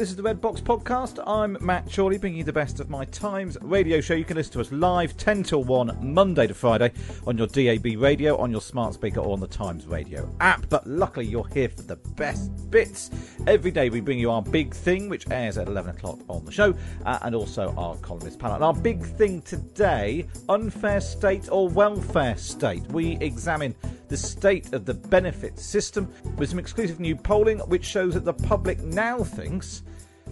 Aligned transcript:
This 0.00 0.08
is 0.08 0.16
the 0.16 0.22
Red 0.22 0.40
Box 0.40 0.62
Podcast. 0.62 1.22
I'm 1.26 1.58
Matt 1.60 1.92
Chorley, 1.94 2.16
bringing 2.16 2.38
you 2.38 2.44
the 2.44 2.54
best 2.54 2.80
of 2.80 2.88
my 2.88 3.04
Times 3.04 3.58
radio 3.60 4.00
show. 4.00 4.14
You 4.14 4.24
can 4.24 4.38
listen 4.38 4.54
to 4.54 4.60
us 4.62 4.72
live 4.72 5.14
10 5.18 5.42
till 5.42 5.62
1, 5.62 5.98
Monday 6.00 6.46
to 6.46 6.54
Friday, 6.54 6.92
on 7.26 7.36
your 7.36 7.46
DAB 7.46 8.00
radio, 8.00 8.34
on 8.38 8.50
your 8.50 8.62
smart 8.62 8.94
speaker, 8.94 9.20
or 9.20 9.34
on 9.34 9.40
the 9.40 9.46
Times 9.46 9.84
radio 9.86 10.34
app. 10.40 10.66
But 10.70 10.86
luckily, 10.86 11.26
you're 11.26 11.46
here 11.48 11.68
for 11.68 11.82
the 11.82 11.96
best 12.16 12.70
bits. 12.70 13.10
Every 13.46 13.70
day, 13.70 13.90
we 13.90 14.00
bring 14.00 14.18
you 14.18 14.30
our 14.30 14.40
big 14.40 14.72
thing, 14.72 15.10
which 15.10 15.28
airs 15.30 15.58
at 15.58 15.68
11 15.68 15.94
o'clock 15.94 16.18
on 16.28 16.46
the 16.46 16.50
show, 16.50 16.74
uh, 17.04 17.18
and 17.20 17.34
also 17.34 17.74
our 17.76 17.94
columnist 17.96 18.38
panel. 18.38 18.54
And 18.54 18.64
our 18.64 18.72
big 18.72 19.04
thing 19.04 19.42
today 19.42 20.26
unfair 20.48 21.02
state 21.02 21.50
or 21.52 21.68
welfare 21.68 22.38
state. 22.38 22.90
We 22.90 23.18
examine 23.18 23.74
the 24.08 24.16
state 24.16 24.72
of 24.72 24.86
the 24.86 24.94
benefit 24.94 25.58
system 25.58 26.10
with 26.38 26.48
some 26.48 26.58
exclusive 26.58 27.00
new 27.00 27.14
polling, 27.14 27.58
which 27.60 27.84
shows 27.84 28.14
that 28.14 28.24
the 28.24 28.32
public 28.32 28.82
now 28.82 29.22
thinks 29.22 29.82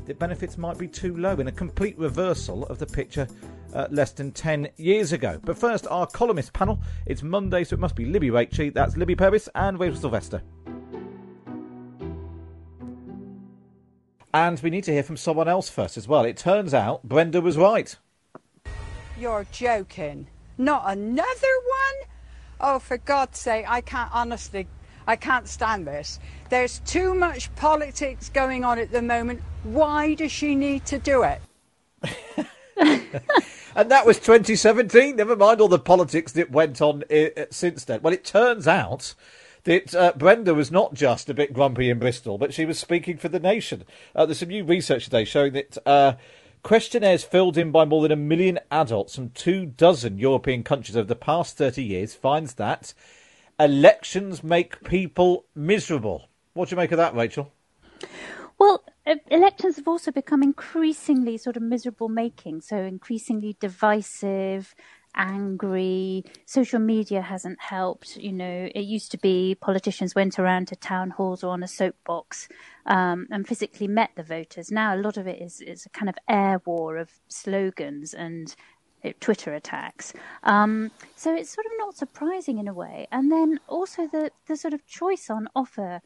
that 0.09 0.19
benefits 0.19 0.59
might 0.59 0.79
be 0.79 0.89
too 0.89 1.17
low 1.17 1.35
in 1.35 1.49
a 1.49 1.53
complete 1.53 1.97
reversal 1.99 2.65
of 2.67 2.79
the 2.79 2.87
picture 2.87 3.29
uh, 3.75 3.87
less 3.91 4.11
than 4.13 4.33
10 4.33 4.69
years 4.79 5.13
ago. 5.13 5.39
But 5.45 5.59
first, 5.59 5.87
our 5.89 6.07
columnist 6.07 6.53
panel. 6.55 6.81
It's 7.07 7.23
Monday, 7.23 7.63
so 7.63 7.75
it 7.75 7.81
must 7.81 7.95
be 7.95 8.07
Libby 8.07 8.31
Raichie, 8.31 8.73
that's 8.73 8.97
Libby 8.97 9.15
Purves, 9.15 9.49
and 9.55 9.79
Rachel 9.79 10.01
Sylvester. 10.01 10.43
And 14.33 14.61
we 14.61 14.71
need 14.71 14.85
to 14.85 14.93
hear 14.93 15.03
from 15.03 15.19
someone 15.19 15.49
else 15.49 15.69
first 15.69 15.97
as 15.99 16.09
well. 16.09 16.25
It 16.25 16.39
turns 16.39 16.73
out 16.73 17.03
Brenda 17.03 17.41
was 17.43 17.59
right. 17.59 17.95
You're 19.19 19.47
joking. 19.53 20.29
Not 20.57 20.85
another 20.87 21.27
one? 21.27 22.09
Oh, 22.61 22.79
for 22.79 22.97
God's 22.97 23.39
sake, 23.39 23.67
I 23.69 23.83
can't 23.83 24.11
honestly, 24.15 24.69
I 25.09 25.17
can't 25.17 25.49
stand 25.49 25.87
this. 25.87 26.21
There's 26.51 26.81
too 26.81 27.15
much 27.15 27.53
politics 27.57 28.29
going 28.29 28.63
on 28.63 28.79
at 28.79 28.93
the 28.93 29.01
moment. 29.01 29.41
Why 29.63 30.13
does 30.13 30.31
she 30.31 30.55
need 30.55 30.85
to 30.85 30.99
do 30.99 31.23
it? 31.23 31.41
and 33.75 33.91
that 33.91 34.05
was 34.05 34.19
2017. 34.19 35.17
Never 35.17 35.35
mind 35.35 35.63
all 35.63 35.69
the 35.69 35.79
politics 35.79 36.33
that 36.33 36.51
went 36.51 36.83
on 36.83 37.05
uh, 37.11 37.47
since 37.51 37.85
then. 37.85 38.03
Well, 38.03 38.13
it 38.13 38.23
turns 38.23 38.69
out 38.69 39.15
that 39.65 39.95
uh, 39.95 40.13
Brenda 40.15 40.55
was 40.55 40.71
not 40.71 40.93
just 40.93 41.31
a 41.31 41.35
bit 41.35 41.55
grumpy 41.55 41.89
in 41.89 41.99
Bristol, 41.99 42.37
but 42.37 42.53
she 42.53 42.67
was 42.67 42.79
speaking 42.79 43.17
for 43.17 43.31
the 43.31 43.41
nation. 43.41 43.85
Uh, 44.15 44.27
there's 44.27 44.41
some 44.41 44.51
new 44.51 44.63
research 44.63 45.05
today 45.05 45.25
showing 45.25 45.55
that 45.55 45.79
uh, 45.87 46.13
Questionnaires 46.63 47.25
filled 47.25 47.57
in 47.57 47.71
by 47.71 47.85
more 47.85 48.03
than 48.03 48.13
a 48.13 48.17
million 48.17 48.59
adults 48.71 49.15
from 49.15 49.31
two 49.31 49.65
dozen 49.65 50.19
European 50.19 50.63
countries 50.63 50.97
over 50.97 51.07
the 51.07 51.17
past 51.17 51.57
30 51.57 51.83
years 51.83 52.15
finds 52.15 52.55
that 52.55 52.93
elections 53.59 54.43
make 54.43 54.85
people 54.85 55.47
miserable. 55.55 56.29
What 56.55 56.69
do 56.69 56.75
you 56.75 56.77
make 56.79 56.93
of 56.93 56.99
that, 56.99 57.15
Rachel? 57.15 57.53
Well, 58.59 58.83
elections 59.31 59.77
have 59.77 59.87
also 59.87 60.11
become 60.11 60.43
increasingly 60.43 61.39
sort 61.39 61.57
of 61.57 61.63
miserable 61.63 62.09
making, 62.09 62.63
so 62.63 62.77
increasingly 62.79 63.57
divisive, 63.61 64.75
angry. 65.15 66.25
Social 66.45 66.81
media 66.81 67.23
hasn't 67.23 67.61
helped. 67.61 68.17
You 68.17 68.33
know, 68.33 68.69
it 68.75 68.81
used 68.81 69.13
to 69.13 69.19
be 69.19 69.55
politicians 69.55 70.15
went 70.15 70.39
around 70.39 70.69
to 70.69 70.77
town 70.77 71.11
halls 71.11 71.45
or 71.45 71.53
on 71.53 71.63
a 71.63 71.69
soapbox 71.69 72.49
um, 72.87 73.29
and 73.31 73.47
physically 73.47 73.87
met 73.87 74.11
the 74.17 74.25
voters. 74.25 74.73
Now, 74.73 74.95
a 74.95 74.99
lot 74.99 75.17
of 75.17 75.27
it 75.27 75.41
is, 75.41 75.61
is 75.61 75.87
a 75.87 75.91
kind 75.91 76.09
of 76.09 76.17
air 76.29 76.61
war 76.65 76.97
of 76.97 77.11
slogans 77.29 78.13
and 78.13 78.55
Twitter 79.21 79.55
attacks. 79.55 80.13
Um, 80.43 80.91
so 81.17 81.35
it's 81.35 81.51
sort 81.51 81.67
of 81.67 81.73
not 81.79 81.97
surprising 81.97 82.59
in 82.59 82.69
a 82.69 82.75
way. 82.75 83.07
And 83.11 83.31
then 83.31 83.61
also 83.69 84.07
the, 84.07 84.31
the 84.47 84.57
sort 84.57 84.75
of 84.75 84.87
choice 84.87 85.31
on 85.31 85.49
offer 85.55 86.01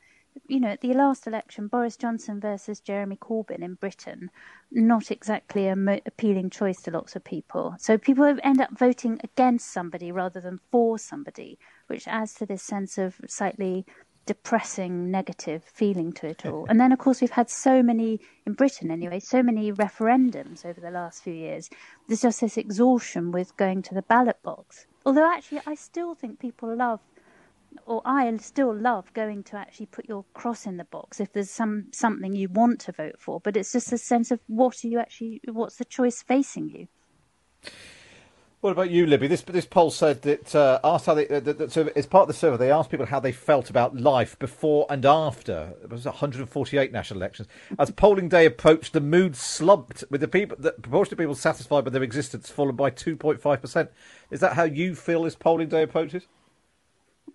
you 0.49 0.61
know, 0.61 0.69
at 0.69 0.81
the 0.81 0.95
last 0.95 1.27
election, 1.27 1.69
Boris 1.69 1.97
Johnson 1.97 2.41
versus 2.41 2.81
Jeremy 2.81 3.17
Corbyn 3.17 3.63
in 3.63 3.75
Britain, 3.75 4.31
not 4.71 5.11
exactly 5.11 5.69
a 5.69 5.77
mo- 5.77 6.01
appealing 6.07 6.51
choice 6.51 6.81
to 6.83 6.91
lots 6.91 7.17
of 7.17 7.25
people. 7.25 7.75
So 7.79 7.99
people 7.99 8.25
end 8.43 8.61
up 8.61 8.77
voting 8.77 9.21
against 9.23 9.73
somebody 9.73 10.11
rather 10.11 10.41
than 10.41 10.61
for 10.71 10.99
somebody, 10.99 11.59
which 11.87 12.09
adds 12.09 12.35
to 12.35 12.47
this 12.47 12.63
sense 12.63 12.99
of 12.99 13.21
slightly 13.27 13.85
depressing, 14.27 15.11
negative 15.11 15.65
feeling 15.65 16.13
to 16.13 16.27
it 16.27 16.47
all. 16.47 16.67
and 16.69 16.81
then, 16.81 16.93
of 16.93 16.99
course, 16.99 17.21
we've 17.21 17.31
had 17.31 17.51
so 17.51 17.83
many, 17.83 18.21
in 18.47 18.55
Britain 18.55 18.91
anyway, 18.91 19.21
so 19.21 19.43
many 19.43 19.73
referendums 19.73 20.65
over 20.65 20.81
the 20.81 20.91
last 20.91 21.23
few 21.23 21.35
years. 21.35 21.71
There's 22.07 22.23
just 22.23 22.41
this 22.41 22.57
exhaustion 22.57 23.33
with 23.33 23.57
going 23.57 23.83
to 23.83 23.95
the 23.95 24.03
ballot 24.03 24.43
box. 24.43 24.87
Although, 25.05 25.31
actually, 25.33 25.61
I 25.67 25.75
still 25.75 26.15
think 26.15 26.39
people 26.39 26.75
love 26.77 27.01
or 27.87 28.03
I 28.05 28.35
still 28.37 28.75
love 28.75 29.13
going 29.15 29.43
to 29.45 29.57
actually 29.57 29.87
put 29.87 30.09
your 30.09 30.25
cross 30.35 30.67
in 30.67 30.77
the 30.77 30.85
box 30.85 31.21
if 31.21 31.33
there's 31.33 31.51
some 31.51 31.87
something 31.93 32.35
you 32.35 32.49
want 32.49 32.81
to 32.81 32.93
vote 32.93 33.19
for. 33.19 33.41
But 33.41 33.57
it's 33.57 33.73
just 33.73 33.93
a 33.93 33.99
sense 33.99 34.31
of 34.31 34.41
what 34.47 34.85
are 34.85 34.89
you 34.89 34.99
actually, 34.99 35.41
what's 35.47 35.77
the 35.77 35.85
choice 35.85 36.23
facing 36.23 36.69
you. 36.71 36.89
What 38.63 38.71
about 38.71 38.91
you, 38.91 39.07
Libby? 39.07 39.27
This 39.27 39.41
this 39.41 39.67
poll 39.67 39.91
said 39.91 40.23
that 40.23 40.55
uh, 40.55 40.79
asked 40.85 41.07
how 41.07 41.15
they, 41.15 41.27
uh, 41.27 41.41
that, 41.41 41.59
that, 41.59 41.73
so 41.73 41.91
as 41.97 42.07
part 42.07 42.23
of 42.23 42.29
the 42.29 42.35
survey, 42.35 42.57
they 42.57 42.71
asked 42.71 42.91
people 42.91 43.07
how 43.07 43.19
they 43.19 43.33
felt 43.33 43.69
about 43.69 43.97
life 43.97 44.39
before 44.39 44.87
and 44.89 45.05
after. 45.05 45.75
It 45.83 45.91
was 45.91 46.05
148 46.05 46.93
national 46.93 47.19
elections. 47.19 47.49
As 47.77 47.91
polling 47.91 48.29
day 48.29 48.47
approached, 48.47 48.93
the 48.93 49.01
mood 49.01 49.35
slumped, 49.35 50.05
with 50.11 50.21
the 50.21 50.29
people, 50.29 50.57
the 50.61 50.71
proportion 50.81 51.15
of 51.15 51.19
people 51.19 51.35
satisfied 51.35 51.83
with 51.83 51.93
their 51.93 52.05
existence 52.05 52.51
fallen 52.51 52.77
by 52.77 52.93
2.5 52.93 53.61
percent. 53.61 53.91
Is 54.31 54.39
that 54.39 54.53
how 54.53 54.63
you 54.63 54.95
feel 54.95 55.27
as 55.27 55.35
polling 55.35 55.69
day 55.69 55.83
approaches? 55.83 56.29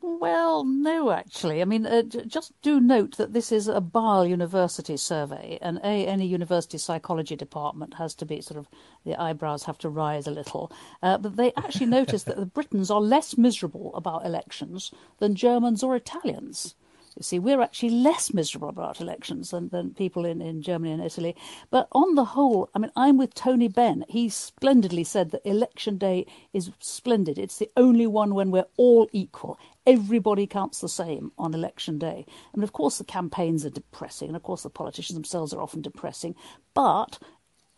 Well, 0.10 0.64
no, 0.64 1.12
actually. 1.12 1.62
I 1.62 1.66
mean, 1.66 1.86
uh, 1.86 2.02
just 2.02 2.54
do 2.62 2.80
note 2.80 3.18
that 3.18 3.34
this 3.34 3.52
is 3.52 3.68
a 3.68 3.82
Basel 3.82 4.26
University 4.26 4.96
survey, 4.96 5.60
and 5.62 5.80
a 5.80 6.08
any 6.08 6.26
university 6.26 6.78
psychology 6.78 7.36
department 7.36 7.96
has 7.96 8.16
to 8.16 8.26
be 8.26 8.40
sort 8.40 8.58
of 8.58 8.70
the 9.04 9.22
eyebrows 9.22 9.66
have 9.66 9.78
to 9.80 9.90
rise 9.90 10.26
a 10.26 10.32
little. 10.32 10.72
Uh, 11.04 11.18
but 11.18 11.36
they 11.36 11.52
actually 11.58 11.86
noticed 12.00 12.26
that 12.28 12.38
the 12.38 12.46
Britons 12.46 12.90
are 12.90 13.02
less 13.02 13.38
miserable 13.38 13.94
about 13.96 14.26
elections 14.26 14.92
than 15.20 15.36
Germans 15.36 15.84
or 15.84 15.94
Italians. 15.94 16.76
You 17.18 17.24
see, 17.24 17.40
we're 17.40 17.62
actually 17.62 17.90
less 17.90 18.32
miserable 18.32 18.70
about 18.70 19.02
elections 19.02 19.50
than, 19.50 19.70
than 19.70 19.96
people 19.96 20.24
in, 20.24 20.40
in 20.40 20.62
Germany 20.62 20.92
and 20.92 21.04
Italy. 21.04 21.36
But 21.72 21.88
on 21.92 22.14
the 22.14 22.26
whole, 22.26 22.70
I 22.76 22.80
mean, 22.80 22.92
I'm 22.96 23.18
with 23.18 23.34
Tony 23.34 23.68
Benn. 23.68 24.06
He 24.08 24.30
splendidly 24.30 25.04
said 25.04 25.32
that 25.32 25.42
election 25.44 25.98
day 25.98 26.28
is 26.54 26.70
splendid. 26.80 27.40
It's 27.40 27.58
the 27.58 27.72
only 27.76 28.06
one 28.06 28.36
when 28.36 28.52
we're 28.52 28.68
all 28.78 29.10
equal. 29.12 29.58
Everybody 29.88 30.46
counts 30.46 30.80
the 30.80 30.88
same 30.88 31.32
on 31.40 31.56
election 31.56 31.98
day. 31.98 32.24
I 32.54 32.58
mean, 32.58 32.64
of 32.64 32.74
course, 32.74 33.00
the 33.00 33.04
campaigns 33.04 33.66
are 33.66 33.72
depressing, 33.72 34.28
and 34.28 34.38
of 34.38 34.44
course, 34.44 34.62
the 34.62 34.70
politicians 34.70 35.16
themselves 35.16 35.54
are 35.54 35.62
often 35.62 35.82
depressing. 35.82 36.36
But 36.76 37.18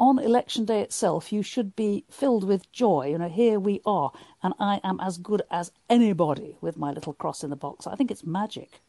on 0.02 0.20
election 0.20 0.66
day 0.66 0.82
itself, 0.82 1.32
you 1.32 1.44
should 1.44 1.78
be 1.78 2.04
filled 2.10 2.44
with 2.44 2.70
joy. 2.74 3.12
You 3.12 3.20
know, 3.20 3.30
here 3.30 3.58
we 3.58 3.80
are, 3.86 4.12
and 4.44 4.54
I 4.60 4.82
am 4.84 5.00
as 5.00 5.18
good 5.18 5.44
as 5.50 5.72
anybody 5.90 6.58
with 6.60 6.76
my 6.76 6.92
little 6.92 7.14
cross 7.14 7.42
in 7.42 7.52
the 7.52 7.56
box. 7.56 7.88
I 7.88 7.96
think 7.96 8.12
it's 8.12 8.26
magic 8.26 8.82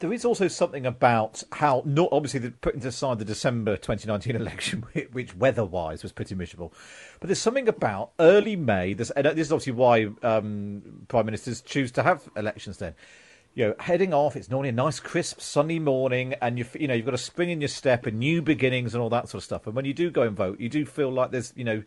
there 0.00 0.12
is 0.12 0.24
also 0.24 0.48
something 0.48 0.86
about 0.86 1.42
how, 1.52 1.82
not 1.84 2.08
obviously, 2.10 2.40
the, 2.40 2.50
putting 2.50 2.84
aside 2.84 3.18
the 3.18 3.24
December 3.24 3.76
2019 3.76 4.34
election, 4.40 4.84
which 5.12 5.36
weather-wise 5.36 6.02
was 6.02 6.10
pretty 6.10 6.34
miserable, 6.34 6.72
but 7.20 7.28
there's 7.28 7.38
something 7.38 7.68
about 7.68 8.12
early 8.18 8.56
May. 8.56 8.94
This, 8.94 9.10
and 9.10 9.26
this 9.26 9.46
is 9.46 9.52
obviously 9.52 9.74
why 9.74 10.08
um, 10.22 11.04
prime 11.08 11.26
ministers 11.26 11.60
choose 11.60 11.92
to 11.92 12.02
have 12.02 12.28
elections 12.34 12.78
then. 12.78 12.94
You 13.54 13.68
know, 13.68 13.74
heading 13.80 14.14
off, 14.14 14.36
it's 14.36 14.48
normally 14.48 14.70
a 14.70 14.72
nice, 14.72 15.00
crisp, 15.00 15.40
sunny 15.40 15.78
morning, 15.78 16.34
and 16.40 16.56
you 16.58 16.64
you 16.78 16.86
know 16.86 16.94
you've 16.94 17.04
got 17.04 17.14
a 17.14 17.18
spring 17.18 17.50
in 17.50 17.60
your 17.60 17.68
step 17.68 18.06
and 18.06 18.18
new 18.18 18.42
beginnings 18.42 18.94
and 18.94 19.02
all 19.02 19.10
that 19.10 19.28
sort 19.28 19.40
of 19.40 19.44
stuff. 19.44 19.66
And 19.66 19.74
when 19.74 19.84
you 19.84 19.92
do 19.92 20.08
go 20.10 20.22
and 20.22 20.36
vote, 20.36 20.60
you 20.60 20.68
do 20.68 20.86
feel 20.86 21.10
like 21.10 21.32
there's 21.32 21.52
you 21.56 21.64
know 21.64 21.82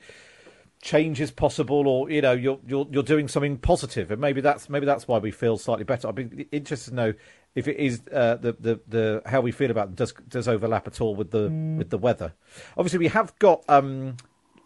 change 0.82 1.22
is 1.22 1.32
possible, 1.32 1.88
or 1.88 2.12
you 2.12 2.22
know 2.22 2.34
you're 2.34 2.60
you're 2.68 2.86
you're 2.92 3.02
doing 3.02 3.30
something 3.30 3.58
positive, 3.58 4.12
and 4.12 4.20
maybe 4.20 4.42
that's 4.42 4.70
maybe 4.70 4.86
that's 4.86 5.08
why 5.08 5.18
we 5.18 5.32
feel 5.32 5.58
slightly 5.58 5.86
better. 5.86 6.10
I'd 6.10 6.16
be 6.16 6.48
interested 6.52 6.92
to 6.92 6.96
know 6.96 7.14
if 7.56 7.68
it 7.68 7.78
is 7.78 8.02
uh, 8.12 8.36
the, 8.36 8.54
the 8.54 8.80
the 8.88 9.22
how 9.26 9.42
we 9.42 9.52
feel 9.52 9.72
about 9.72 9.90
it 9.90 9.96
does 9.96 10.14
does 10.28 10.48
overlap 10.48 10.88
at 10.88 11.00
all 11.02 11.16
with 11.16 11.32
the 11.32 11.50
mm. 11.50 11.78
with 11.78 11.90
the 11.90 11.98
weather. 11.98 12.34
Obviously, 12.78 13.00
we 13.00 13.08
have 13.08 13.38
got 13.40 13.64
um, 13.70 14.18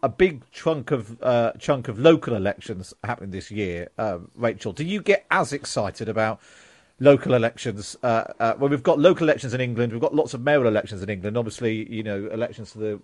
a 0.04 0.10
big 0.10 0.50
chunk 0.52 0.92
of 0.92 1.22
uh, 1.22 1.52
chunk 1.60 1.88
of 1.88 2.00
local 2.00 2.36
elections 2.36 2.94
happening 3.04 3.32
this 3.32 3.52
year. 3.52 3.90
Uh, 3.98 4.20
Rachel, 4.36 4.74
do 4.74 4.84
you 4.84 5.02
get 5.02 5.26
as 5.32 5.54
excited 5.54 6.08
about? 6.08 6.40
Local 7.00 7.36
elections. 7.36 7.96
Uh, 8.02 8.24
uh, 8.40 8.54
well, 8.58 8.70
we've 8.70 8.82
got 8.82 8.98
local 8.98 9.28
elections 9.28 9.54
in 9.54 9.62
England. 9.62 9.92
We've 9.92 10.02
got 10.02 10.16
lots 10.16 10.34
of 10.34 10.42
mayoral 10.42 10.68
elections 10.68 11.04
in 11.04 11.10
England. 11.10 11.38
Obviously, 11.38 11.92
you 11.94 12.02
know, 12.02 12.28
elections 12.32 12.72
to 12.72 12.80
the 12.80 13.00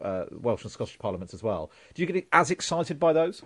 uh, 0.00 0.24
Welsh 0.32 0.62
and 0.62 0.72
Scottish 0.72 0.98
parliaments 0.98 1.34
as 1.34 1.42
well. 1.42 1.70
Do 1.94 2.02
you 2.02 2.06
get 2.06 2.26
as 2.32 2.50
excited 2.50 2.98
by 2.98 3.12
those? 3.12 3.42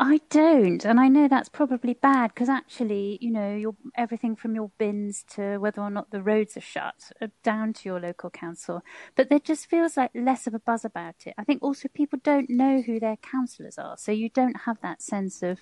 I 0.00 0.20
don't, 0.28 0.84
and 0.84 0.98
I 0.98 1.06
know 1.06 1.28
that's 1.28 1.48
probably 1.48 1.94
bad 1.94 2.34
because 2.34 2.48
actually, 2.48 3.16
you 3.20 3.30
know, 3.30 3.54
your 3.54 3.76
everything 3.96 4.34
from 4.34 4.54
your 4.54 4.72
bins 4.76 5.24
to 5.34 5.58
whether 5.58 5.80
or 5.80 5.90
not 5.90 6.10
the 6.10 6.20
roads 6.20 6.56
are 6.56 6.60
shut, 6.60 7.12
are 7.20 7.30
down 7.44 7.72
to 7.74 7.88
your 7.88 8.00
local 8.00 8.28
council. 8.28 8.82
But 9.14 9.28
there 9.28 9.38
just 9.38 9.70
feels 9.70 9.96
like 9.96 10.10
less 10.12 10.48
of 10.48 10.54
a 10.54 10.58
buzz 10.58 10.84
about 10.84 11.26
it. 11.26 11.34
I 11.38 11.44
think 11.44 11.62
also 11.62 11.88
people 11.88 12.18
don't 12.22 12.50
know 12.50 12.82
who 12.82 12.98
their 12.98 13.16
councillors 13.16 13.78
are, 13.78 13.96
so 13.96 14.10
you 14.10 14.28
don't 14.28 14.62
have 14.62 14.80
that 14.80 15.00
sense 15.00 15.44
of 15.44 15.60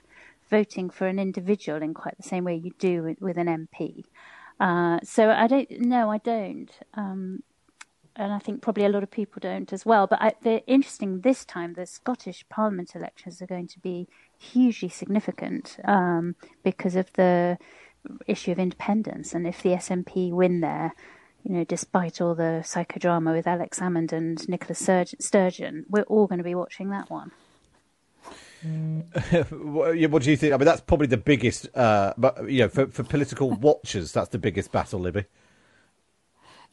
voting 0.52 0.90
for 0.90 1.06
an 1.06 1.18
individual 1.18 1.82
in 1.82 1.94
quite 1.94 2.16
the 2.18 2.28
same 2.28 2.44
way 2.44 2.54
you 2.54 2.72
do 2.78 3.02
with, 3.02 3.20
with 3.20 3.38
an 3.38 3.48
MP. 3.48 4.04
Uh, 4.60 4.98
so 5.02 5.30
I 5.30 5.46
don't. 5.46 5.68
No, 5.80 6.10
I 6.10 6.18
don't. 6.18 6.70
Um, 6.94 7.42
and 8.14 8.30
I 8.32 8.38
think 8.38 8.60
probably 8.60 8.84
a 8.84 8.90
lot 8.90 9.02
of 9.02 9.10
people 9.10 9.40
don't 9.40 9.72
as 9.72 9.86
well. 9.86 10.06
But 10.06 10.20
I, 10.20 10.32
the 10.42 10.64
interesting 10.66 11.22
this 11.22 11.46
time, 11.46 11.72
the 11.72 11.86
Scottish 11.86 12.44
Parliament 12.50 12.94
elections 12.94 13.40
are 13.40 13.46
going 13.46 13.68
to 13.68 13.78
be 13.78 14.06
hugely 14.38 14.90
significant 14.90 15.78
um, 15.84 16.36
because 16.62 16.96
of 16.96 17.10
the 17.14 17.56
issue 18.26 18.52
of 18.52 18.58
independence, 18.58 19.32
and 19.32 19.46
if 19.46 19.62
the 19.62 19.70
SNP 19.70 20.32
win 20.32 20.60
there, 20.60 20.92
you 21.44 21.54
know, 21.54 21.64
despite 21.64 22.20
all 22.20 22.34
the 22.34 22.62
psychodrama 22.62 23.34
with 23.34 23.46
Alex 23.46 23.80
Salmond 23.80 24.12
and 24.12 24.46
Nicola 24.48 24.74
Sturgeon, 24.74 25.86
we're 25.88 26.02
all 26.02 26.26
going 26.26 26.38
to 26.38 26.44
be 26.44 26.54
watching 26.54 26.90
that 26.90 27.10
one. 27.10 27.32
what 29.60 30.22
do 30.22 30.30
you 30.30 30.36
think? 30.36 30.52
I 30.52 30.56
mean, 30.56 30.66
that's 30.66 30.80
probably 30.80 31.08
the 31.08 31.16
biggest, 31.16 31.68
uh, 31.76 32.14
but 32.16 32.48
you 32.50 32.60
know, 32.60 32.68
for, 32.68 32.86
for 32.86 33.02
political 33.02 33.50
watchers, 33.60 34.12
that's 34.12 34.28
the 34.28 34.38
biggest 34.38 34.70
battle, 34.70 35.00
Libby. 35.00 35.24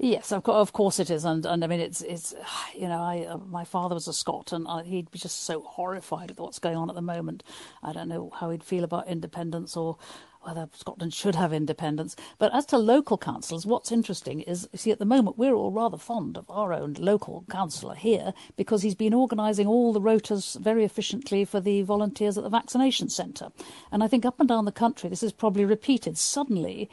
Yes, 0.01 0.31
of, 0.31 0.47
of 0.47 0.71
course 0.71 1.00
it 1.00 1.09
is, 1.09 1.25
and 1.25 1.45
and 1.45 1.62
I 1.62 1.68
mean 1.68 1.81
it's 1.81 2.01
it's 2.01 2.33
you 2.75 2.88
know 2.88 3.01
I 3.01 3.25
uh, 3.25 3.38
my 3.38 3.65
father 3.65 3.95
was 3.95 4.07
a 4.07 4.13
Scot 4.13 4.53
and 4.53 4.68
I, 4.68 4.83
he'd 4.83 5.12
be 5.12 5.19
just 5.19 5.44
so 5.44 5.62
horrified 5.62 6.31
at 6.31 6.39
what's 6.39 6.59
going 6.59 6.77
on 6.77 6.89
at 6.89 6.95
the 6.95 7.01
moment. 7.01 7.44
I 7.83 7.91
don't 7.91 8.07
know 8.07 8.31
how 8.39 8.50
he'd 8.50 8.63
feel 8.63 8.83
about 8.83 9.07
independence 9.07 9.75
or 9.75 9.97
whether 10.41 10.62
uh, 10.62 10.68
Scotland 10.74 11.13
should 11.13 11.36
have 11.36 11.53
independence. 11.53 12.15
But 12.38 12.53
as 12.53 12.65
to 12.68 12.77
local 12.77 13.18
councils, 13.18 13.65
what's 13.65 13.91
interesting 13.91 14.41
is, 14.41 14.68
you 14.71 14.80
see, 14.80 14.91
at 14.91 15.00
the 15.00 15.06
moment 15.06 15.38
we're 15.38 15.53
all 15.53 15.71
rather 15.71 15.97
fond 15.97 16.38
of 16.38 16.50
our 16.50 16.74
own 16.74 16.94
local 16.94 17.45
councillor 17.50 17.95
here 17.95 18.33
because 18.56 18.81
he's 18.81 18.95
been 18.95 19.13
organising 19.13 19.68
all 19.68 19.94
the 19.94 20.01
rotas 20.01 20.59
very 20.59 20.86
efficiently 20.86 21.45
for 21.45 21.59
the 21.59 21.81
volunteers 21.81 22.38
at 22.38 22.44
the 22.44 22.50
vaccination 22.50 23.09
centre. 23.09 23.51
And 23.91 24.03
I 24.03 24.07
think 24.07 24.25
up 24.25 24.39
and 24.39 24.47
down 24.47 24.65
the 24.65 24.71
country 24.71 25.09
this 25.09 25.24
is 25.24 25.33
probably 25.33 25.65
repeated. 25.65 26.18
Suddenly 26.18 26.89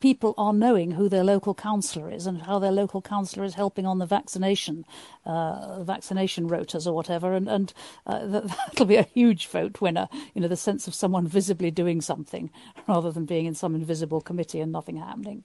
people 0.00 0.34
are 0.36 0.52
knowing 0.52 0.92
who 0.92 1.08
their 1.08 1.22
local 1.22 1.54
councillor 1.54 2.10
is 2.10 2.26
and 2.26 2.42
how 2.42 2.58
their 2.58 2.72
local 2.72 3.02
councillor 3.02 3.44
is 3.44 3.54
helping 3.54 3.86
on 3.86 3.98
the 3.98 4.06
vaccination 4.06 4.84
uh, 5.26 5.82
vaccination 5.84 6.48
rotas 6.48 6.86
or 6.86 6.92
whatever, 6.92 7.34
and 7.34 7.48
and 7.48 7.72
uh, 8.06 8.26
that'll 8.26 8.86
be 8.86 8.96
a 8.96 9.02
huge 9.02 9.46
vote 9.46 9.80
winner. 9.80 10.08
You 10.34 10.40
know, 10.40 10.48
the 10.48 10.56
sense 10.56 10.88
of 10.88 10.94
someone 10.94 11.26
visibly 11.26 11.70
doing 11.70 12.00
something 12.00 12.50
rather 12.88 13.12
than 13.12 13.26
being 13.26 13.46
in 13.46 13.54
some 13.54 13.74
invisible 13.74 14.20
committee 14.20 14.60
and 14.60 14.72
nothing 14.72 14.96
happening. 14.96 15.44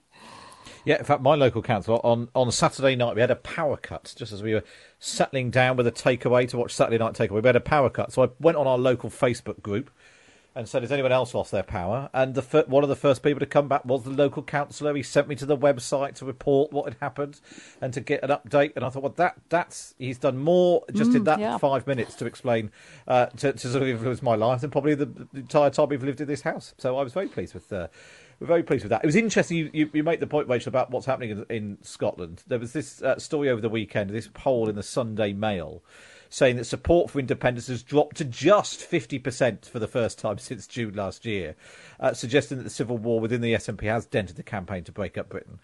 Yeah, 0.84 0.98
in 0.98 1.04
fact, 1.04 1.20
my 1.20 1.34
local 1.34 1.62
council 1.62 2.00
on 2.04 2.28
on 2.34 2.50
Saturday 2.52 2.96
night 2.96 3.14
we 3.14 3.20
had 3.20 3.30
a 3.30 3.36
power 3.36 3.76
cut 3.76 4.14
just 4.16 4.32
as 4.32 4.42
we 4.42 4.54
were 4.54 4.64
settling 4.98 5.50
down 5.50 5.76
with 5.76 5.86
a 5.86 5.92
takeaway 5.92 6.48
to 6.48 6.56
watch 6.56 6.72
Saturday 6.72 6.98
Night 6.98 7.14
Takeaway. 7.14 7.42
We 7.42 7.48
had 7.48 7.56
a 7.56 7.60
power 7.60 7.90
cut, 7.90 8.12
so 8.12 8.24
I 8.24 8.28
went 8.38 8.56
on 8.56 8.66
our 8.66 8.78
local 8.78 9.10
Facebook 9.10 9.60
group 9.62 9.90
and 10.56 10.68
said, 10.68 10.82
"Has 10.82 10.90
anyone 10.90 11.12
else 11.12 11.34
lost 11.34 11.50
their 11.50 11.62
power?" 11.62 12.10
And 12.12 12.34
the 12.34 12.42
fir- 12.42 12.64
one 12.66 12.82
of 12.82 12.88
the 12.88 12.96
first 12.96 13.22
people 13.22 13.40
to 13.40 13.46
come 13.46 13.68
back 13.68 13.84
was 13.84 14.04
the 14.04 14.10
local 14.10 14.42
councillor. 14.42 14.94
He 14.94 15.02
sent 15.02 15.28
me 15.28 15.34
to 15.36 15.46
the 15.46 15.56
website 15.56 16.14
to 16.16 16.24
report 16.24 16.72
what 16.72 16.86
had 16.86 16.96
happened 17.00 17.40
and 17.80 17.92
to 17.94 18.00
get 18.00 18.22
an 18.22 18.30
update. 18.30 18.72
And 18.74 18.84
I 18.84 18.90
thought, 18.90 19.02
well, 19.02 19.14
that 19.16 19.36
that's 19.48 19.94
he's 19.98 20.18
done 20.18 20.38
more 20.38 20.84
just 20.92 21.10
mm, 21.10 21.16
in 21.16 21.24
that 21.24 21.38
yeah. 21.38 21.58
five 21.58 21.86
minutes 21.86 22.14
to 22.16 22.26
explain 22.26 22.70
uh, 23.06 23.26
to, 23.26 23.52
to, 23.52 23.68
sort 23.68 23.82
of 23.82 23.88
influence 23.88 24.22
my 24.22 24.34
life 24.34 24.62
than 24.62 24.70
probably 24.70 24.94
the, 24.94 25.06
the, 25.06 25.28
entire 25.34 25.70
time 25.70 25.88
we've 25.88 26.02
lived 26.02 26.20
in 26.20 26.26
this 26.26 26.42
house. 26.42 26.74
So 26.78 26.96
I 26.98 27.02
was 27.02 27.12
very 27.12 27.28
pleased 27.28 27.54
with. 27.54 27.72
Uh, 27.72 27.88
we're 28.40 28.46
very 28.46 28.62
pleased 28.62 28.84
with 28.84 28.90
that. 28.90 29.02
It 29.02 29.06
was 29.06 29.16
interesting. 29.16 29.56
You, 29.56 29.70
you, 29.72 29.90
you 29.94 30.02
make 30.02 30.20
the 30.20 30.26
point, 30.26 30.48
Rachel, 30.48 30.68
about 30.68 30.90
what's 30.90 31.06
happening 31.06 31.30
in, 31.30 31.46
in 31.48 31.78
Scotland. 31.82 32.42
There 32.46 32.58
was 32.58 32.74
this 32.74 33.00
uh, 33.00 33.18
story 33.18 33.48
over 33.48 33.62
the 33.62 33.70
weekend, 33.70 34.10
this 34.10 34.28
poll 34.32 34.68
in 34.68 34.74
the 34.74 34.82
Sunday 34.82 35.32
Mail, 35.32 35.82
saying 36.28 36.56
that 36.56 36.64
support 36.64 37.10
for 37.10 37.18
independence 37.18 37.66
has 37.68 37.82
dropped 37.82 38.16
to 38.16 38.24
just 38.24 38.80
50% 38.80 39.66
for 39.66 39.78
the 39.78 39.88
first 39.88 40.18
time 40.18 40.38
since 40.38 40.66
June 40.66 40.94
last 40.94 41.24
year, 41.24 41.56
uh, 42.00 42.12
suggesting 42.12 42.58
that 42.58 42.64
the 42.64 42.70
civil 42.70 42.98
war 42.98 43.20
within 43.20 43.40
the 43.40 43.54
SNP 43.54 43.82
has 43.82 44.06
dented 44.06 44.36
the 44.36 44.42
campaign 44.42 44.84
to 44.84 44.92
break 44.92 45.16
up 45.16 45.28
Britain. 45.28 45.58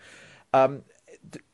Um, 0.52 0.82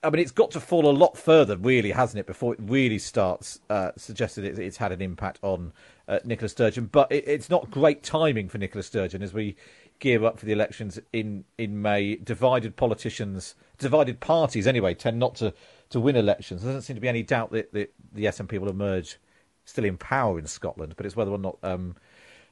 I 0.02 0.10
mean, 0.10 0.20
it's 0.20 0.32
got 0.32 0.50
to 0.52 0.60
fall 0.60 0.88
a 0.88 0.92
lot 0.92 1.16
further, 1.16 1.56
really, 1.56 1.90
hasn't 1.90 2.20
it, 2.20 2.26
before 2.26 2.54
it 2.54 2.60
really 2.62 2.98
starts 2.98 3.60
uh, 3.68 3.92
suggesting 3.96 4.44
it, 4.44 4.58
it's 4.58 4.78
had 4.78 4.92
an 4.92 5.02
impact 5.02 5.38
on 5.42 5.72
uh, 6.06 6.20
Nicola 6.24 6.48
Sturgeon. 6.48 6.86
But 6.86 7.12
it, 7.12 7.24
it's 7.26 7.50
not 7.50 7.70
great 7.70 8.02
timing 8.02 8.48
for 8.48 8.58
Nicola 8.58 8.82
Sturgeon 8.82 9.22
as 9.22 9.34
we 9.34 9.56
gear 9.98 10.24
up 10.24 10.38
for 10.38 10.46
the 10.46 10.52
elections 10.52 10.98
in, 11.12 11.44
in 11.58 11.82
May. 11.82 12.16
Divided 12.16 12.76
politicians, 12.76 13.54
divided 13.78 14.20
parties, 14.20 14.66
anyway, 14.66 14.94
tend 14.94 15.18
not 15.18 15.34
to 15.36 15.52
to 15.90 16.00
win 16.00 16.16
elections. 16.16 16.62
There 16.62 16.72
doesn't 16.72 16.82
seem 16.82 16.96
to 16.96 17.00
be 17.00 17.08
any 17.08 17.22
doubt 17.22 17.52
that, 17.52 17.72
that 17.72 17.92
the 18.12 18.26
SNP 18.26 18.58
will 18.58 18.68
emerge 18.68 19.18
still 19.64 19.84
in 19.84 19.96
power 19.96 20.38
in 20.38 20.46
Scotland, 20.46 20.94
but 20.96 21.06
it's 21.06 21.16
whether 21.16 21.30
or 21.30 21.38
not 21.38 21.58
um, 21.62 21.96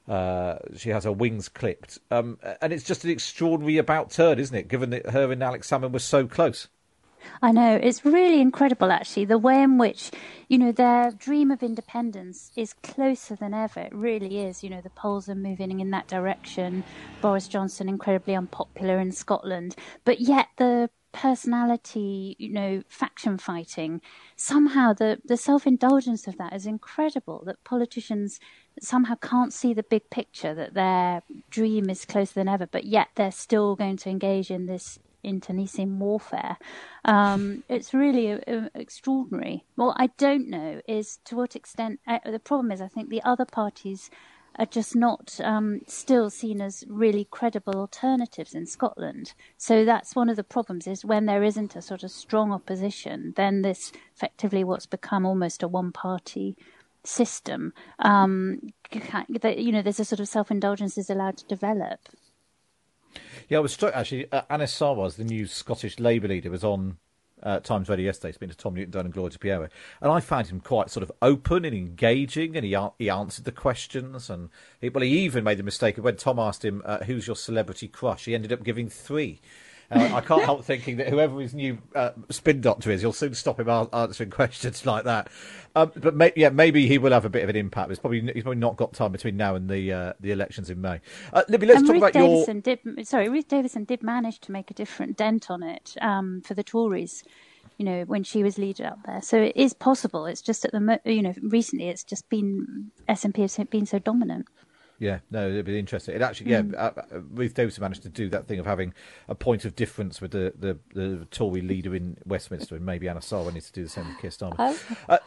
uh, 0.07 0.57
she 0.75 0.89
has 0.89 1.03
her 1.03 1.11
wings 1.11 1.49
clipped. 1.49 1.99
Um, 2.11 2.39
and 2.61 2.71
it's 2.71 2.83
just 2.83 3.03
an 3.03 3.09
extraordinary 3.09 3.77
about 3.77 4.11
turn, 4.11 4.39
isn't 4.39 4.55
it, 4.55 4.67
given 4.67 4.89
that 4.91 5.09
her 5.09 5.31
and 5.31 5.43
Alex 5.43 5.69
Salmond 5.69 5.91
were 5.91 5.99
so 5.99 6.27
close? 6.27 6.67
I 7.41 7.51
know. 7.51 7.75
It's 7.75 8.05
really 8.05 8.39
incredible, 8.39 8.91
actually, 8.91 9.25
the 9.25 9.37
way 9.37 9.61
in 9.61 9.77
which, 9.77 10.11
you 10.47 10.57
know, 10.57 10.71
their 10.71 11.11
dream 11.11 11.51
of 11.51 11.63
independence 11.63 12.51
is 12.55 12.73
closer 12.73 13.35
than 13.35 13.53
ever. 13.53 13.81
It 13.81 13.93
really 13.93 14.39
is. 14.39 14.63
You 14.63 14.69
know, 14.69 14.81
the 14.81 14.91
polls 14.91 15.27
are 15.27 15.35
moving 15.35 15.79
in 15.79 15.91
that 15.91 16.07
direction. 16.07 16.83
Boris 17.21 17.47
Johnson, 17.47 17.89
incredibly 17.89 18.35
unpopular 18.35 18.99
in 18.99 19.11
Scotland. 19.11 19.75
But 20.05 20.21
yet 20.21 20.47
the 20.57 20.89
personality, 21.11 22.35
you 22.37 22.49
know, 22.49 22.83
faction 22.87 23.37
fighting, 23.37 24.01
somehow 24.35 24.93
the, 24.93 25.19
the 25.25 25.37
self 25.37 25.65
indulgence 25.65 26.27
of 26.27 26.37
that 26.37 26.53
is 26.53 26.65
incredible. 26.65 27.43
That 27.45 27.63
politicians 27.63 28.39
somehow 28.81 29.15
can't 29.15 29.53
see 29.53 29.73
the 29.73 29.83
big 29.83 30.09
picture, 30.09 30.53
that 30.53 30.73
their 30.73 31.23
dream 31.49 31.89
is 31.89 32.05
closer 32.05 32.33
than 32.33 32.47
ever, 32.47 32.67
but 32.67 32.85
yet 32.85 33.09
they're 33.15 33.31
still 33.31 33.75
going 33.75 33.97
to 33.97 34.09
engage 34.09 34.51
in 34.51 34.65
this 34.65 34.99
internecine 35.23 35.99
warfare. 35.99 36.57
Um, 37.05 37.63
it's 37.69 37.93
really 37.93 38.31
uh, 38.31 38.39
uh, 38.47 38.69
extraordinary. 38.75 39.65
What 39.75 39.95
I 39.99 40.07
don't 40.17 40.49
know 40.49 40.81
is 40.87 41.19
to 41.25 41.35
what 41.35 41.55
extent 41.55 41.99
uh, 42.07 42.19
the 42.25 42.39
problem 42.39 42.71
is. 42.71 42.81
I 42.81 42.87
think 42.87 43.09
the 43.09 43.23
other 43.23 43.45
parties 43.45 44.09
are 44.57 44.65
just 44.65 44.95
not 44.95 45.39
um, 45.43 45.81
still 45.87 46.29
seen 46.29 46.61
as 46.61 46.83
really 46.87 47.27
credible 47.29 47.75
alternatives 47.75 48.55
in 48.55 48.65
Scotland. 48.65 49.33
So 49.57 49.85
that's 49.85 50.15
one 50.15 50.29
of 50.29 50.35
the 50.35 50.43
problems 50.43 50.87
is 50.87 51.05
when 51.05 51.25
there 51.25 51.43
isn't 51.43 51.75
a 51.75 51.81
sort 51.81 52.03
of 52.03 52.11
strong 52.11 52.51
opposition, 52.51 53.33
then 53.35 53.61
this 53.61 53.91
effectively 54.15 54.63
what's 54.63 54.85
become 54.85 55.25
almost 55.25 55.63
a 55.63 55.67
one-party 55.67 56.57
system. 57.03 57.73
Um, 57.99 58.73
you 59.27 59.71
know, 59.71 59.81
there's 59.81 59.99
a 59.99 60.05
sort 60.05 60.19
of 60.19 60.27
self-indulgence 60.27 60.97
is 60.97 61.09
allowed 61.09 61.37
to 61.37 61.45
develop. 61.45 61.99
Yeah, 63.47 63.59
I 63.59 63.61
was 63.61 63.73
struck 63.73 63.95
actually. 63.95 64.31
Uh, 64.31 64.41
Anas 64.49 64.73
Sarwar, 64.73 65.15
the 65.15 65.23
new 65.23 65.45
Scottish 65.45 65.99
Labour 65.99 66.27
leader, 66.27 66.51
was 66.51 66.63
on 66.63 66.97
uh, 67.43 67.59
Times 67.59 67.89
Radio 67.89 68.05
yesterday, 68.05 68.31
speaking 68.31 68.49
to 68.49 68.57
Tom 68.57 68.73
Newton-Dunn 68.75 69.05
and 69.05 69.13
Gloria 69.13 69.37
Piero, 69.37 69.69
and 70.01 70.11
I 70.11 70.19
found 70.19 70.47
him 70.47 70.59
quite 70.59 70.89
sort 70.89 71.03
of 71.03 71.11
open 71.21 71.65
and 71.65 71.75
engaging, 71.75 72.55
and 72.55 72.65
he 72.65 72.75
he 72.97 73.09
answered 73.09 73.45
the 73.45 73.51
questions, 73.51 74.29
and 74.29 74.49
he, 74.81 74.89
well, 74.89 75.03
he 75.03 75.19
even 75.19 75.43
made 75.43 75.59
the 75.59 75.63
mistake 75.63 75.97
of 75.97 76.03
when 76.03 76.17
Tom 76.17 76.39
asked 76.39 76.65
him, 76.65 76.81
uh, 76.85 76.99
"Who's 76.99 77.27
your 77.27 77.35
celebrity 77.35 77.87
crush?" 77.87 78.25
He 78.25 78.35
ended 78.35 78.51
up 78.51 78.63
giving 78.63 78.89
three. 78.89 79.39
Uh, 79.89 80.09
I 80.13 80.21
can't 80.21 80.43
help 80.43 80.65
thinking 80.65 80.97
that 80.97 81.07
whoever 81.07 81.39
his 81.39 81.53
new 81.53 81.77
uh, 81.95 82.11
spin 82.29 82.59
doctor 82.59 82.91
is, 82.91 83.01
you'll 83.01 83.13
soon 83.13 83.33
stop 83.33 83.59
him 83.59 83.69
answering 83.69 84.29
questions 84.31 84.85
like 84.85 85.05
that. 85.05 85.29
Um, 85.75 85.91
but 85.95 86.15
may, 86.15 86.33
yeah, 86.35 86.49
maybe 86.49 86.87
he 86.87 86.97
will 86.97 87.11
have 87.11 87.25
a 87.25 87.29
bit 87.29 87.43
of 87.43 87.49
an 87.49 87.55
impact. 87.55 87.91
It's 87.91 87.99
probably 87.99 88.21
he's 88.33 88.43
probably 88.43 88.59
not 88.59 88.75
got 88.75 88.93
time 88.93 89.11
between 89.11 89.37
now 89.37 89.55
and 89.55 89.69
the 89.69 89.93
uh, 89.93 90.13
the 90.19 90.31
elections 90.31 90.69
in 90.69 90.81
May. 90.81 90.99
Uh, 91.31 91.43
Libby, 91.47 91.67
let's 91.67 91.79
and 91.79 91.87
talk 91.87 91.93
Ruth 91.93 92.01
about 92.01 92.13
Davidson 92.13 92.63
your. 92.65 92.75
Did, 92.95 93.07
sorry, 93.07 93.29
Ruth 93.29 93.47
Davidson 93.47 93.85
did 93.85 94.03
manage 94.03 94.39
to 94.41 94.51
make 94.51 94.71
a 94.71 94.73
different 94.73 95.15
dent 95.17 95.49
on 95.49 95.63
it 95.63 95.95
um, 96.01 96.41
for 96.41 96.53
the 96.53 96.63
Tories 96.63 97.23
you 97.77 97.85
know, 97.85 98.03
when 98.05 98.23
she 98.23 98.43
was 98.43 98.57
leader 98.57 98.85
up 98.85 98.99
there. 99.05 99.21
So 99.21 99.37
it 99.37 99.55
is 99.55 99.73
possible. 99.73 100.25
It's 100.25 100.41
just 100.41 100.65
at 100.65 100.71
the, 100.71 100.99
you 101.05 101.21
know, 101.21 101.33
recently 101.43 101.89
it's 101.89 102.03
just 102.03 102.27
been 102.27 102.91
SNP 103.07 103.37
has 103.37 103.57
been 103.69 103.85
so 103.85 103.99
dominant. 103.99 104.47
Yeah, 104.99 105.19
no, 105.29 105.47
it'd 105.47 105.65
be 105.65 105.77
interesting. 105.77 106.15
It 106.15 106.21
actually, 106.21 106.51
yeah, 106.51 106.61
mm. 106.61 106.73
uh, 106.73 106.91
uh, 106.97 107.21
Ruth 107.31 107.53
Davidson 107.53 107.81
managed 107.81 108.03
to 108.03 108.09
do 108.09 108.29
that 108.29 108.47
thing 108.47 108.59
of 108.59 108.65
having 108.65 108.93
a 109.27 109.35
point 109.35 109.63
of 109.63 109.75
difference 109.75 110.21
with 110.21 110.31
the, 110.31 110.53
the, 110.57 110.79
the 110.93 111.25
Tory 111.25 111.61
leader 111.61 111.93
in 111.93 112.17
Westminster, 112.25 112.75
and 112.75 112.85
maybe 112.85 113.07
Anas 113.07 113.29
Sarwar 113.29 113.53
needs 113.53 113.67
to 113.67 113.73
do 113.73 113.83
the 113.83 113.89
same 113.89 114.07
with 114.07 114.19
Keir 114.19 114.31
Starmer. 114.31 114.55
Oh. 114.57 114.79
Uh, 115.07 115.17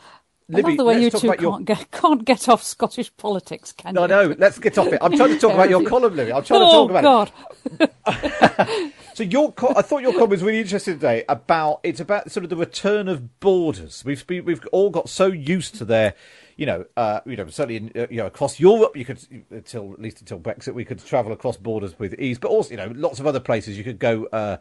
Libby, 0.49 0.65
I 0.65 0.69
love 0.71 0.77
the 0.79 0.85
way 0.85 1.01
you 1.01 1.11
two 1.11 1.29
can't, 1.29 1.41
your... 1.41 1.61
get, 1.61 1.91
can't 1.93 2.25
get 2.25 2.49
off 2.49 2.65
Scottish 2.65 3.17
politics, 3.17 3.71
can 3.71 3.95
no, 3.95 4.03
you? 4.03 4.09
No, 4.09 4.29
no, 4.29 4.35
let's 4.37 4.59
get 4.59 4.77
off 4.79 4.89
it. 4.89 4.99
I'm 5.01 5.17
trying 5.17 5.31
to 5.31 5.39
talk 5.39 5.53
about 5.55 5.71
your 5.71 5.85
column, 5.85 6.17
Libby. 6.17 6.33
I'm 6.33 6.43
trying 6.43 6.63
oh, 6.63 6.67
to 6.67 6.73
talk 6.73 6.91
about 6.91 7.33
God. 7.79 7.93
it. 8.07 8.90
so 9.21 9.25
your, 9.25 9.53
co- 9.53 9.75
I 9.77 9.83
thought 9.83 10.01
your 10.01 10.13
comment 10.13 10.31
was 10.31 10.43
really 10.43 10.61
interesting 10.61 10.95
today 10.95 11.25
about 11.29 11.81
it's 11.83 12.01
about 12.01 12.31
sort 12.31 12.43
of 12.43 12.49
the 12.49 12.57
return 12.57 13.07
of 13.07 13.39
borders. 13.39 14.03
We've 14.03 14.25
we've 14.27 14.67
all 14.73 14.89
got 14.89 15.11
so 15.11 15.27
used 15.27 15.75
to 15.75 15.85
their 15.85 16.15
you 16.57 16.65
know, 16.65 16.87
uh, 16.97 17.21
you 17.27 17.37
know, 17.37 17.47
certainly 17.49 17.77
in, 17.77 17.93
uh, 17.95 18.07
you 18.09 18.17
know 18.17 18.27
across 18.27 18.59
Europe, 18.59 18.97
you 18.97 19.05
could 19.05 19.21
until 19.51 19.93
at 19.93 20.01
least 20.01 20.21
until 20.21 20.41
Brexit, 20.41 20.73
we 20.73 20.87
could 20.87 21.05
travel 21.05 21.33
across 21.33 21.59
borders 21.59 21.99
with 21.99 22.19
ease. 22.19 22.39
But 22.39 22.49
also, 22.49 22.71
you 22.71 22.79
know, 22.79 22.91
lots 22.97 23.21
of 23.21 23.27
other 23.27 23.41
places 23.41 23.77
you 23.77 23.85
could 23.85 23.99
go 23.99 24.25
uh, 24.33 24.57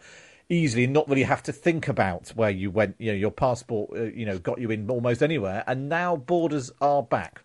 easily 0.49 0.83
and 0.83 0.91
not 0.91 1.07
really 1.07 1.23
have 1.23 1.43
to 1.43 1.53
think 1.53 1.87
about 1.87 2.27
where 2.35 2.49
you 2.49 2.69
went. 2.69 2.95
You 2.99 3.13
know, 3.13 3.17
your 3.17 3.31
passport, 3.31 3.91
uh, 3.95 4.03
you 4.03 4.25
know, 4.25 4.39
got 4.39 4.59
you 4.59 4.71
in 4.71 4.89
almost 4.89 5.23
anywhere. 5.23 5.63
And 5.67 5.87
now 5.87 6.17
borders 6.17 6.69
are 6.81 7.01
back. 7.01 7.43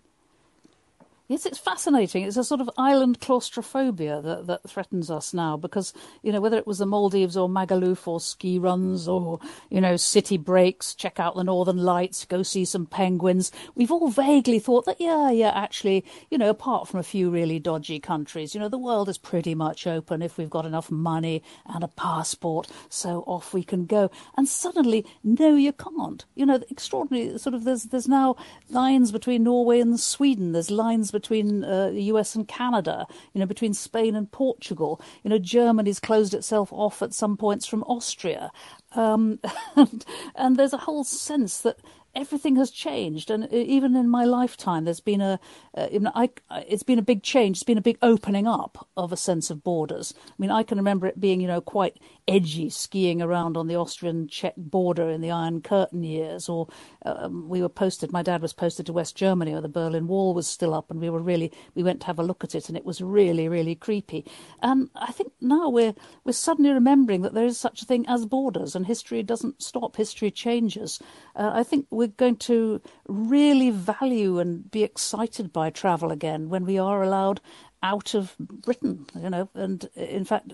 Yes, 1.26 1.46
it's 1.46 1.56
fascinating. 1.56 2.24
It's 2.24 2.36
a 2.36 2.44
sort 2.44 2.60
of 2.60 2.68
island 2.76 3.18
claustrophobia 3.18 4.20
that, 4.20 4.46
that 4.46 4.68
threatens 4.68 5.10
us 5.10 5.32
now 5.32 5.56
because, 5.56 5.94
you 6.22 6.30
know, 6.30 6.40
whether 6.42 6.58
it 6.58 6.66
was 6.66 6.76
the 6.76 6.84
Maldives 6.84 7.34
or 7.34 7.48
Magaluf 7.48 8.06
or 8.06 8.20
ski 8.20 8.58
runs 8.58 9.08
or, 9.08 9.40
you 9.70 9.80
know, 9.80 9.96
city 9.96 10.36
breaks, 10.36 10.94
check 10.94 11.18
out 11.18 11.34
the 11.34 11.42
northern 11.42 11.78
lights, 11.78 12.26
go 12.26 12.42
see 12.42 12.66
some 12.66 12.84
penguins, 12.84 13.50
we've 13.74 13.90
all 13.90 14.10
vaguely 14.10 14.58
thought 14.58 14.84
that, 14.84 15.00
yeah, 15.00 15.30
yeah, 15.30 15.48
actually, 15.54 16.04
you 16.30 16.36
know, 16.36 16.50
apart 16.50 16.88
from 16.88 17.00
a 17.00 17.02
few 17.02 17.30
really 17.30 17.58
dodgy 17.58 17.98
countries, 17.98 18.54
you 18.54 18.60
know, 18.60 18.68
the 18.68 18.76
world 18.76 19.08
is 19.08 19.16
pretty 19.16 19.54
much 19.54 19.86
open 19.86 20.20
if 20.20 20.36
we've 20.36 20.50
got 20.50 20.66
enough 20.66 20.90
money 20.90 21.42
and 21.64 21.82
a 21.82 21.88
passport, 21.88 22.68
so 22.90 23.24
off 23.26 23.54
we 23.54 23.64
can 23.64 23.86
go. 23.86 24.10
And 24.36 24.46
suddenly, 24.46 25.06
no, 25.22 25.56
you 25.56 25.72
can't. 25.72 26.22
You 26.34 26.44
know, 26.44 26.60
extraordinary, 26.68 27.38
sort 27.38 27.54
of, 27.54 27.64
there's, 27.64 27.84
there's 27.84 28.08
now 28.08 28.36
lines 28.68 29.10
between 29.10 29.44
Norway 29.44 29.80
and 29.80 29.98
Sweden, 29.98 30.52
there's 30.52 30.70
lines 30.70 31.12
between 31.14 31.64
uh, 31.64 31.88
the 31.90 32.02
US 32.12 32.34
and 32.34 32.46
Canada, 32.46 33.06
you 33.32 33.40
know, 33.40 33.46
between 33.46 33.72
Spain 33.72 34.14
and 34.14 34.30
Portugal. 34.30 35.00
You 35.22 35.30
know, 35.30 35.38
Germany's 35.38 36.00
closed 36.00 36.34
itself 36.34 36.70
off 36.72 37.00
at 37.00 37.14
some 37.14 37.38
points 37.38 37.66
from 37.66 37.82
Austria. 37.84 38.50
Um, 38.94 39.38
and, 39.76 40.04
and 40.34 40.56
there's 40.58 40.74
a 40.74 40.78
whole 40.78 41.04
sense 41.04 41.62
that 41.62 41.78
everything 42.14 42.56
has 42.56 42.70
changed, 42.70 43.30
and 43.30 43.52
even 43.52 43.96
in 43.96 44.08
my 44.08 44.24
lifetime, 44.24 44.84
there's 44.84 45.00
been 45.00 45.20
a, 45.20 45.38
uh, 45.76 45.88
I, 46.14 46.30
it's 46.68 46.82
been 46.82 46.98
a 46.98 47.02
big 47.02 47.22
change. 47.22 47.56
It's 47.56 47.64
been 47.64 47.78
a 47.78 47.82
big 47.82 47.98
opening 48.02 48.46
up 48.46 48.88
of 48.96 49.12
a 49.12 49.16
sense 49.16 49.50
of 49.50 49.64
borders. 49.64 50.14
I 50.28 50.34
mean, 50.38 50.50
I 50.50 50.62
can 50.62 50.78
remember 50.78 51.06
it 51.06 51.20
being, 51.20 51.40
you 51.40 51.48
know, 51.48 51.60
quite 51.60 51.98
edgy 52.26 52.70
skiing 52.70 53.20
around 53.20 53.56
on 53.56 53.68
the 53.68 53.76
Austrian-Czech 53.76 54.54
border 54.56 55.10
in 55.10 55.20
the 55.20 55.30
Iron 55.30 55.60
Curtain 55.60 56.02
years, 56.02 56.48
or 56.48 56.68
um, 57.04 57.48
we 57.48 57.60
were 57.60 57.68
posted. 57.68 58.12
My 58.12 58.22
dad 58.22 58.42
was 58.42 58.52
posted 58.52 58.86
to 58.86 58.92
West 58.92 59.16
Germany, 59.16 59.52
where 59.52 59.60
the 59.60 59.68
Berlin 59.68 60.06
Wall 60.06 60.34
was 60.34 60.46
still 60.46 60.74
up, 60.74 60.90
and 60.90 61.00
we 61.00 61.10
were 61.10 61.20
really 61.20 61.52
we 61.74 61.82
went 61.82 62.00
to 62.00 62.06
have 62.06 62.18
a 62.18 62.22
look 62.22 62.44
at 62.44 62.54
it, 62.54 62.68
and 62.68 62.78
it 62.78 62.84
was 62.84 63.00
really, 63.00 63.48
really 63.48 63.74
creepy. 63.74 64.24
And 64.62 64.90
I 64.94 65.12
think 65.12 65.32
now 65.40 65.68
we're 65.68 65.94
we're 66.24 66.32
suddenly 66.32 66.70
remembering 66.70 67.22
that 67.22 67.34
there 67.34 67.44
is 67.44 67.58
such 67.58 67.82
a 67.82 67.84
thing 67.84 68.06
as 68.08 68.24
borders, 68.26 68.74
and 68.74 68.86
history 68.86 69.22
doesn't 69.22 69.62
stop. 69.62 69.96
History 69.96 70.30
changes. 70.30 71.00
Uh, 71.36 71.50
I 71.52 71.62
think 71.62 71.86
we're 72.04 72.08
going 72.08 72.36
to 72.36 72.82
really 73.08 73.70
value 73.70 74.38
and 74.38 74.70
be 74.70 74.82
excited 74.82 75.52
by 75.52 75.70
travel 75.70 76.12
again 76.12 76.50
when 76.50 76.66
we 76.66 76.78
are 76.78 77.02
allowed 77.02 77.40
out 77.82 78.14
of 78.14 78.36
Britain, 78.38 79.06
you 79.14 79.30
know. 79.30 79.48
And 79.54 79.88
in 79.94 80.24
fact, 80.26 80.52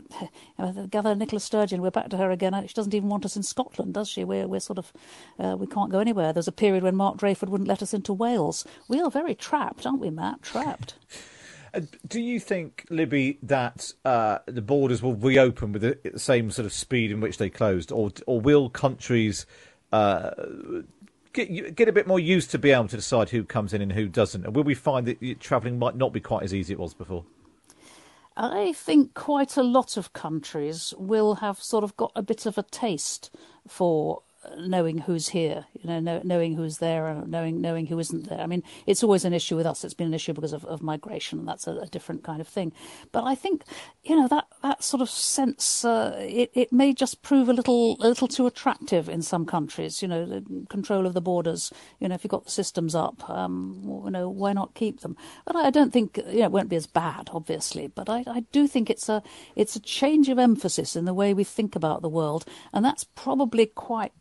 Gather 0.90 1.14
Nicola 1.16 1.40
Sturgeon, 1.40 1.83
we're 1.83 1.90
back 1.90 2.09
to 2.11 2.16
her 2.19 2.30
again. 2.30 2.64
She 2.69 2.75
doesn't 2.75 2.95
even 2.95 3.09
want 3.09 3.25
us 3.25 3.37
in 3.37 3.42
Scotland, 3.42 3.95
does 3.95 4.09
she? 4.09 4.23
We're 4.23 4.47
we're 4.47 4.61
sort 4.61 4.78
of 4.78 4.92
uh, 5.40 5.57
we 5.59 5.66
can't 5.66 5.90
go 5.90 5.99
anywhere. 5.99 6.33
There's 6.33 6.49
a 6.49 6.52
period 6.52 6.85
when 6.85 6.95
Mark 6.95 7.19
Drakeford 7.19 7.49
wouldn't 7.49 7.69
let 7.69 7.83
us 7.83 7.92
into 7.92 8.12
Wales. 8.12 8.64
We 8.88 9.00
are 9.00 9.11
very 9.11 9.35
trapped, 9.35 9.87
aren't 9.87 10.00
we, 10.00 10.11
Matt? 10.11 10.42
Trapped. 10.42 10.95
Do 12.09 12.21
you 12.21 12.40
think, 12.40 12.85
Libby, 12.90 13.38
that 13.45 13.92
uh, 14.04 14.38
the 14.47 14.62
borders 14.62 15.02
will 15.02 15.14
reopen 15.14 15.71
with 15.71 15.83
the 15.83 16.19
same 16.19 16.50
sort 16.50 16.66
of 16.66 16.73
speed 16.73 17.12
in 17.12 17.21
which 17.21 17.38
they 17.38 17.49
closed, 17.50 17.92
or 17.92 18.11
or 18.26 18.40
will 18.40 18.71
countries 18.71 19.47
uh, 19.92 20.30
get 21.32 21.75
get 21.76 21.88
a 21.88 21.92
bit 21.92 22.06
more 22.06 22.20
used 22.20 22.50
to 22.52 22.58
be 22.58 22.70
able 22.70 22.88
to 22.88 22.96
decide 22.96 23.30
who 23.30 23.44
comes 23.44 23.72
in 23.72 23.82
and 23.82 23.92
who 23.92 24.08
doesn't? 24.08 24.44
And 24.44 24.54
will 24.54 24.64
we 24.64 24.75
find 24.75 25.06
that 25.06 25.40
travelling 25.40 25.78
might 25.78 25.96
not 25.96 26.12
be 26.12 26.20
quite 26.20 26.42
as 26.42 26.54
easy 26.54 26.72
as 26.72 26.78
it 26.78 26.78
was 26.78 26.94
before? 26.94 27.25
I 28.37 28.72
think 28.72 29.14
quite 29.14 29.56
a 29.56 29.62
lot 29.62 29.96
of 29.96 30.12
countries 30.12 30.94
will 30.96 31.37
have 31.37 31.62
sort 31.62 31.84
of 31.84 31.96
got 31.96 32.12
a 32.14 32.22
bit 32.22 32.46
of 32.46 32.56
a 32.56 32.62
taste 32.62 33.30
for 33.68 34.22
knowing 34.56 34.99
who's 34.99 35.28
here, 35.28 35.66
you 35.75 35.88
know, 35.88 36.00
know, 36.00 36.20
knowing 36.25 36.54
who's 36.54 36.78
there, 36.78 37.06
and 37.06 37.28
knowing 37.28 37.61
knowing 37.61 37.87
who 37.87 37.99
isn't 37.99 38.28
there. 38.28 38.40
I 38.40 38.47
mean, 38.47 38.62
it's 38.87 39.02
always 39.02 39.25
an 39.25 39.35
issue 39.35 39.56
with 39.56 39.66
us. 39.66 39.85
It's 39.85 39.94
been 39.94 40.09
an 40.09 40.14
issue 40.14 40.32
because 40.32 40.52
of, 40.52 40.64
of 40.64 40.82
migration, 40.82 41.40
and 41.40 41.49
that's 41.49 41.66
a, 41.66 41.73
a 41.73 41.87
different 41.87 42.25
kind 42.25 42.40
of 42.40 42.49
thing. 42.49 42.73
But 43.12 43.25
I 43.25 43.35
think, 43.35 43.64
you 44.02 44.16
know, 44.16 44.28
that 44.28 44.47
that 44.62 44.82
sort 44.82 45.02
of 45.02 45.11
sense, 45.11 45.85
uh, 45.85 46.16
it 46.18 46.50
it 46.54 46.73
may 46.73 46.92
just 46.92 47.23
prove 47.23 47.49
a 47.49 47.52
little 47.52 47.97
a 48.00 48.09
little 48.09 48.28
too 48.28 48.47
attractive 48.47 49.09
in 49.09 49.23
some 49.23 49.44
countries. 49.44 50.00
You 50.00 50.09
know, 50.09 50.42
control 50.68 51.06
of 51.06 51.14
the 51.14 51.20
borders. 51.20 51.73
You 51.99 52.09
know, 52.09 52.14
if 52.14 52.25
you've 52.25 52.30
got 52.30 52.44
the 52.44 52.50
systems 52.50 52.94
up, 52.94 53.28
um, 53.28 54.02
you 54.04 54.11
know, 54.11 54.28
why 54.28 54.52
not 54.52 54.75
keep 54.75 55.00
them? 55.00 55.16
But 55.44 55.56
I 55.56 55.70
don't 55.70 55.92
think 55.92 56.16
you 56.16 56.40
know 56.40 56.47
it 56.47 56.52
won't 56.52 56.70
be 56.70 56.76
as 56.76 56.87
bad, 56.87 57.28
obviously. 57.32 57.88
But 57.88 58.09
I, 58.09 58.25
I 58.26 58.40
do 58.52 58.66
think 58.66 58.88
it's 58.88 59.09
a 59.09 59.23
it's 59.54 59.76
a 59.76 59.80
change 59.80 60.28
of 60.28 60.38
emphasis 60.38 60.97
in 60.97 61.04
the 61.04 61.14
way 61.14 61.35
we 61.35 61.44
think 61.44 61.76
about 61.76 62.00
the 62.00 62.09
world, 62.09 62.47
and 62.73 62.85
that's 62.85 63.04
probably 63.04 63.66
quite 63.66 64.12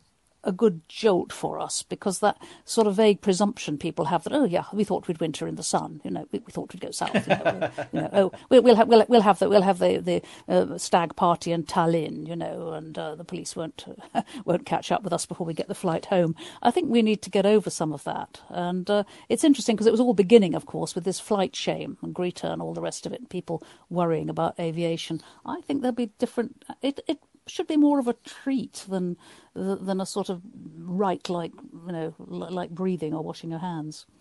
a 0.44 0.52
good 0.52 0.80
jolt 0.88 1.32
for 1.32 1.58
us 1.58 1.82
because 1.82 2.20
that 2.20 2.36
sort 2.64 2.86
of 2.86 2.94
vague 2.94 3.20
presumption 3.20 3.76
people 3.76 4.06
have 4.06 4.24
that 4.24 4.32
oh 4.32 4.44
yeah 4.44 4.64
we 4.72 4.84
thought 4.84 5.06
we'd 5.06 5.20
winter 5.20 5.46
in 5.46 5.56
the 5.56 5.62
sun 5.62 6.00
you 6.04 6.10
know 6.10 6.26
we, 6.32 6.38
we 6.40 6.52
thought 6.52 6.72
we'd 6.72 6.80
go 6.80 6.90
south 6.90 7.14
you 7.14 7.34
know, 7.34 7.70
you 7.92 8.00
know 8.00 8.10
oh 8.12 8.32
we, 8.48 8.58
will 8.60 8.74
have 8.74 8.88
we'll, 8.88 9.04
we'll 9.08 9.20
have 9.20 9.38
the 9.38 9.48
we'll 9.48 9.62
have 9.62 9.78
the 9.78 9.98
the 9.98 10.22
uh, 10.52 10.78
stag 10.78 11.14
party 11.16 11.52
in 11.52 11.64
Tallinn 11.64 12.26
you 12.26 12.36
know 12.36 12.72
and 12.72 12.98
uh, 12.98 13.14
the 13.14 13.24
police 13.24 13.54
won't 13.54 13.84
won't 14.44 14.66
catch 14.66 14.90
up 14.90 15.02
with 15.02 15.12
us 15.12 15.26
before 15.26 15.46
we 15.46 15.54
get 15.54 15.68
the 15.68 15.74
flight 15.74 16.06
home. 16.06 16.34
I 16.62 16.70
think 16.70 16.90
we 16.90 17.02
need 17.02 17.22
to 17.22 17.30
get 17.30 17.46
over 17.46 17.70
some 17.70 17.92
of 17.92 18.04
that. 18.04 18.40
And 18.48 18.88
uh, 18.88 19.04
it's 19.28 19.44
interesting 19.44 19.76
because 19.76 19.86
it 19.86 19.92
was 19.92 20.00
all 20.00 20.14
beginning 20.14 20.54
of 20.54 20.66
course 20.66 20.94
with 20.94 21.04
this 21.04 21.20
flight 21.20 21.54
shame 21.54 21.98
and 22.02 22.14
Greta 22.14 22.52
and 22.52 22.62
all 22.62 22.74
the 22.74 22.80
rest 22.80 23.06
of 23.06 23.12
it 23.12 23.28
people 23.28 23.62
worrying 23.88 24.28
about 24.30 24.58
aviation. 24.58 25.20
I 25.44 25.60
think 25.62 25.82
there'll 25.82 25.94
be 25.94 26.12
different 26.18 26.64
it 26.82 27.00
it 27.06 27.18
should 27.50 27.66
be 27.66 27.76
more 27.76 27.98
of 27.98 28.08
a 28.08 28.14
treat 28.24 28.84
than 28.88 29.16
than 29.54 30.00
a 30.00 30.06
sort 30.06 30.28
of 30.28 30.42
right 30.78 31.28
like 31.28 31.52
you 31.86 31.92
know 31.92 32.14
like 32.18 32.70
breathing 32.70 33.14
or 33.14 33.22
washing 33.22 33.50
your 33.50 33.60
hands. 33.60 34.06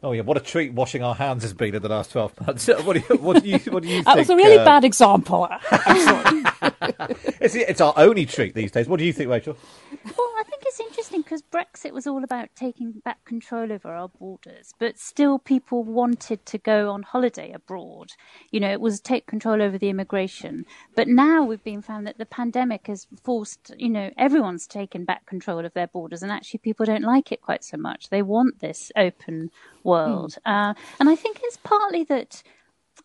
Oh 0.00 0.12
yeah, 0.12 0.22
what 0.22 0.36
a 0.36 0.40
treat 0.40 0.72
washing 0.72 1.02
our 1.02 1.14
hands 1.14 1.42
has 1.42 1.52
been 1.52 1.74
in 1.74 1.82
the 1.82 1.88
last 1.88 2.12
twelve 2.12 2.38
months. 2.40 2.68
What 2.84 2.94
do 2.94 3.02
you, 3.08 3.16
what 3.20 3.42
do 3.42 3.48
you, 3.48 3.58
what 3.58 3.82
do 3.82 3.88
you 3.88 4.04
that 4.04 4.14
think? 4.14 4.28
was 4.28 4.30
a 4.30 4.36
really 4.36 4.58
uh... 4.58 4.64
bad 4.64 4.84
example. 4.84 5.48
it's, 7.40 7.54
it's 7.54 7.80
our 7.80 7.92
only 7.96 8.26
treat 8.26 8.54
these 8.54 8.70
days. 8.70 8.88
What 8.88 8.98
do 8.98 9.04
you 9.04 9.12
think, 9.12 9.30
Rachel? 9.30 9.56
Well, 9.90 10.32
I 10.38 10.42
think 10.44 10.62
it's 10.66 10.80
interesting 10.80 11.22
because 11.22 11.42
Brexit 11.42 11.92
was 11.92 12.06
all 12.06 12.24
about 12.24 12.48
taking 12.54 12.92
back 13.04 13.24
control 13.24 13.72
over 13.72 13.88
our 13.88 14.08
borders, 14.08 14.72
but 14.78 14.98
still 14.98 15.38
people 15.38 15.84
wanted 15.84 16.44
to 16.46 16.58
go 16.58 16.90
on 16.90 17.02
holiday 17.02 17.52
abroad. 17.52 18.10
You 18.50 18.60
know, 18.60 18.70
it 18.70 18.80
was 18.80 19.00
take 19.00 19.26
control 19.26 19.62
over 19.62 19.78
the 19.78 19.88
immigration. 19.88 20.64
But 20.94 21.08
now 21.08 21.44
we've 21.44 21.62
been 21.64 21.82
found 21.82 22.06
that 22.06 22.18
the 22.18 22.26
pandemic 22.26 22.86
has 22.86 23.06
forced, 23.22 23.74
you 23.78 23.90
know, 23.90 24.10
everyone's 24.16 24.66
taken 24.66 25.04
back 25.04 25.26
control 25.26 25.64
of 25.64 25.74
their 25.74 25.88
borders, 25.88 26.22
and 26.22 26.32
actually 26.32 26.58
people 26.58 26.86
don't 26.86 27.02
like 27.02 27.32
it 27.32 27.42
quite 27.42 27.64
so 27.64 27.76
much. 27.76 28.10
They 28.10 28.22
want 28.22 28.60
this 28.60 28.92
open 28.96 29.50
world. 29.84 30.36
Mm. 30.46 30.70
Uh, 30.70 30.74
and 31.00 31.08
I 31.08 31.16
think 31.16 31.40
it's 31.42 31.58
partly 31.58 32.04
that 32.04 32.42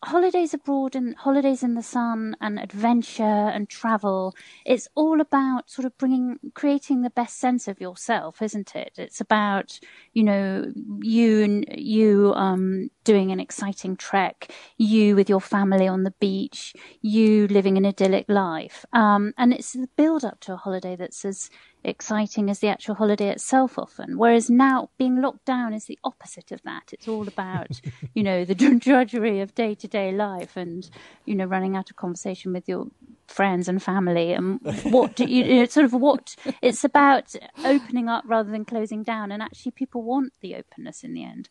holidays 0.04 0.54
abroad 0.54 0.94
and 0.94 1.16
holidays 1.16 1.62
in 1.62 1.74
the 1.74 1.82
sun 1.82 2.36
and 2.40 2.58
adventure 2.58 3.22
and 3.22 3.68
travel 3.68 4.34
it's 4.64 4.88
all 4.94 5.20
about 5.20 5.70
sort 5.70 5.84
of 5.86 5.96
bringing 5.98 6.38
creating 6.54 7.02
the 7.02 7.10
best 7.10 7.38
sense 7.38 7.68
of 7.68 7.80
yourself 7.80 8.42
isn't 8.42 8.74
it? 8.76 8.92
It's 8.98 9.20
about 9.20 9.80
you 10.12 10.22
know 10.22 10.72
you 11.00 11.64
you 11.74 12.32
um 12.34 12.90
doing 13.04 13.30
an 13.32 13.40
exciting 13.40 13.96
trek 13.96 14.50
you 14.78 15.16
with 15.16 15.28
your 15.28 15.40
family 15.40 15.88
on 15.88 16.04
the 16.04 16.14
beach 16.20 16.74
you 17.00 17.46
living 17.48 17.76
an 17.76 17.86
idyllic 17.86 18.26
life. 18.28 18.84
Um 18.92 19.32
and 19.38 19.52
it's 19.52 19.72
the 19.72 19.88
build 19.96 20.24
up 20.24 20.40
to 20.40 20.54
a 20.54 20.56
holiday 20.56 20.96
that's 20.96 21.24
as 21.24 21.50
exciting 21.84 22.50
as 22.50 22.60
the 22.60 22.68
actual 22.68 22.94
holiday 22.94 23.28
itself 23.28 23.78
often. 23.78 24.18
Whereas 24.18 24.48
now 24.48 24.90
being 24.98 25.20
locked 25.20 25.44
down 25.44 25.74
is 25.74 25.84
the 25.84 25.98
opposite 26.02 26.50
of 26.50 26.62
that. 26.62 26.90
It's 26.92 27.08
all 27.08 27.28
about, 27.28 27.80
you 28.14 28.22
know, 28.22 28.44
the 28.44 28.54
drudgery 28.78 29.40
of 29.40 29.54
day 29.54 29.74
to 29.74 29.88
day 29.88 30.12
life 30.12 30.56
and, 30.56 30.88
you 31.24 31.34
know, 31.34 31.44
running 31.44 31.76
out 31.76 31.90
of 31.90 31.96
conversation 31.96 32.52
with 32.52 32.68
your 32.68 32.86
friends 33.26 33.68
and 33.68 33.82
family 33.82 34.32
and 34.32 34.60
what 34.84 35.16
do 35.16 35.24
you, 35.24 35.44
it's 35.44 35.74
sort 35.74 35.84
of 35.84 35.92
what 35.92 36.36
it's 36.62 36.84
about 36.84 37.34
opening 37.64 38.08
up 38.08 38.24
rather 38.26 38.50
than 38.50 38.64
closing 38.64 39.02
down. 39.02 39.30
And 39.30 39.42
actually 39.42 39.72
people 39.72 40.02
want 40.02 40.32
the 40.40 40.54
openness 40.56 41.04
in 41.04 41.14
the 41.14 41.24
end. 41.24 41.48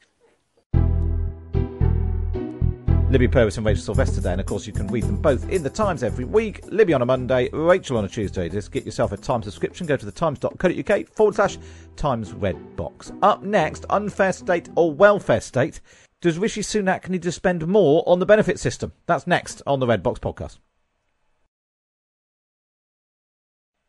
Libby 3.13 3.27
Purves 3.27 3.57
and 3.57 3.65
Rachel 3.67 3.83
Sylvester 3.83 4.21
there, 4.21 4.31
and 4.31 4.41
of 4.41 4.47
course 4.47 4.65
you 4.65 4.73
can 4.73 4.87
read 4.87 5.03
them 5.03 5.21
both 5.21 5.47
in 5.47 5.61
the 5.61 5.69
Times 5.69 6.01
every 6.01 6.25
week. 6.25 6.61
Libby 6.71 6.93
on 6.93 7.03
a 7.03 7.05
Monday, 7.05 7.47
Rachel 7.53 7.97
on 7.97 8.05
a 8.05 8.09
Tuesday. 8.09 8.49
Just 8.49 8.71
get 8.71 8.87
yourself 8.87 9.11
a 9.11 9.17
Times 9.17 9.45
subscription. 9.45 9.85
Go 9.85 9.95
to 9.95 10.05
the 10.07 10.11
times.co.uk 10.11 11.07
forward 11.09 11.35
slash 11.35 11.59
Times 11.95 12.33
Red 12.33 12.75
Box. 12.75 13.11
Up 13.21 13.43
next, 13.43 13.85
unfair 13.91 14.33
state 14.33 14.67
or 14.75 14.91
welfare 14.91 15.41
state. 15.41 15.79
Does 16.21 16.39
Rishi 16.39 16.61
Sunak 16.61 17.07
need 17.07 17.21
to 17.21 17.31
spend 17.31 17.67
more 17.67 18.03
on 18.07 18.17
the 18.17 18.25
benefit 18.25 18.59
system? 18.59 18.93
That's 19.05 19.27
next 19.27 19.61
on 19.67 19.79
the 19.79 19.85
Red 19.85 20.01
Box 20.01 20.19
podcast. 20.19 20.57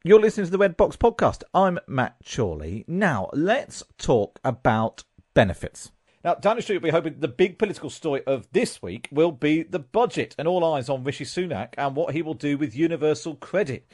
You're 0.04 0.20
listening 0.20 0.44
to 0.44 0.52
the 0.52 0.58
Red 0.58 0.76
Box 0.76 0.96
podcast. 0.96 1.44
I'm 1.54 1.78
Matt 1.88 2.16
Chorley. 2.22 2.84
Now, 2.86 3.30
let's 3.32 3.84
talk 3.96 4.38
about 4.44 5.04
benefits. 5.32 5.92
Now, 6.24 6.34
Downing 6.34 6.62
Street 6.62 6.76
will 6.76 6.84
be 6.84 6.90
hoping 6.90 7.16
the 7.18 7.28
big 7.28 7.58
political 7.58 7.90
story 7.90 8.22
of 8.26 8.48
this 8.52 8.80
week 8.80 9.08
will 9.12 9.30
be 9.30 9.62
the 9.62 9.78
budget 9.78 10.34
and 10.38 10.48
all 10.48 10.64
eyes 10.64 10.88
on 10.88 11.04
Rishi 11.04 11.26
Sunak 11.26 11.74
and 11.76 11.94
what 11.94 12.14
he 12.14 12.22
will 12.22 12.32
do 12.32 12.56
with 12.56 12.74
universal 12.74 13.34
credit, 13.34 13.86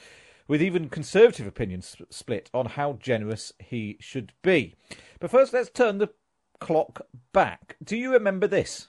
with 0.47 0.63
even 0.63 0.89
conservative 0.89 1.49
opinions 1.49 1.97
split 2.09 2.49
on 2.55 2.67
how 2.67 2.93
generous 2.93 3.53
he 3.59 3.97
should 3.99 4.33
be. 4.43 4.77
But 5.19 5.33
first, 5.33 5.53
let's 5.53 5.71
turn 5.71 5.99
the 5.99 6.11
clock 6.61 7.05
back. 7.33 7.75
Do 7.83 7.97
you 7.97 8.13
remember 8.13 8.47
this? 8.47 8.87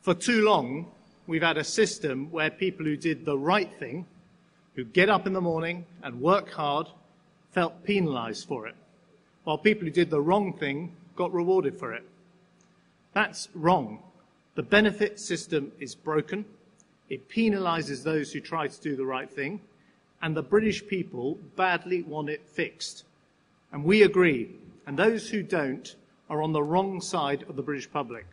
For 0.00 0.14
too 0.14 0.44
long, 0.44 0.92
we've 1.26 1.42
had 1.42 1.56
a 1.56 1.64
system 1.64 2.30
where 2.30 2.48
people 2.48 2.86
who 2.86 2.96
did 2.96 3.24
the 3.24 3.36
right 3.36 3.74
thing, 3.74 4.06
who 4.76 4.84
get 4.84 5.10
up 5.10 5.26
in 5.26 5.32
the 5.32 5.40
morning 5.40 5.84
and 6.04 6.20
work 6.20 6.52
hard, 6.52 6.86
felt 7.50 7.82
penalised 7.82 8.46
for 8.46 8.68
it, 8.68 8.76
while 9.42 9.58
people 9.58 9.84
who 9.84 9.90
did 9.90 10.10
the 10.10 10.20
wrong 10.20 10.52
thing 10.52 10.94
got 11.16 11.32
rewarded 11.32 11.76
for 11.76 11.92
it. 11.92 12.04
That's 13.14 13.48
wrong. 13.54 14.02
The 14.56 14.62
benefit 14.62 15.18
system 15.18 15.72
is 15.80 15.94
broken. 15.94 16.44
It 17.08 17.28
penalises 17.28 18.02
those 18.02 18.32
who 18.32 18.40
try 18.40 18.68
to 18.68 18.80
do 18.80 18.96
the 18.96 19.06
right 19.06 19.30
thing, 19.30 19.60
and 20.20 20.36
the 20.36 20.42
British 20.42 20.86
people 20.86 21.38
badly 21.56 22.02
want 22.02 22.28
it 22.28 22.46
fixed. 22.46 23.04
And 23.72 23.84
we 23.84 24.02
agree. 24.02 24.50
And 24.86 24.98
those 24.98 25.30
who 25.30 25.42
don't 25.42 25.94
are 26.28 26.42
on 26.42 26.52
the 26.52 26.62
wrong 26.62 27.00
side 27.00 27.44
of 27.48 27.56
the 27.56 27.62
British 27.62 27.90
public. 27.90 28.26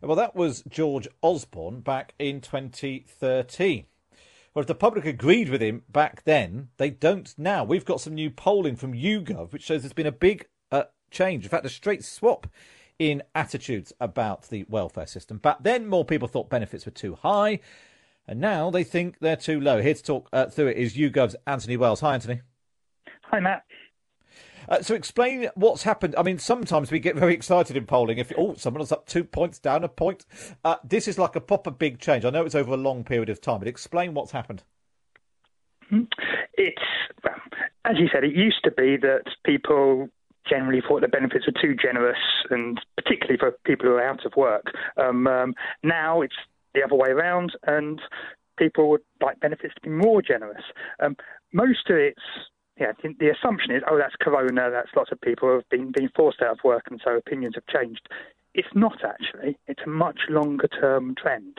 Well, 0.00 0.16
that 0.16 0.34
was 0.34 0.64
George 0.68 1.06
Osborne 1.22 1.80
back 1.80 2.14
in 2.18 2.40
2013. 2.40 3.86
Well, 4.52 4.60
if 4.60 4.66
the 4.66 4.74
public 4.74 5.06
agreed 5.06 5.48
with 5.48 5.62
him 5.62 5.82
back 5.88 6.24
then, 6.24 6.68
they 6.76 6.90
don't 6.90 7.32
now. 7.38 7.64
We've 7.64 7.84
got 7.84 8.00
some 8.00 8.14
new 8.14 8.30
polling 8.30 8.76
from 8.76 8.92
YouGov, 8.92 9.52
which 9.52 9.62
shows 9.62 9.82
there's 9.82 9.92
been 9.92 10.06
a 10.06 10.12
big 10.12 10.48
uh, 10.70 10.84
change. 11.10 11.44
In 11.44 11.50
fact, 11.50 11.64
a 11.64 11.70
straight 11.70 12.04
swap 12.04 12.48
in 13.10 13.22
attitudes 13.34 13.92
about 14.00 14.48
the 14.48 14.64
welfare 14.68 15.06
system. 15.06 15.38
Back 15.38 15.58
then, 15.62 15.86
more 15.88 16.04
people 16.04 16.28
thought 16.28 16.48
benefits 16.48 16.86
were 16.86 16.92
too 16.92 17.16
high, 17.16 17.58
and 18.28 18.40
now 18.40 18.70
they 18.70 18.84
think 18.84 19.18
they're 19.18 19.36
too 19.36 19.60
low. 19.60 19.82
Here 19.82 19.94
to 19.94 20.02
talk 20.02 20.28
uh, 20.32 20.46
through 20.46 20.68
it 20.68 20.76
is 20.76 20.96
YouGov's 20.96 21.34
Anthony 21.46 21.76
Wells. 21.76 22.00
Hi, 22.00 22.14
Anthony. 22.14 22.42
Hi, 23.24 23.40
Matt. 23.40 23.64
Uh, 24.68 24.80
so 24.80 24.94
explain 24.94 25.50
what's 25.56 25.82
happened. 25.82 26.14
I 26.16 26.22
mean, 26.22 26.38
sometimes 26.38 26.92
we 26.92 27.00
get 27.00 27.16
very 27.16 27.34
excited 27.34 27.76
in 27.76 27.86
polling. 27.86 28.18
If 28.18 28.32
oh, 28.38 28.54
someone's 28.54 28.92
up 28.92 29.06
two 29.06 29.24
points, 29.24 29.58
down 29.58 29.82
a 29.82 29.88
point. 29.88 30.24
Uh, 30.64 30.76
this 30.84 31.08
is 31.08 31.18
like 31.18 31.34
a 31.34 31.40
proper 31.40 31.72
big 31.72 31.98
change. 31.98 32.24
I 32.24 32.30
know 32.30 32.44
it's 32.44 32.54
over 32.54 32.72
a 32.72 32.76
long 32.76 33.02
period 33.02 33.28
of 33.28 33.40
time, 33.40 33.58
but 33.58 33.66
explain 33.66 34.14
what's 34.14 34.30
happened. 34.30 34.62
Hmm. 35.88 36.02
It's 36.54 36.82
as 37.84 37.96
you 37.98 38.08
said. 38.12 38.24
It 38.24 38.34
used 38.34 38.62
to 38.64 38.70
be 38.70 38.96
that 38.98 39.24
people 39.44 40.08
generally 40.48 40.82
thought 40.86 41.00
the 41.00 41.08
benefits 41.08 41.46
were 41.46 41.60
too 41.60 41.74
generous, 41.74 42.18
and 42.50 42.80
particularly 42.96 43.38
for 43.38 43.52
people 43.64 43.86
who 43.86 43.94
are 43.94 44.08
out 44.08 44.24
of 44.24 44.32
work. 44.36 44.66
Um, 44.96 45.26
um, 45.26 45.54
now 45.82 46.20
it's 46.22 46.34
the 46.74 46.82
other 46.82 46.96
way 46.96 47.10
around, 47.10 47.52
and 47.66 48.00
people 48.58 48.90
would 48.90 49.02
like 49.20 49.40
benefits 49.40 49.74
to 49.74 49.80
be 49.80 49.90
more 49.90 50.22
generous. 50.22 50.64
Um, 51.00 51.16
most 51.52 51.88
of 51.90 51.96
it's 51.96 52.20
yeah, 52.78 52.92
the 53.02 53.28
assumption 53.28 53.74
is, 53.74 53.82
oh, 53.88 53.98
that's 53.98 54.14
corona, 54.20 54.70
that's 54.70 54.88
lots 54.96 55.12
of 55.12 55.20
people 55.20 55.52
have 55.52 55.68
been, 55.68 55.92
been 55.92 56.08
forced 56.16 56.40
out 56.40 56.52
of 56.52 56.64
work, 56.64 56.84
and 56.90 57.00
so 57.04 57.12
opinions 57.12 57.54
have 57.54 57.66
changed. 57.66 58.08
It's 58.54 58.74
not 58.74 59.04
actually. 59.04 59.58
It's 59.66 59.82
a 59.84 59.88
much 59.88 60.20
longer 60.28 60.68
term 60.68 61.14
trend. 61.14 61.58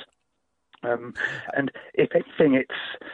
Um, 0.82 1.14
and 1.56 1.72
if 1.94 2.10
anything, 2.14 2.56
it's 2.56 3.06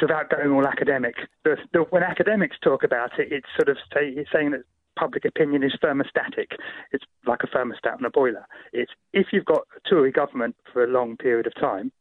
without 0.00 0.30
going 0.30 0.50
all 0.50 0.66
academic. 0.66 1.14
The, 1.44 1.56
the, 1.72 1.80
when 1.90 2.02
academics 2.02 2.56
talk 2.62 2.82
about 2.84 3.18
it, 3.18 3.28
it's 3.30 3.46
sort 3.56 3.68
of 3.68 3.76
say, 3.92 4.08
it's 4.08 4.30
saying 4.32 4.52
that 4.52 4.62
public 4.98 5.24
opinion 5.24 5.62
is 5.62 5.72
thermostatic. 5.82 6.52
It's 6.92 7.04
like 7.26 7.40
a 7.42 7.46
thermostat 7.46 7.98
on 7.98 8.04
a 8.04 8.10
boiler. 8.10 8.46
It's 8.72 8.92
if 9.12 9.28
you've 9.32 9.44
got 9.44 9.62
a 9.76 9.88
Tory 9.88 10.10
government 10.10 10.56
for 10.72 10.84
a 10.84 10.88
long 10.88 11.16
period 11.16 11.46
of 11.46 11.54
time, 11.54 11.92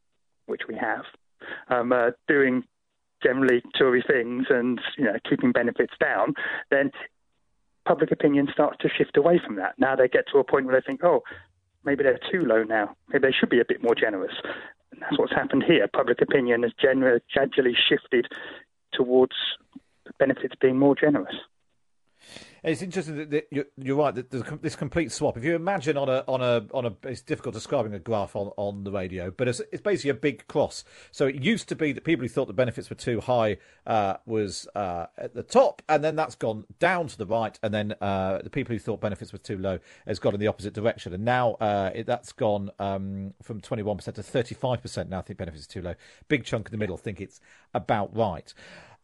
which 0.48 0.64
we 0.68 0.76
have, 0.76 1.06
um, 1.70 1.92
uh, 1.92 2.12
doing 2.28 2.64
generally 3.24 3.62
Tory 3.78 4.04
things 4.08 4.48
and 4.50 4.80
you 4.98 5.06
know 5.06 5.18
keeping 5.30 5.52
benefits 5.52 5.94
down, 6.00 6.34
then 6.72 6.92
public 7.86 8.12
opinion 8.12 8.48
starts 8.52 8.78
to 8.82 8.90
shift 8.90 9.18
away 9.18 9.40
from 9.46 9.56
that. 9.56 9.76
Now 9.78 9.96
they 9.96 10.08
get 10.08 10.26
to 10.32 10.40
a 10.40 10.44
point 10.44 10.66
where 10.66 10.80
they 10.80 10.86
think, 10.86 11.04
oh, 11.04 11.24
maybe 11.86 12.04
they're 12.04 12.20
too 12.32 12.44
low 12.44 12.64
now. 12.64 12.96
Maybe 13.10 13.28
they 13.28 13.34
should 13.34 13.50
be 13.50 13.60
a 13.60 13.66
bit 13.66 13.82
more 13.82 13.96
generous. 13.96 14.34
That's 15.00 15.18
what's 15.18 15.34
happened 15.34 15.64
here. 15.68 15.88
Public 15.88 16.22
opinion 16.22 16.64
has 16.64 16.74
gradually 17.34 17.76
shifted 17.88 18.28
towards 18.94 19.36
benefits 20.20 20.56
being 20.60 20.80
more 20.80 20.96
generous. 20.96 21.36
It's 22.68 22.82
interesting 22.82 23.30
that 23.30 23.48
you're, 23.78 23.96
right. 23.96 24.14
That 24.14 24.62
this 24.62 24.76
complete 24.76 25.14
swap. 25.14 25.38
If 25.38 25.46
you 25.46 25.56
imagine 25.56 25.96
on 25.96 26.10
a 26.10 26.26
on 26.28 26.42
a 26.42 26.66
on 26.74 26.86
a, 26.86 26.94
it's 27.08 27.22
difficult 27.22 27.56
describing 27.56 27.94
a 27.94 28.00
graph 28.00 28.36
on, 28.36 28.52
on 28.58 28.84
the 28.84 28.92
radio, 28.92 29.32
but 29.32 29.48
it's, 29.48 29.62
it's 29.72 29.82
basically 29.82 30.10
a 30.10 30.16
big 30.16 30.46
cross. 30.48 30.84
So 31.12 31.28
it 31.28 31.36
used 31.36 31.70
to 31.70 31.78
be 31.78 31.94
that 31.94 32.04
people 32.04 32.24
who 32.24 32.30
thought 32.30 32.48
the 32.48 32.54
benefits 32.54 32.90
were 32.90 32.98
too 32.98 33.22
high 33.22 33.58
uh, 33.86 34.16
was 34.26 34.68
uh, 34.76 35.06
at 35.18 35.34
the 35.34 35.44
top, 35.44 35.82
and 35.88 36.04
then 36.04 36.18
that's 36.18 36.36
gone 36.36 36.66
down 36.78 37.08
to 37.08 37.18
the 37.18 37.26
right, 37.26 37.58
and 37.64 37.74
then 37.74 37.96
uh, 38.02 38.42
the 38.44 38.50
people 38.50 38.76
who 38.76 38.80
thought 38.80 39.00
benefits 39.00 39.32
were 39.32 39.40
too 39.40 39.58
low 39.58 39.80
has 40.06 40.20
gone 40.20 40.34
in 40.34 40.40
the 40.42 40.48
opposite 40.48 40.74
direction, 40.74 41.14
and 41.14 41.24
now 41.24 41.54
uh, 41.62 41.92
it, 41.96 42.06
that's 42.06 42.34
gone 42.34 42.70
um, 42.80 43.34
from 43.42 43.62
21% 43.62 44.04
to 44.04 44.22
35%. 44.22 45.08
Now 45.08 45.20
I 45.20 45.22
think 45.22 45.40
benefits 45.40 45.64
are 45.66 45.70
too 45.70 45.82
low. 45.82 45.96
Big 46.28 46.44
chunk 46.44 46.68
in 46.68 46.72
the 46.74 46.78
middle 46.78 46.98
think 46.98 47.22
it's 47.22 47.40
about 47.74 48.14
right. 48.14 48.54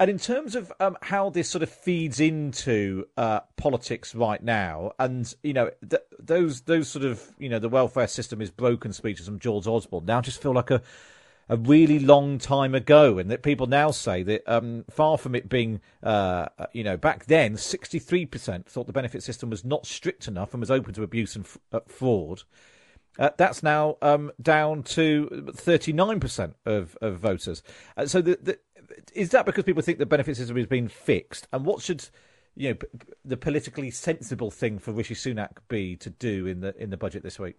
And 0.04 0.10
in 0.10 0.20
terms 0.20 0.54
of 0.54 0.70
um, 0.82 0.98
how 1.02 1.30
this 1.30 1.50
sort 1.50 1.64
of 1.64 1.70
feeds 1.70 2.20
into 2.20 3.08
uh, 3.16 3.40
politics 3.56 4.14
right 4.14 4.44
now, 4.44 4.92
and 5.00 5.34
you 5.44 5.54
know 5.54 5.70
th- 5.90 6.04
those 6.20 6.60
those 6.64 6.90
sort 6.90 7.06
of 7.06 7.26
you 7.40 7.48
know 7.48 7.58
the 7.58 7.70
welfare 7.70 8.08
system 8.08 8.42
is 8.42 8.52
broken 8.52 8.92
speeches 8.92 9.28
from 9.28 9.40
George 9.40 9.66
Osborne 9.66 10.04
now 10.04 10.20
just 10.20 10.42
feel 10.42 10.52
like 10.52 10.72
a 10.72 10.82
a 11.48 11.56
really 11.56 12.00
long 12.00 12.38
time 12.38 12.76
ago, 12.76 13.18
and 13.18 13.32
that 13.32 13.44
people 13.44 13.66
now 13.66 13.92
say 13.92 14.24
that 14.24 14.44
um, 14.46 14.84
far 14.90 15.18
from 15.18 15.36
it 15.36 15.48
being, 15.48 15.80
uh, 16.02 16.48
you 16.74 16.84
know, 16.84 16.98
back 16.98 17.28
then, 17.28 17.54
63% 17.56 18.66
thought 18.66 18.88
the 18.88 18.92
benefit 18.92 19.24
system 19.24 19.50
was 19.50 19.64
not 19.64 19.86
strict 19.86 20.28
enough 20.28 20.54
and 20.54 20.60
was 20.60 20.72
open 20.72 20.94
to 20.96 21.04
abuse 21.04 21.38
and 21.38 21.46
f- 21.46 21.58
uh, 21.72 21.80
fraud. 21.88 22.44
Uh, 23.20 23.30
that's 23.38 23.62
now 23.62 23.98
um, 24.02 24.32
down 24.42 24.84
to 24.84 25.28
39% 25.56 26.54
of, 26.66 26.98
of 27.00 27.20
voters. 27.20 27.62
Uh, 27.96 28.06
so 28.06 28.22
the, 28.22 28.40
the, 28.42 28.60
is 29.14 29.30
that 29.30 29.46
because 29.46 29.64
people 29.64 29.82
think 29.82 29.98
the 29.98 30.06
benefit 30.06 30.38
system 30.38 30.58
has 30.58 30.68
been 30.68 30.88
fixed? 30.88 31.48
And 31.52 31.66
what 31.66 31.82
should 31.82 32.10
you 32.56 32.70
know 32.70 32.78
the 33.26 33.38
politically 33.38 33.92
sensible 33.92 34.52
thing 34.52 34.80
for 34.80 34.92
Rishi 34.92 35.16
Sunak 35.16 35.58
be 35.68 35.96
to 35.98 36.10
do 36.10 36.46
in 36.46 36.62
the 36.62 36.76
in 36.82 36.90
the 36.90 36.98
budget 36.98 37.24
this 37.24 37.40
week? 37.40 37.58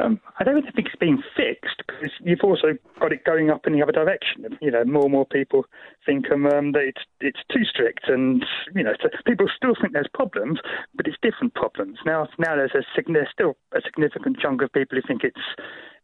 Um, 0.00 0.20
I 0.40 0.44
don't 0.44 0.62
think 0.62 0.86
it's 0.86 0.96
been 0.96 1.22
fixed 1.36 1.82
because 1.86 2.10
you've 2.20 2.42
also 2.42 2.76
got 2.98 3.12
it 3.12 3.24
going 3.24 3.50
up 3.50 3.66
in 3.66 3.72
the 3.72 3.82
other 3.82 3.92
direction. 3.92 4.58
You 4.60 4.70
know, 4.70 4.84
more 4.84 5.04
and 5.04 5.12
more 5.12 5.26
people 5.26 5.66
think 6.04 6.30
um, 6.32 6.46
um 6.46 6.72
that 6.72 6.82
it's 6.82 7.02
it's 7.20 7.40
too 7.52 7.64
strict, 7.64 8.08
and 8.08 8.44
you 8.74 8.82
know, 8.82 8.94
so 9.00 9.08
people 9.24 9.46
still 9.54 9.74
think 9.80 9.92
there's 9.92 10.08
problems, 10.12 10.58
but 10.94 11.06
it's 11.06 11.16
different 11.22 11.54
problems. 11.54 11.98
Now, 12.04 12.28
now 12.38 12.56
there's 12.56 12.74
a 12.74 12.82
there's 13.06 13.28
still 13.32 13.56
a 13.72 13.80
significant 13.84 14.38
chunk 14.40 14.62
of 14.62 14.72
people 14.72 14.98
who 14.98 15.06
think 15.06 15.22
it's 15.22 15.40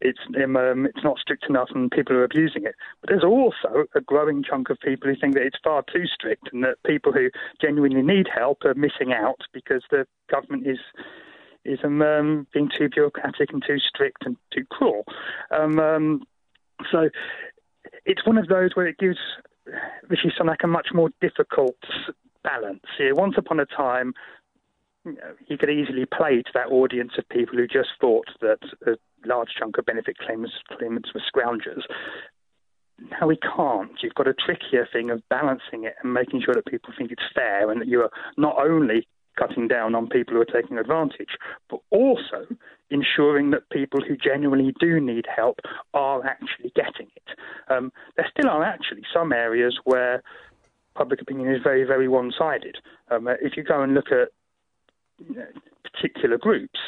it's 0.01 0.19
um, 0.43 0.57
um, 0.57 0.87
it's 0.87 1.05
not 1.05 1.19
strict 1.19 1.47
enough, 1.49 1.69
and 1.75 1.91
people 1.91 2.17
are 2.17 2.25
abusing 2.25 2.65
it. 2.65 2.75
But 3.01 3.11
there's 3.11 3.25
also 3.25 3.85
a 3.95 4.01
growing 4.01 4.43
chunk 4.43 4.71
of 4.71 4.79
people 4.81 5.09
who 5.09 5.17
think 5.21 5.35
that 5.35 5.43
it's 5.43 5.59
far 5.63 5.83
too 5.93 6.07
strict, 6.07 6.49
and 6.53 6.65
that 6.65 6.83
people 6.87 7.13
who 7.13 7.29
genuinely 7.61 8.03
need 8.03 8.27
help 8.35 8.65
are 8.65 8.75
missing 8.75 9.13
out 9.13 9.41
because 9.53 9.83
the 9.91 10.07
government 10.31 10.67
is 10.67 10.79
is 11.65 11.79
um, 11.85 12.01
um, 12.01 12.47
being 12.53 12.71
too 12.77 12.89
bureaucratic 12.89 13.53
and 13.53 13.63
too 13.67 13.79
strict 13.79 14.25
and 14.25 14.37
too 14.53 14.65
cruel. 14.71 15.05
Um, 15.51 15.79
um, 15.79 16.23
so 16.91 17.11
it's 18.07 18.27
one 18.27 18.39
of 18.39 18.49
those 18.49 18.71
where 18.75 18.87
it 18.87 18.99
gives 18.99 19.19
Rishi 20.09 20.33
Sunak 20.39 20.65
a 20.65 20.67
much 20.67 20.89
more 20.95 21.11
difficult 21.21 21.77
balance. 22.43 22.85
Here, 22.97 23.15
once 23.15 23.35
upon 23.37 23.61
a 23.61 23.67
time, 23.67 24.15
you 24.15 24.40
he 25.47 25.57
could 25.57 25.71
easily 25.71 26.05
play 26.05 26.43
to 26.43 26.51
that 26.55 26.69
audience 26.69 27.13
of 27.19 27.29
people 27.29 27.57
who 27.57 27.67
just 27.67 27.91
thought 28.01 28.29
that 28.41 28.59
a 28.87 28.93
large 29.27 29.49
chunk 29.59 29.79
of 29.79 29.87
benefit 29.87 30.19
claimants, 30.19 30.55
claimants 30.79 31.11
were 31.15 31.23
scroungers. 31.35 31.83
Now 33.11 33.27
we 33.27 33.39
can't. 33.39 33.93
You've 34.03 34.15
got 34.15 34.29
a 34.29 34.35
trickier 34.35 34.87
thing 34.93 35.11
of 35.11 35.27
balancing 35.31 35.85
it 35.85 35.95
and 36.03 36.13
making 36.13 36.43
sure 36.45 36.55
that 36.55 36.67
people 36.67 36.93
think 36.97 37.11
it's 37.11 37.23
fair 37.35 37.71
and 37.71 37.81
that 37.81 37.89
you 37.89 38.01
are 38.03 38.11
not 38.37 38.59
only 38.59 39.09
cutting 39.39 39.69
down 39.69 39.95
on 39.95 40.09
people 40.09 40.35
who 40.35 40.41
are 40.41 40.45
taking 40.45 40.77
advantage, 40.77 41.39
but 41.71 41.81
also 41.91 42.47
ensuring 42.91 43.53
that 43.53 43.71
people 43.71 44.01
who 44.07 44.17
genuinely 44.17 44.75
do 44.79 45.01
need 45.01 45.25
help 45.35 45.61
are 45.95 46.27
actually 46.27 46.73
getting 46.75 47.07
it. 47.17 47.39
Um, 47.69 47.91
there 48.17 48.29
still 48.31 48.51
are 48.51 48.65
actually 48.65 49.03
some 49.15 49.33
areas 49.33 49.79
where 49.85 50.23
public 50.95 51.23
opinion 51.23 51.55
is 51.55 51.63
very, 51.63 51.85
very 51.85 52.09
one 52.09 52.33
sided. 52.37 52.77
Um, 53.11 53.29
if 53.41 53.57
you 53.57 53.63
go 53.63 53.83
and 53.83 53.95
look 53.95 54.13
at 54.13 54.29
particular 55.85 56.39
groups, 56.39 56.79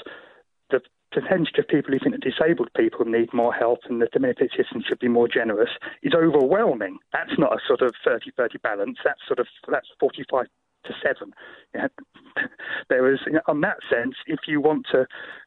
the 0.70 0.80
percentage 1.12 1.58
of 1.58 1.68
people 1.68 1.92
who 1.92 1.98
think 1.98 2.14
that 2.14 2.22
disabled 2.22 2.70
people 2.76 3.04
need 3.04 3.32
more 3.32 3.52
help 3.52 3.80
and 3.88 4.00
that 4.00 4.12
the 4.12 4.20
benefit 4.20 4.50
system 4.56 4.82
should 4.86 4.98
be 4.98 5.08
more 5.08 5.28
generous 5.28 5.70
is 6.02 6.14
overwhelming. 6.14 6.98
That's 7.12 7.38
not 7.38 7.52
a 7.52 7.58
sort 7.66 7.82
of 7.82 7.92
30-30 8.06 8.62
balance. 8.62 8.98
That's 9.04 9.20
sort 9.26 9.38
of 9.38 9.46
that's 9.68 9.88
45 10.00 10.46
to 10.84 10.92
seven. 11.02 11.32
Know, 11.74 11.88
there 12.88 13.12
is, 13.12 13.20
you 13.26 13.32
know, 13.32 13.40
on 13.46 13.60
that 13.60 13.78
sense, 13.90 14.14
if 14.26 14.40
you 14.46 14.60
want 14.60 14.86
to 14.92 15.06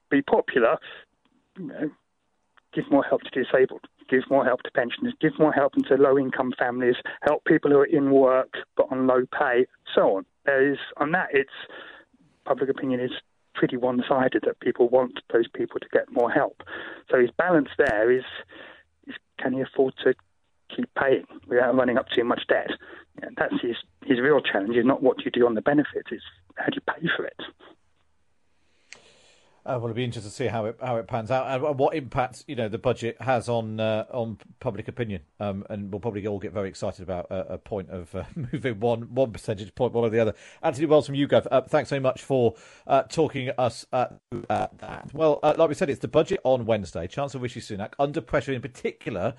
be 0.10 0.21
popular, 0.21 0.78
you 1.58 1.67
know, 1.67 1.89
give 2.74 2.89
more 2.91 3.04
help 3.04 3.21
to 3.21 3.43
disabled, 3.43 3.82
give 4.10 4.24
more 4.30 4.45
help 4.45 4.62
to 4.63 4.71
pensioners, 4.71 5.13
give 5.19 5.38
more 5.39 5.54
help 5.54 5.74
to 5.74 5.95
low-income 5.95 6.54
families, 6.60 6.95
help 7.21 7.43
people 7.45 7.71
who 7.71 7.78
are 7.78 7.86
in 7.86 8.12
work 8.12 8.54
but 8.78 8.88
on 8.91 9.08
low 9.08 9.26
pay, 9.38 9.65
so 9.93 10.17
on. 10.17 10.26
There 10.45 10.71
is 10.71 10.78
on 10.98 11.12
that, 11.13 11.30
it's 11.32 11.50
public 12.45 12.69
opinion 12.69 12.99
is 12.99 13.12
pretty 13.53 13.77
one-sided 13.77 14.43
that 14.45 14.60
people 14.60 14.89
want 14.89 15.19
those 15.31 15.47
people 15.47 15.79
to 15.79 15.88
get 15.91 16.12
more 16.12 16.29
help. 16.29 16.62
So 17.10 17.19
his 17.19 17.31
balance 17.38 17.69
there 17.77 18.12
is, 18.12 18.23
is 19.08 19.15
can 19.39 19.53
he 19.53 19.62
afford 19.62 19.93
to 20.03 20.13
keep 20.75 20.89
paying 20.95 21.25
without 21.47 21.75
running 21.75 21.97
up 21.97 22.08
too 22.10 22.23
much 22.23 22.43
debt? 22.47 22.71
That's 23.38 23.62
his 23.62 23.77
his 24.03 24.19
real 24.19 24.41
challenge. 24.41 24.75
Is 24.75 24.86
not 24.86 25.01
what 25.01 25.23
you 25.23 25.31
do 25.31 25.45
on 25.45 25.55
the 25.55 25.62
benefits; 25.62 26.10
it's 26.12 26.23
how 26.58 26.65
do 26.65 26.75
you 26.75 26.81
pay 26.81 27.08
for 27.15 27.25
it. 27.25 27.41
Uh, 29.65 29.80
well, 29.80 29.86
it'll 29.86 29.95
be 29.95 30.04
interesting 30.04 30.30
to 30.30 30.36
see 30.36 30.45
how 30.45 30.65
it 30.65 30.78
how 30.80 30.97
it 30.97 31.08
pans 31.08 31.32
out 31.32 31.47
and 31.47 31.80
what 31.80 31.95
impact 31.95 32.43
you 32.47 32.56
know 32.56 32.69
the 32.69 32.78
budget 32.78 33.19
has 33.19 33.49
on 33.49 33.80
uh, 33.80 34.06
on 34.12 34.38
public 34.60 34.88
opinion. 34.88 35.21
Um, 35.39 35.65
and 35.71 35.91
we'll 35.91 35.99
probably 35.99 36.28
all 36.28 36.38
get 36.38 36.54
very 36.54 36.69
excited 36.69 37.01
about 37.01 37.25
a, 37.32 37.54
a 37.54 37.58
point 37.58 37.89
of 37.89 38.13
uh, 38.13 38.25
moving 38.36 38.80
one 38.80 39.13
one 39.15 39.32
percentage 39.32 39.73
point 39.73 39.93
one 39.93 40.04
or 40.04 40.12
the 40.12 40.19
other. 40.19 40.36
Anthony 40.62 40.86
Wells 40.86 41.08
from 41.08 41.15
YouGov, 41.15 41.47
uh, 41.49 41.62
thanks 41.62 41.89
so 41.89 41.99
much 41.99 42.21
for 42.21 42.54
uh, 42.86 43.04
talking 43.04 43.49
us 43.58 43.88
uh, 43.91 44.08
that. 44.49 45.10
Well, 45.13 45.39
like 45.41 45.67
we 45.67 45.73
said, 45.73 45.89
it's 45.89 46.01
the 46.01 46.08
budget 46.08 46.41
on 46.43 46.67
Wednesday. 46.67 47.08
Chancellor 47.08 47.41
Rishi 47.41 47.60
Sunak 47.60 47.93
under 47.97 48.21
pressure, 48.21 48.54
in 48.54 48.62
particular. 48.62 49.34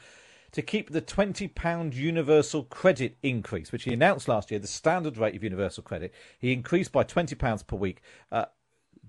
To 0.53 0.63
keep 0.63 0.91
the 0.91 1.03
£20 1.03 1.95
universal 1.95 2.63
credit 2.63 3.19
increase, 3.23 3.73
which 3.73 3.83
he 3.83 3.93
announced 3.93 4.27
last 4.27 4.51
year, 4.51 4.59
the 4.59 4.67
standard 4.67 5.19
rate 5.19 5.37
of 5.37 5.43
universal 5.43 5.83
credit, 5.83 6.15
he 6.39 6.53
increased 6.53 6.93
by 6.93 7.05
£20 7.05 7.67
per 7.67 7.77
week 7.77 8.01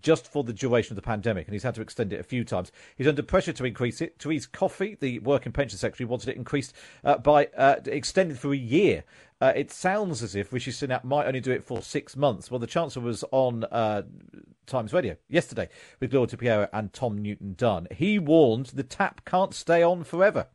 just 0.02 0.28
for 0.32 0.44
the 0.44 0.54
duration 0.54 0.94
of 0.94 0.96
the 0.96 1.02
pandemic, 1.02 1.48
and 1.48 1.54
he's 1.54 1.64
had 1.64 1.76
to 1.76 1.82
extend 1.82 2.14
it 2.14 2.20
a 2.20 2.24
few 2.24 2.44
times. 2.44 2.72
He's 2.98 3.08
under 3.08 3.24
pressure 3.24 3.54
to 3.54 3.66
increase 3.66 4.02
it. 4.02 4.16
Therese 4.20 4.46
Coffey, 4.46 4.98
the 5.00 5.20
Work 5.20 5.46
and 5.46 5.54
Pension 5.54 5.78
Secretary, 5.78 6.08
wanted 6.08 6.30
it 6.30 6.38
increased 6.38 6.74
uh, 7.04 7.18
by 7.18 7.48
uh, 7.58 7.78
extended 7.86 8.40
for 8.40 8.54
a 8.54 8.58
year. 8.58 9.04
Uh, 9.40 9.54
it 9.56 9.72
sounds 9.72 10.24
as 10.24 10.36
if 10.36 10.52
Rishi 10.52 10.72
Sunak 10.72 11.04
might 11.04 11.28
only 11.28 11.40
do 11.40 11.52
it 11.52 11.64
for 11.64 11.82
six 11.82 12.16
months. 12.16 12.50
Well, 12.50 12.60
the 12.60 12.68
Chancellor 12.68 13.04
was 13.04 13.24
on 13.32 13.66
uh, 13.66 14.04
Times 14.66 14.94
Radio 14.94 15.16
yesterday 15.30 15.70
with 16.00 16.12
Gloria 16.12 16.28
De 16.28 16.38
Piero 16.38 16.68
and 16.74 16.92
Tom 16.92 17.22
Newton 17.22 17.54
Dunn. 17.56 17.88
He 17.92 18.18
warned 18.18 18.68
the 18.68 18.84
tap 18.84 19.24
can't 19.26 19.54
stay 19.54 19.84
on 19.84 20.04
forever 20.04 20.48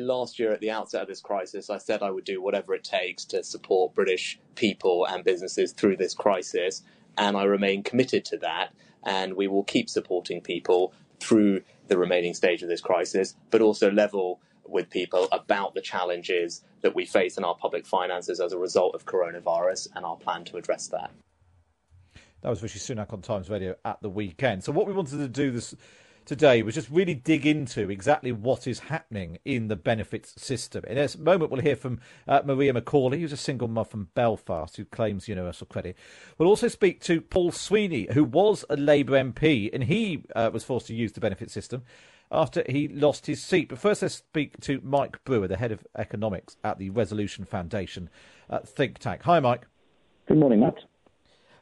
last 0.00 0.38
year 0.38 0.52
at 0.52 0.60
the 0.60 0.70
outset 0.70 1.02
of 1.02 1.08
this 1.08 1.20
crisis, 1.20 1.70
I 1.70 1.78
said 1.78 2.02
I 2.02 2.10
would 2.10 2.24
do 2.24 2.42
whatever 2.42 2.74
it 2.74 2.84
takes 2.84 3.24
to 3.26 3.44
support 3.44 3.94
British 3.94 4.38
people 4.54 5.06
and 5.06 5.24
businesses 5.24 5.72
through 5.72 5.96
this 5.96 6.14
crisis 6.14 6.82
and 7.16 7.36
I 7.36 7.44
remain 7.44 7.82
committed 7.82 8.24
to 8.26 8.38
that. 8.38 8.74
And 9.04 9.34
we 9.34 9.48
will 9.48 9.64
keep 9.64 9.90
supporting 9.90 10.40
people 10.40 10.94
through 11.20 11.62
the 11.88 11.98
remaining 11.98 12.34
stage 12.34 12.62
of 12.62 12.68
this 12.68 12.80
crisis, 12.80 13.36
but 13.50 13.60
also 13.60 13.90
level 13.90 14.40
with 14.66 14.88
people 14.88 15.28
about 15.30 15.74
the 15.74 15.80
challenges 15.80 16.64
that 16.80 16.94
we 16.94 17.04
face 17.04 17.36
in 17.36 17.44
our 17.44 17.54
public 17.54 17.86
finances 17.86 18.40
as 18.40 18.52
a 18.52 18.58
result 18.58 18.94
of 18.94 19.04
coronavirus 19.04 19.88
and 19.94 20.04
our 20.04 20.16
plan 20.16 20.44
to 20.44 20.56
address 20.56 20.88
that. 20.88 21.10
That 22.40 22.50
was 22.50 22.62
Rishi 22.62 22.78
Sunak 22.78 23.12
on 23.12 23.22
Times 23.22 23.48
Radio 23.48 23.74
at 23.84 24.00
the 24.02 24.10
weekend. 24.10 24.64
So, 24.64 24.72
what 24.72 24.86
we 24.86 24.92
wanted 24.92 25.18
to 25.18 25.28
do 25.28 25.50
this 25.50 25.74
today 26.24 26.62
was 26.62 26.74
just 26.74 26.90
really 26.90 27.14
dig 27.14 27.46
into 27.46 27.90
exactly 27.90 28.32
what 28.32 28.66
is 28.66 28.80
happening 28.80 29.38
in 29.44 29.68
the 29.68 29.76
benefits 29.76 30.40
system. 30.40 30.84
In 30.86 30.98
a 30.98 31.08
moment, 31.18 31.50
we'll 31.50 31.60
hear 31.60 31.76
from 31.76 32.00
uh, 32.26 32.42
Maria 32.44 32.72
Macaulay, 32.72 33.20
who's 33.20 33.32
a 33.32 33.36
single 33.36 33.68
mum 33.68 33.84
from 33.84 34.08
Belfast 34.14 34.76
who 34.76 34.84
claims 34.84 35.28
universal 35.28 35.66
credit. 35.66 35.96
We'll 36.38 36.48
also 36.48 36.68
speak 36.68 37.00
to 37.02 37.20
Paul 37.20 37.52
Sweeney, 37.52 38.08
who 38.12 38.24
was 38.24 38.64
a 38.68 38.76
Labour 38.76 39.12
MP, 39.12 39.70
and 39.72 39.84
he 39.84 40.24
uh, 40.34 40.50
was 40.52 40.64
forced 40.64 40.86
to 40.88 40.94
use 40.94 41.12
the 41.12 41.20
benefit 41.20 41.50
system 41.50 41.82
after 42.30 42.64
he 42.68 42.88
lost 42.88 43.26
his 43.26 43.42
seat. 43.42 43.68
But 43.68 43.78
first, 43.78 44.02
let's 44.02 44.14
speak 44.16 44.60
to 44.60 44.80
Mike 44.82 45.22
Brewer, 45.24 45.48
the 45.48 45.56
head 45.56 45.72
of 45.72 45.86
economics 45.96 46.56
at 46.64 46.78
the 46.78 46.90
Resolution 46.90 47.44
Foundation 47.44 48.10
uh, 48.50 48.60
think 48.60 48.98
tank. 48.98 49.22
Hi, 49.22 49.40
Mike. 49.40 49.66
Good 50.26 50.38
morning, 50.38 50.60
Matt. 50.60 50.84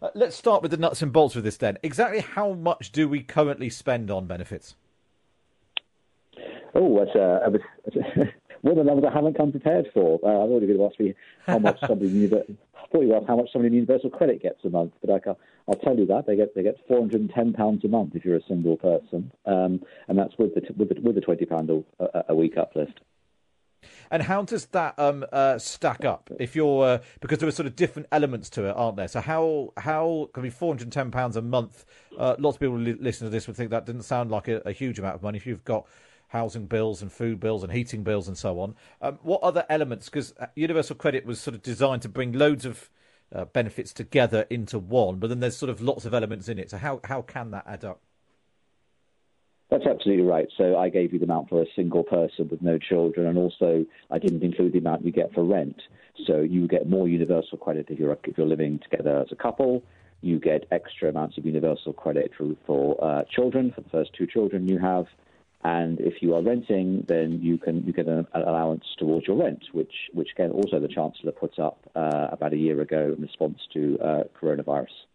Uh, 0.03 0.09
let's 0.15 0.35
start 0.35 0.63
with 0.63 0.73
the 0.73 0.77
nuts 0.77 1.01
and 1.01 1.13
bolts 1.13 1.37
of 1.37 1.45
this 1.45 1.57
then. 1.57 1.79
Exactly 1.83 2.21
how 2.21 2.55
much 2.55 2.91
do 2.91 3.09
we 3.09 3.23
currently 3.23 3.71
spend 3.71 4.11
on 4.11 4.27
benefits? 4.27 4.75
Oh, 6.75 6.99
that's, 6.99 7.15
uh, 7.15 7.49
that's 7.85 8.33
one 8.63 8.79
of 8.79 8.85
the 8.85 8.85
numbers 8.85 9.09
I 9.09 9.15
haven't 9.15 9.37
come 9.37 9.53
prepared 9.53 9.87
for. 9.95 10.19
Uh, 10.25 10.43
I've 10.43 10.51
already 10.51 10.67
been 10.67 10.81
asked 10.81 10.99
me 10.99 11.15
how 11.47 11.61
much 11.61 11.79
somebody 11.87 12.25
in 12.25 12.35
I 12.35 12.87
thought 12.91 13.03
you 13.03 13.15
asked 13.15 13.29
how 13.29 13.37
much 13.37 13.53
somebody 13.53 13.69
in 13.69 13.75
Universal 13.75 14.11
Credit 14.11 14.43
gets 14.43 14.65
a 14.65 14.71
month, 14.71 14.93
but 15.01 15.15
I 15.15 15.21
can, 15.21 15.37
I'll 15.69 15.77
tell 15.77 15.97
you 15.97 16.07
that 16.07 16.27
they 16.27 16.35
get 16.35 16.55
they 16.55 16.63
get 16.65 16.77
410 16.89 17.53
pounds 17.53 17.85
a 17.85 17.89
month 17.89 18.17
if 18.17 18.25
you're 18.25 18.37
a 18.37 18.47
single 18.49 18.77
person, 18.77 19.31
um, 19.47 19.83
and 20.09 20.19
that's 20.19 20.37
with 20.37 20.55
the 20.55 20.63
with 20.77 20.89
the, 20.89 21.01
with 21.01 21.15
the 21.15 21.21
20 21.21 21.47
pound 21.47 21.71
a, 21.71 22.25
a 22.29 22.35
week 22.35 22.59
uplift. 22.59 23.01
And 24.13 24.23
how 24.23 24.43
does 24.43 24.67
that 24.67 24.99
um, 24.99 25.25
uh, 25.33 25.59
stack 25.59 26.05
up? 26.05 26.31
If 26.39 26.55
you're 26.55 26.85
uh, 26.85 26.99
because 27.21 27.39
there 27.39 27.49
are 27.49 27.53
sort 27.53 27.67
of 27.67 27.75
different 27.75 28.09
elements 28.13 28.51
to 28.51 28.67
it, 28.67 28.73
aren't 28.77 28.99
there? 28.99 29.09
So 29.09 29.23
how 29.23 29.73
how 29.79 30.29
can 30.35 30.43
be 30.43 30.51
four 30.51 30.71
hundred 30.71 30.85
and 30.85 30.93
ten 30.93 31.11
pounds 31.11 31.35
a 31.35 31.41
month? 31.41 31.87
Uh, 32.17 32.37
lots 32.39 32.57
of 32.57 32.61
people 32.61 32.79
li- 32.79 32.99
listen 33.01 33.27
to 33.27 33.31
this 33.31 33.47
would 33.47 33.57
think 33.57 33.71
that 33.71 33.87
didn't 33.87 34.03
sound 34.03 34.31
like 34.31 34.49
a, 34.49 34.61
a, 34.67 34.73
huge 34.73 34.99
amount 34.99 35.15
of 35.15 35.23
money. 35.23 35.39
If 35.39 35.47
you've 35.47 35.65
got 35.65 35.87
housing 36.29 36.67
bills 36.67 37.01
and 37.01 37.11
food 37.11 37.41
bills 37.41 37.63
and 37.63 37.73
heating 37.73 38.03
bills 38.03 38.29
and 38.29 38.37
so 38.37 38.61
on, 38.61 38.75
um, 39.01 39.19
what 39.23 39.43
other 39.43 39.65
elements? 39.71 40.11
Because 40.11 40.35
uh, 40.39 40.49
universal 40.57 40.95
credit 40.95 41.25
was 41.25 41.41
sort 41.41 41.55
of 41.55 41.63
designed 41.63 42.03
to 42.03 42.11
bring 42.11 42.33
loads 42.33 42.67
of 42.67 42.91
uh, 43.35 43.47
benefits 43.47 43.95
together 43.95 44.47
into 44.51 44.79
one, 44.79 45.21
but 45.21 45.29
then 45.29 45.41
there's 45.41 45.57
sort 45.57 45.71
of 45.71 45.81
lots 45.81 46.05
of 46.05 46.13
elements 46.13 46.51
in 46.51 46.59
it. 46.59 46.69
So 46.69 46.77
how 46.77 47.01
how 47.05 47.23
can 47.23 47.51
that 47.53 47.65
add 47.67 47.83
up? 47.83 48.03
That's 49.73 49.87
absolutely 49.87 50.25
right. 50.25 50.49
So 50.59 50.77
I 50.77 50.91
gave 50.91 51.15
you 51.15 51.19
the 51.19 51.25
amount 51.25 51.49
for 51.49 51.63
a 51.63 51.67
single 51.75 52.03
person 52.03 52.47
with 52.51 52.61
no 52.61 52.77
children, 52.77 53.27
and 53.27 53.39
also 53.39 53.87
I 54.11 54.19
didn't 54.19 54.43
include 54.43 54.75
the 54.75 54.79
amount 54.81 55.03
you 55.03 55.13
get 55.13 55.33
for 55.33 55.43
rent. 55.43 55.81
So 56.27 56.41
you 56.41 56.69
get 56.69 56.91
more 56.91 57.09
universal 57.09 57.57
credit 57.57 57.87
if 57.89 57.99
you're 57.99 58.13
if 58.25 58.37
you're 58.37 58.47
living 58.47 58.81
together 58.81 59.21
as 59.21 59.29
a 59.33 59.35
couple. 59.35 59.83
You 60.21 60.39
get 60.39 60.67
extra 60.71 61.09
amounts 61.09 61.39
of 61.39 61.47
universal 61.47 61.95
credit 61.95 62.33
for, 62.37 62.55
for 62.67 63.03
uh, 63.03 63.23
children 63.35 63.73
for 63.75 63.81
the 63.81 63.89
first 63.89 64.11
two 64.13 64.27
children 64.27 64.69
you 64.69 64.79
have, 64.79 65.07
and 65.65 65.99
if 66.01 66.21
you 66.21 66.35
are 66.35 66.43
renting, 66.43 67.07
then 67.09 67.41
you 67.41 67.57
can 67.57 67.83
you 67.87 67.95
get 67.95 68.09
an, 68.09 68.27
allowance 68.35 68.85
towards 68.99 69.27
your 69.27 69.39
rent, 69.39 69.65
which 69.73 69.95
which 70.13 70.29
again 70.35 70.51
also 70.51 70.81
the 70.81 70.89
chancellor 70.89 71.33
put 71.33 71.59
up 71.59 71.79
uh, 71.97 72.29
about 72.31 72.53
a 72.53 72.59
year 72.59 72.79
ago 72.83 73.15
in 73.17 73.23
response 73.23 73.61
to 73.73 73.99
uh, 74.05 74.25
coronavirus. 74.39 75.07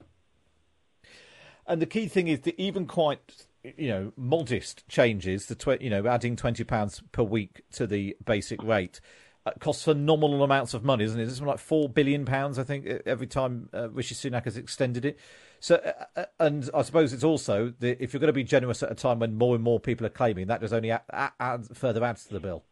And 1.67 1.79
the 1.79 1.85
key 1.85 2.07
thing 2.07 2.27
is 2.27 2.39
that 2.39 2.59
even 2.59 2.87
quite 2.87 3.45
you 3.63 3.89
know, 3.89 4.13
modest 4.15 4.87
changes, 4.87 5.47
the 5.47 5.55
tw- 5.55 5.81
you 5.81 5.89
know, 5.89 6.05
adding 6.07 6.35
twenty 6.35 6.63
pounds 6.63 7.01
per 7.11 7.23
week 7.23 7.61
to 7.73 7.87
the 7.87 8.15
basic 8.25 8.63
rate, 8.63 9.01
uh, 9.45 9.51
costs 9.59 9.83
phenomenal 9.83 10.43
amounts 10.43 10.73
of 10.73 10.83
money, 10.83 11.03
isn't 11.03 11.19
it? 11.19 11.27
It's 11.27 11.41
like 11.41 11.59
four 11.59 11.89
billion 11.89 12.25
pounds, 12.25 12.59
I 12.59 12.63
think, 12.63 12.85
every 13.05 13.27
time 13.27 13.69
uh, 13.73 13.89
Rishi 13.89 14.15
Sunak 14.15 14.45
has 14.45 14.57
extended 14.57 15.05
it. 15.05 15.19
So, 15.59 15.75
uh, 15.75 16.05
uh, 16.15 16.25
and 16.39 16.69
I 16.73 16.83
suppose 16.83 17.13
it's 17.13 17.23
also 17.23 17.73
the, 17.79 18.01
if 18.01 18.13
you're 18.13 18.19
going 18.19 18.27
to 18.27 18.33
be 18.33 18.43
generous 18.43 18.83
at 18.83 18.91
a 18.91 18.95
time 18.95 19.19
when 19.19 19.35
more 19.37 19.55
and 19.55 19.63
more 19.63 19.79
people 19.79 20.05
are 20.05 20.11
claiming, 20.11 20.47
that 20.47 20.61
does 20.61 20.71
only 20.71 20.91
add, 20.91 21.01
add, 21.39 21.65
further 21.75 22.03
adds 22.03 22.25
to 22.25 22.33
the 22.33 22.39
bill. 22.39 22.63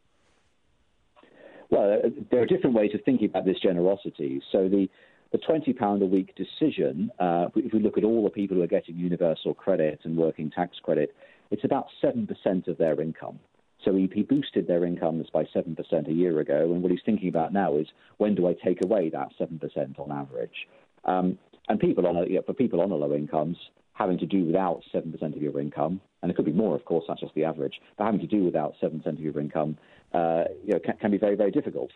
Well, 1.71 2.01
uh, 2.05 2.09
there 2.29 2.41
are 2.41 2.45
different 2.45 2.75
ways 2.75 2.91
of 2.93 3.01
thinking 3.03 3.27
about 3.27 3.45
this 3.45 3.57
generosity. 3.59 4.41
So 4.51 4.69
the 4.69 4.87
the 5.35 5.41
£20 5.41 6.01
a 6.01 6.05
week 6.05 6.33
decision, 6.35 7.11
uh, 7.19 7.47
if 7.57 7.73
we 7.73 7.79
look 7.79 7.97
at 7.97 8.05
all 8.05 8.23
the 8.23 8.29
people 8.29 8.55
who 8.55 8.63
are 8.63 8.67
getting 8.67 8.95
universal 8.95 9.53
credit 9.53 9.99
and 10.05 10.15
working 10.15 10.49
tax 10.49 10.77
credit, 10.81 11.13
it's 11.51 11.65
about 11.65 11.87
7% 12.01 12.67
of 12.67 12.77
their 12.77 13.01
income. 13.01 13.39
So 13.83 13.93
he, 13.93 14.09
he, 14.13 14.23
boosted 14.23 14.65
their 14.65 14.85
incomes 14.85 15.27
by 15.33 15.43
7% 15.43 16.07
a 16.07 16.13
year 16.13 16.39
ago, 16.39 16.71
and 16.71 16.81
what 16.81 16.89
he's 16.89 17.01
thinking 17.05 17.27
about 17.27 17.51
now 17.51 17.75
is 17.75 17.87
when 18.15 18.33
do 18.33 18.47
I 18.47 18.53
take 18.53 18.79
away 18.81 19.09
that 19.09 19.27
7% 19.37 19.99
on 19.99 20.11
average? 20.11 20.67
Um, 21.03 21.37
and 21.67 21.81
people 21.81 22.07
on 22.07 22.15
a, 22.15 22.25
you 22.25 22.35
know, 22.35 22.41
for 22.43 22.53
people 22.53 22.79
on 22.79 22.91
a 22.91 22.95
low 22.95 23.13
incomes, 23.13 23.57
having 23.91 24.17
to 24.19 24.25
do 24.25 24.45
without 24.45 24.83
7% 24.93 25.21
of 25.21 25.41
your 25.41 25.59
income, 25.59 25.99
and 26.21 26.31
it 26.31 26.35
could 26.35 26.45
be 26.45 26.53
more, 26.53 26.75
of 26.75 26.85
course, 26.85 27.03
that's 27.09 27.19
just 27.19 27.35
the 27.35 27.43
average, 27.43 27.81
but 27.97 28.05
having 28.05 28.21
to 28.21 28.27
do 28.27 28.45
without 28.45 28.73
7% 28.81 29.05
of 29.05 29.19
your 29.19 29.37
income 29.39 29.77
uh, 30.13 30.45
you 30.63 30.73
know, 30.73 30.79
can, 30.79 30.95
can, 30.97 31.11
be 31.11 31.17
very, 31.17 31.35
very 31.35 31.51
difficult. 31.51 31.91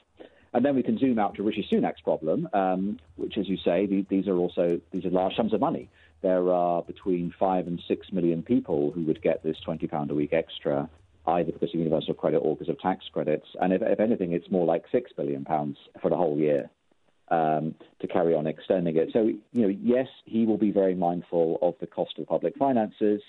And 0.54 0.66
then 0.66 0.76
we 0.76 0.84
can 0.84 0.98
zoom 0.98 1.20
out 1.20 1.36
to 1.36 1.44
Rishi 1.44 1.68
Sunak's 1.72 2.02
problem, 2.02 2.50
um, 2.54 3.00
which, 3.18 3.38
as 3.38 3.48
you 3.48 3.58
say, 3.64 3.86
these 3.86 4.28
are 4.28 4.36
also 4.36 4.82
these 4.92 5.06
are 5.06 5.12
large 5.12 5.36
sums 5.36 5.54
of 5.54 5.60
money. 5.60 5.90
There 6.22 6.52
are 6.52 6.82
between 6.82 7.34
five 7.40 7.68
and 7.68 7.80
six 7.88 8.08
million 8.12 8.42
people 8.42 8.92
who 8.92 9.04
would 9.04 9.22
get 9.22 9.44
this 9.44 9.58
twenty 9.64 9.88
pound 9.88 10.10
a 10.12 10.16
week 10.16 10.34
extra, 10.34 10.90
either 11.28 11.52
because 11.52 11.70
of 11.70 11.76
universal 11.76 12.16
credit 12.16 12.40
or 12.40 12.56
because 12.56 12.70
of 12.70 12.80
tax 12.80 13.06
credits. 13.14 13.46
And 13.62 13.74
if, 13.74 13.82
if 13.84 14.00
anything, 14.00 14.32
it's 14.34 14.50
more 14.50 14.66
like 14.66 14.84
six 14.92 15.12
billion 15.16 15.46
pounds 15.46 15.78
for 16.02 16.10
the 16.10 16.18
whole 16.18 16.38
year 16.38 16.70
um, 17.30 17.76
to 18.02 18.08
carry 18.08 18.34
on 18.34 18.48
extending 18.48 18.98
it. 18.98 19.10
So, 19.14 19.28
you 19.28 19.42
know, 19.54 19.68
yes, 19.68 20.08
he 20.26 20.46
will 20.48 20.58
be 20.58 20.72
very 20.72 20.96
mindful 20.96 21.60
of 21.62 21.76
the 21.80 21.88
cost 21.88 22.18
of 22.18 22.28
public 22.28 22.56
finances. 22.58 23.22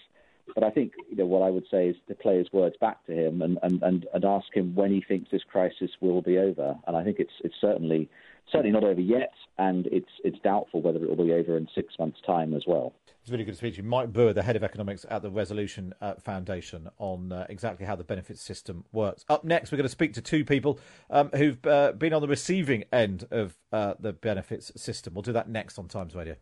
But 0.54 0.64
I 0.64 0.70
think 0.70 0.92
you 1.08 1.16
know, 1.16 1.26
what 1.26 1.42
I 1.42 1.50
would 1.50 1.66
say 1.70 1.88
is 1.88 1.96
to 2.08 2.14
play 2.14 2.38
his 2.38 2.52
words 2.52 2.76
back 2.80 3.04
to 3.06 3.12
him 3.12 3.42
and, 3.42 3.58
and, 3.62 3.82
and, 3.82 4.06
and 4.12 4.24
ask 4.24 4.46
him 4.54 4.74
when 4.74 4.90
he 4.90 5.00
thinks 5.06 5.30
this 5.30 5.42
crisis 5.44 5.90
will 6.00 6.22
be 6.22 6.38
over. 6.38 6.76
And 6.86 6.96
I 6.96 7.04
think 7.04 7.18
it's 7.18 7.32
it's 7.44 7.54
certainly 7.60 8.08
certainly 8.50 8.72
not 8.72 8.84
over 8.84 9.00
yet, 9.00 9.32
and 9.58 9.86
it's 9.86 10.10
it's 10.24 10.38
doubtful 10.40 10.82
whether 10.82 11.02
it 11.02 11.08
will 11.08 11.24
be 11.24 11.32
over 11.32 11.56
in 11.56 11.68
six 11.74 11.98
months' 11.98 12.20
time 12.26 12.54
as 12.54 12.64
well. 12.66 12.94
It's 13.22 13.30
really 13.30 13.44
good 13.44 13.52
to 13.52 13.58
speak 13.58 13.74
to 13.74 13.82
you, 13.82 13.88
Mike 13.88 14.12
Brewer, 14.12 14.32
the 14.32 14.42
head 14.42 14.56
of 14.56 14.64
economics 14.64 15.04
at 15.10 15.20
the 15.22 15.30
Resolution 15.30 15.92
uh, 16.00 16.14
Foundation, 16.14 16.88
on 16.98 17.32
uh, 17.32 17.46
exactly 17.50 17.84
how 17.84 17.94
the 17.94 18.04
benefits 18.04 18.40
system 18.40 18.84
works. 18.92 19.24
Up 19.28 19.44
next, 19.44 19.70
we're 19.70 19.76
going 19.76 19.84
to 19.84 19.90
speak 19.90 20.14
to 20.14 20.22
two 20.22 20.44
people 20.44 20.80
um, 21.10 21.28
who've 21.34 21.64
uh, 21.66 21.92
been 21.92 22.14
on 22.14 22.22
the 22.22 22.28
receiving 22.28 22.84
end 22.92 23.26
of 23.30 23.58
uh, 23.72 23.94
the 24.00 24.12
benefits 24.14 24.72
system. 24.80 25.14
We'll 25.14 25.22
do 25.22 25.32
that 25.32 25.50
next 25.50 25.78
on 25.78 25.86
Times 25.86 26.14
Radio. 26.14 26.36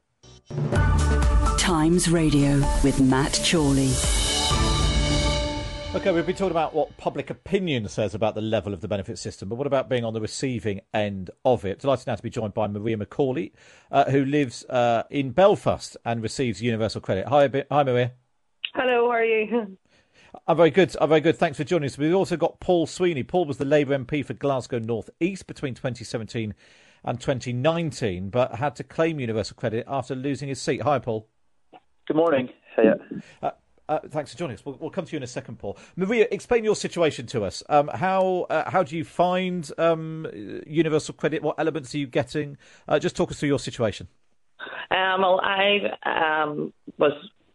Times 1.59 2.11
Radio 2.11 2.59
with 2.83 3.01
Matt 3.01 3.41
Chorley. 3.49 3.91
Okay, 5.95 6.13
we've 6.13 6.27
been 6.27 6.37
talking 6.37 6.51
about 6.51 6.75
what 6.75 6.97
public 6.99 7.31
opinion 7.31 7.89
says 7.89 8.15
about 8.15 8.35
the 8.35 8.43
level 8.43 8.75
of 8.75 8.83
the 8.83 8.89
benefit 8.89 9.19
system, 9.19 9.49
but 9.49 9.57
what 9.57 9.67
about 9.67 9.89
being 9.89 10.05
on 10.05 10.13
the 10.13 10.21
receiving 10.21 10.83
end 10.93 11.31
of 11.45 11.65
it? 11.65 11.79
Delighted 11.81 12.07
now 12.07 12.15
to 12.15 12.23
be 12.23 12.29
joined 12.29 12.53
by 12.53 12.69
Maria 12.69 12.97
Macaulay, 12.99 13.53
uh, 13.91 14.05
who 14.11 14.25
lives 14.25 14.65
uh, 14.67 15.05
in 15.11 15.31
Belfast 15.31 15.97
and 16.05 16.23
receives 16.23 16.61
universal 16.61 17.01
credit. 17.01 17.27
Hi, 17.29 17.49
hi, 17.71 17.83
Maria. 17.85 18.13
Hello, 18.75 19.07
how 19.07 19.13
are 19.13 19.25
you? 19.25 19.79
I'm 20.47 20.57
very 20.57 20.71
good. 20.71 20.95
I'm 21.01 21.09
very 21.09 21.23
good. 21.23 21.39
Thanks 21.39 21.57
for 21.57 21.65
joining 21.65 21.87
us. 21.87 21.97
We've 21.97 22.15
also 22.15 22.37
got 22.37 22.61
Paul 22.61 22.87
Sweeney. 22.87 23.23
Paul 23.23 23.47
was 23.47 23.57
the 23.57 23.65
Labour 23.65 23.99
MP 23.99 24.25
for 24.25 24.35
Glasgow 24.35 24.79
North 24.79 25.09
East 25.21 25.47
between 25.47 25.75
2017 25.75 26.55
and 27.09 27.19
2019, 27.19 28.29
but 28.29 28.57
had 28.57 28.77
to 28.77 28.85
claim 28.85 29.19
universal 29.19 29.57
credit 29.57 29.87
after 29.89 30.15
losing 30.15 30.49
his 30.49 30.61
seat. 30.61 30.83
Hi, 30.83 30.99
Paul. 30.99 31.27
Good 32.07 32.17
morning. 32.17 32.51
Hiya. 32.77 32.97
Uh, 33.43 33.51
uh, 33.89 34.01
thanks 34.11 34.33
for 34.33 34.39
joining 34.39 34.55
us. 34.55 34.65
We'll, 34.65 34.77
we'll, 34.79 34.91
come 34.91 35.07
to 35.07 35.13
you 35.13 35.17
in 35.17 35.23
a 35.23 35.27
second, 35.27 35.59
Paul. 35.59 35.79
Maria, 35.97 36.29
explain 36.31 36.65
your 36.65 36.77
situation 36.77 37.27
to 37.29 37.45
us. 37.45 37.63
Um, 37.71 37.89
how 37.95 38.47
uh, 38.51 38.71
how 38.71 38.83
do 38.83 38.95
you 38.95 39.05
find 39.05 39.71
um, 39.79 40.27
universal 40.67 41.15
credit? 41.15 41.43
What 41.43 41.59
elements 41.59 41.95
are 41.95 41.99
you 41.99 42.07
getting? 42.07 42.59
Uh, 42.87 42.99
just 42.99 43.17
talk 43.17 43.31
us 43.31 43.41
through 43.41 43.49
your 43.49 43.59
situation. 43.59 44.09
Um, 44.91 45.23
well, 45.23 45.41
I 45.43 45.79
um, 46.05 46.75
was 46.99 47.13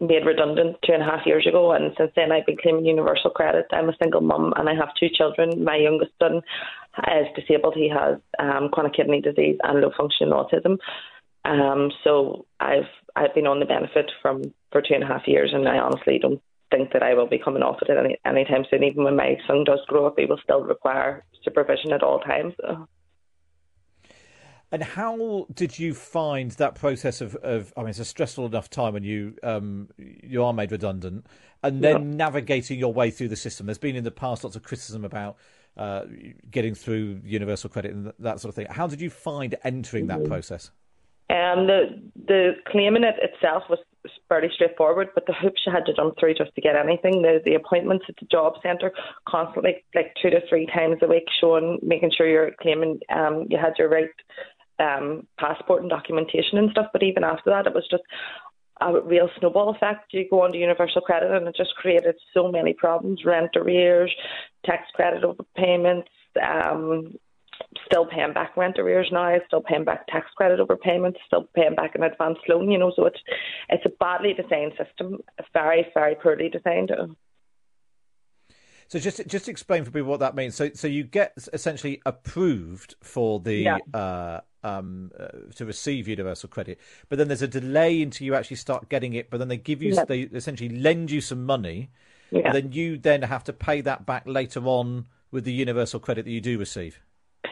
made 0.07 0.25
redundant 0.25 0.77
two 0.85 0.93
and 0.93 1.01
a 1.01 1.05
half 1.05 1.25
years 1.25 1.47
ago, 1.47 1.71
and 1.71 1.93
since 1.97 2.11
then 2.15 2.31
I've 2.31 2.45
been 2.45 2.57
claiming 2.57 2.85
universal 2.85 3.31
credit. 3.31 3.65
I'm 3.71 3.89
a 3.89 3.97
single 4.01 4.21
mum, 4.21 4.53
and 4.55 4.69
I 4.69 4.75
have 4.75 4.89
two 4.99 5.09
children. 5.13 5.63
My 5.63 5.77
youngest 5.77 6.11
son 6.19 6.41
is 6.97 7.27
disabled. 7.35 7.75
He 7.75 7.89
has 7.89 8.19
um, 8.39 8.69
chronic 8.69 8.93
kidney 8.93 9.21
disease 9.21 9.57
and 9.63 9.81
low 9.81 9.91
functioning 9.97 10.33
autism. 10.33 10.77
Um, 11.45 11.91
so 12.03 12.45
I've 12.59 12.89
I've 13.15 13.35
been 13.35 13.47
on 13.47 13.59
the 13.59 13.65
benefit 13.65 14.11
from 14.21 14.53
for 14.71 14.81
two 14.81 14.93
and 14.93 15.03
a 15.03 15.07
half 15.07 15.27
years, 15.27 15.51
and 15.53 15.67
I 15.67 15.77
honestly 15.77 16.19
don't 16.19 16.41
think 16.71 16.91
that 16.93 17.03
I 17.03 17.13
will 17.13 17.27
be 17.27 17.37
coming 17.37 17.63
off 17.63 17.81
it 17.81 17.89
any 17.89 18.17
anytime 18.25 18.65
soon. 18.69 18.83
Even 18.83 19.03
when 19.03 19.15
my 19.15 19.37
son 19.47 19.63
does 19.63 19.79
grow 19.87 20.05
up, 20.05 20.15
he 20.17 20.25
will 20.25 20.39
still 20.43 20.61
require 20.61 21.25
supervision 21.43 21.91
at 21.91 22.03
all 22.03 22.19
times. 22.19 22.53
And 24.73 24.81
how 24.81 25.45
did 25.53 25.77
you 25.77 25.93
find 25.93 26.49
that 26.53 26.73
process 26.73 27.21
of, 27.21 27.35
of 27.35 27.71
I 27.77 27.81
mean, 27.81 27.91
it's 27.91 27.99
a 27.99 28.05
stressful 28.05 28.47
enough 28.47 28.71
time 28.71 28.93
when 28.93 29.03
you 29.03 29.35
um, 29.43 29.87
you 29.99 30.43
are 30.43 30.51
made 30.51 30.71
redundant, 30.71 31.27
and 31.61 31.83
then 31.83 31.93
yeah. 31.93 32.15
navigating 32.15 32.79
your 32.79 32.91
way 32.91 33.11
through 33.11 33.27
the 33.27 33.35
system. 33.35 33.67
There's 33.67 33.77
been 33.77 33.95
in 33.95 34.03
the 34.03 34.09
past 34.09 34.43
lots 34.43 34.55
of 34.55 34.63
criticism 34.63 35.05
about 35.05 35.37
uh, 35.77 36.05
getting 36.49 36.73
through 36.73 37.21
universal 37.23 37.69
credit 37.69 37.93
and 37.93 38.11
that 38.17 38.39
sort 38.39 38.49
of 38.49 38.55
thing. 38.55 38.65
How 38.67 38.87
did 38.87 38.99
you 38.99 39.11
find 39.11 39.55
entering 39.63 40.07
mm-hmm. 40.07 40.23
that 40.23 40.27
process? 40.27 40.71
Um, 41.29 41.67
the 41.67 42.01
the 42.27 42.51
claiming 42.67 43.03
it 43.03 43.15
itself 43.21 43.63
was 43.69 43.79
fairly 44.27 44.49
straightforward, 44.53 45.09
but 45.15 45.25
the 45.25 45.33
hoops 45.33 45.61
you 45.65 45.71
had 45.71 45.85
to 45.85 45.93
jump 45.93 46.19
through 46.19 46.33
just 46.33 46.53
to 46.55 46.61
get 46.61 46.75
anything. 46.75 47.21
The 47.21 47.39
the 47.45 47.55
appointments 47.55 48.05
at 48.09 48.15
the 48.19 48.25
job 48.25 48.53
centre 48.61 48.91
constantly, 49.27 49.83
like 49.95 50.13
two 50.21 50.29
to 50.29 50.41
three 50.49 50.67
times 50.67 50.97
a 51.01 51.07
week, 51.07 51.23
showing, 51.39 51.79
making 51.81 52.11
sure 52.15 52.27
you're 52.27 52.51
claiming 52.61 52.99
um, 53.09 53.47
you 53.49 53.57
had 53.57 53.73
your 53.77 53.89
right 53.89 54.09
um, 54.79 55.27
passport 55.39 55.81
and 55.81 55.89
documentation 55.89 56.57
and 56.57 56.71
stuff. 56.71 56.87
But 56.93 57.03
even 57.03 57.23
after 57.23 57.49
that, 57.49 57.67
it 57.67 57.73
was 57.73 57.87
just 57.89 58.03
a 58.81 59.01
real 59.01 59.29
snowball 59.39 59.69
effect. 59.69 60.13
You 60.13 60.27
go 60.29 60.41
onto 60.41 60.57
universal 60.57 61.01
credit, 61.01 61.31
and 61.31 61.47
it 61.47 61.55
just 61.55 61.75
created 61.75 62.15
so 62.33 62.51
many 62.51 62.73
problems: 62.73 63.25
rent 63.25 63.51
arrears, 63.55 64.13
tax 64.65 64.83
credit 64.95 65.23
overpayments, 65.23 66.07
um, 66.41 67.15
still 67.85 68.05
paying 68.05 68.33
back 68.33 68.55
rent 68.57 68.79
arrears 68.79 69.09
now, 69.11 69.35
still 69.47 69.61
paying 69.61 69.83
back 69.83 70.07
tax 70.07 70.27
credit 70.35 70.59
overpayments, 70.59 71.17
still 71.27 71.47
paying 71.55 71.75
back 71.75 71.95
an 71.95 72.03
advance 72.03 72.39
loan. 72.49 72.69
You 72.69 72.79
know, 72.79 72.91
so 72.95 73.05
it's 73.05 73.19
it's 73.69 73.85
a 73.85 73.89
badly 73.99 74.33
designed 74.33 74.73
system, 74.77 75.19
very 75.53 75.87
very 75.93 76.15
poorly 76.15 76.49
designed. 76.49 76.91
So 78.87 78.99
just 78.99 79.25
just 79.27 79.49
explain 79.49 79.83
for 79.85 79.91
people 79.91 80.09
what 80.09 80.19
that 80.19 80.35
means. 80.35 80.55
So 80.55 80.71
so 80.73 80.87
you 80.87 81.03
get 81.03 81.33
essentially 81.51 82.01
approved 82.05 82.95
for 83.01 83.39
the 83.39 83.55
yeah. 83.55 83.77
uh, 83.93 84.41
um, 84.63 85.11
uh, 85.19 85.27
to 85.55 85.65
receive 85.65 86.07
universal 86.07 86.49
credit, 86.49 86.79
but 87.09 87.17
then 87.17 87.27
there's 87.27 87.41
a 87.41 87.47
delay 87.47 88.01
until 88.01 88.25
you 88.25 88.35
actually 88.35 88.57
start 88.57 88.89
getting 88.89 89.13
it. 89.13 89.29
But 89.29 89.37
then 89.37 89.47
they 89.47 89.57
give 89.57 89.81
you 89.81 89.93
yeah. 89.93 90.05
they 90.05 90.21
essentially 90.21 90.69
lend 90.69 91.11
you 91.11 91.21
some 91.21 91.45
money, 91.45 91.89
yeah. 92.31 92.41
and 92.45 92.55
then 92.55 92.71
you 92.71 92.97
then 92.97 93.23
have 93.23 93.43
to 93.45 93.53
pay 93.53 93.81
that 93.81 94.05
back 94.05 94.23
later 94.25 94.61
on 94.65 95.07
with 95.31 95.43
the 95.43 95.53
universal 95.53 95.99
credit 95.99 96.25
that 96.25 96.31
you 96.31 96.41
do 96.41 96.57
receive. 96.57 96.99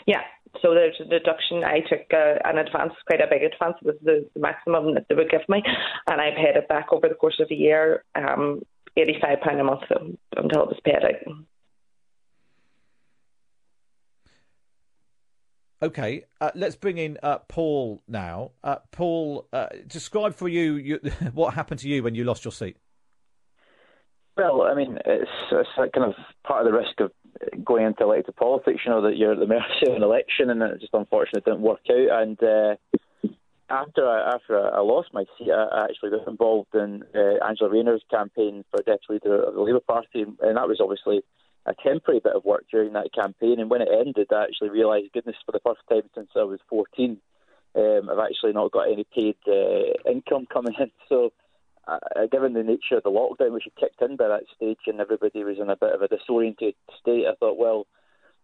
Yeah. 0.06 0.22
So 0.62 0.74
there's 0.74 0.96
a 1.00 1.06
deduction. 1.06 1.64
I 1.64 1.80
took 1.80 2.06
uh, 2.14 2.36
an 2.46 2.58
advance, 2.58 2.94
quite 3.08 3.22
a 3.22 3.28
big 3.30 3.42
advance. 3.42 3.78
It 3.82 3.86
was 3.86 3.96
the, 4.04 4.30
the, 4.34 4.40
maximum 4.40 4.94
that 4.94 5.06
they 5.10 5.16
would 5.16 5.32
give 5.32 5.48
me, 5.50 5.64
and 6.10 6.22
I 6.22 6.32
paid 6.32 6.56
it 6.56 6.68
back 6.68 6.88
over 6.92 7.08
the 7.08 7.16
course 7.16 7.40
of 7.40 7.48
a 7.50 7.56
year, 7.56 8.04
um, 8.16 8.62
eighty-five 8.98 9.42
pound 9.42 9.60
a 9.60 9.64
month 9.64 9.84
until 9.90 10.64
it 10.64 10.68
was 10.68 10.80
paid 10.84 10.96
out. 10.96 11.36
Okay, 15.84 16.26
uh, 16.40 16.52
let's 16.54 16.76
bring 16.76 17.00
in 17.00 17.18
uh, 17.24 17.40
Paul 17.48 18.04
now. 18.08 18.52
Uh, 18.64 18.76
Paul, 18.92 19.48
uh, 19.52 19.66
describe 19.88 20.36
for 20.36 20.48
you, 20.48 20.76
you, 20.76 21.00
what 21.34 21.56
happened 21.56 21.80
to 21.80 21.90
you 21.90 22.04
when 22.04 22.14
you 22.14 22.24
lost 22.24 22.46
your 22.46 22.52
seat. 22.52 22.78
Well, 24.38 24.62
I 24.62 24.76
mean, 24.76 24.98
it's, 25.06 25.30
it's 25.52 25.70
kind 25.76 26.06
of 26.08 26.14
part 26.46 26.66
of 26.66 26.72
the 26.72 26.78
risk 26.78 27.00
of 27.00 27.12
going 27.66 27.86
into 27.86 28.04
elected 28.04 28.36
politics. 28.36 28.82
You 28.86 28.92
know 28.92 29.02
that 29.02 29.18
you're 29.18 29.34
at 29.34 29.40
the 29.40 29.48
mercy 29.48 29.90
of 29.90 29.96
an 29.96 30.04
election, 30.04 30.50
and 30.50 30.62
it 30.62 30.80
just 30.80 30.94
unfortunately 30.94 31.42
didn't 31.46 31.62
work 31.62 31.82
out. 31.90 32.22
And 32.22 32.42
uh, 32.44 32.76
after 33.72 34.08
I, 34.08 34.36
after 34.36 34.60
I 34.60 34.82
lost 34.82 35.10
my 35.14 35.26
seat, 35.38 35.52
I 35.52 35.86
actually 35.86 36.12
got 36.12 36.28
involved 36.28 36.76
in 36.76 37.04
uh, 37.16 37.46
Angela 37.46 37.70
Rayner's 37.70 38.04
campaign 38.12 38.64
for 38.70 38.84
deputy 38.84 39.14
leader 39.26 39.44
of 39.44 39.56
the 39.56 39.62
Labour 39.62 39.80
Party, 39.80 40.24
and 40.24 40.58
that 40.58 40.68
was 40.68 40.80
obviously 40.82 41.22
a 41.66 41.74
temporary 41.84 42.20
bit 42.20 42.36
of 42.36 42.44
work 42.44 42.66
during 42.70 42.94
that 42.94 43.14
campaign. 43.14 43.60
And 43.60 43.70
when 43.70 43.82
it 43.82 43.88
ended, 43.92 44.28
I 44.32 44.44
actually 44.44 44.70
realised, 44.70 45.14
goodness, 45.14 45.38
for 45.46 45.52
the 45.52 45.62
first 45.66 45.82
time 45.90 46.10
since 46.14 46.30
I 46.36 46.44
was 46.44 46.60
14, 46.70 47.18
um, 47.76 48.10
I've 48.12 48.20
actually 48.20 48.54
not 48.54 48.72
got 48.72 48.92
any 48.92 49.06
paid 49.16 49.38
uh, 49.48 50.10
income 50.10 50.48
coming 50.52 50.74
in. 50.80 50.92
So 51.10 51.34
uh, 51.88 51.98
given 52.32 52.54
the 52.54 52.64
nature 52.64 52.98
of 52.98 53.04
the 53.04 53.10
lockdown, 53.10 53.52
which 53.52 53.66
had 53.66 53.76
kicked 53.76 54.02
in 54.02 54.16
by 54.16 54.28
that 54.28 54.44
stage, 54.56 54.80
and 54.88 55.00
everybody 55.00 55.44
was 55.44 55.58
in 55.60 55.70
a 55.70 55.76
bit 55.76 55.94
of 55.94 56.02
a 56.02 56.08
disoriented 56.08 56.76
state, 57.00 57.26
I 57.28 57.36
thought, 57.40 57.58
well, 57.58 57.86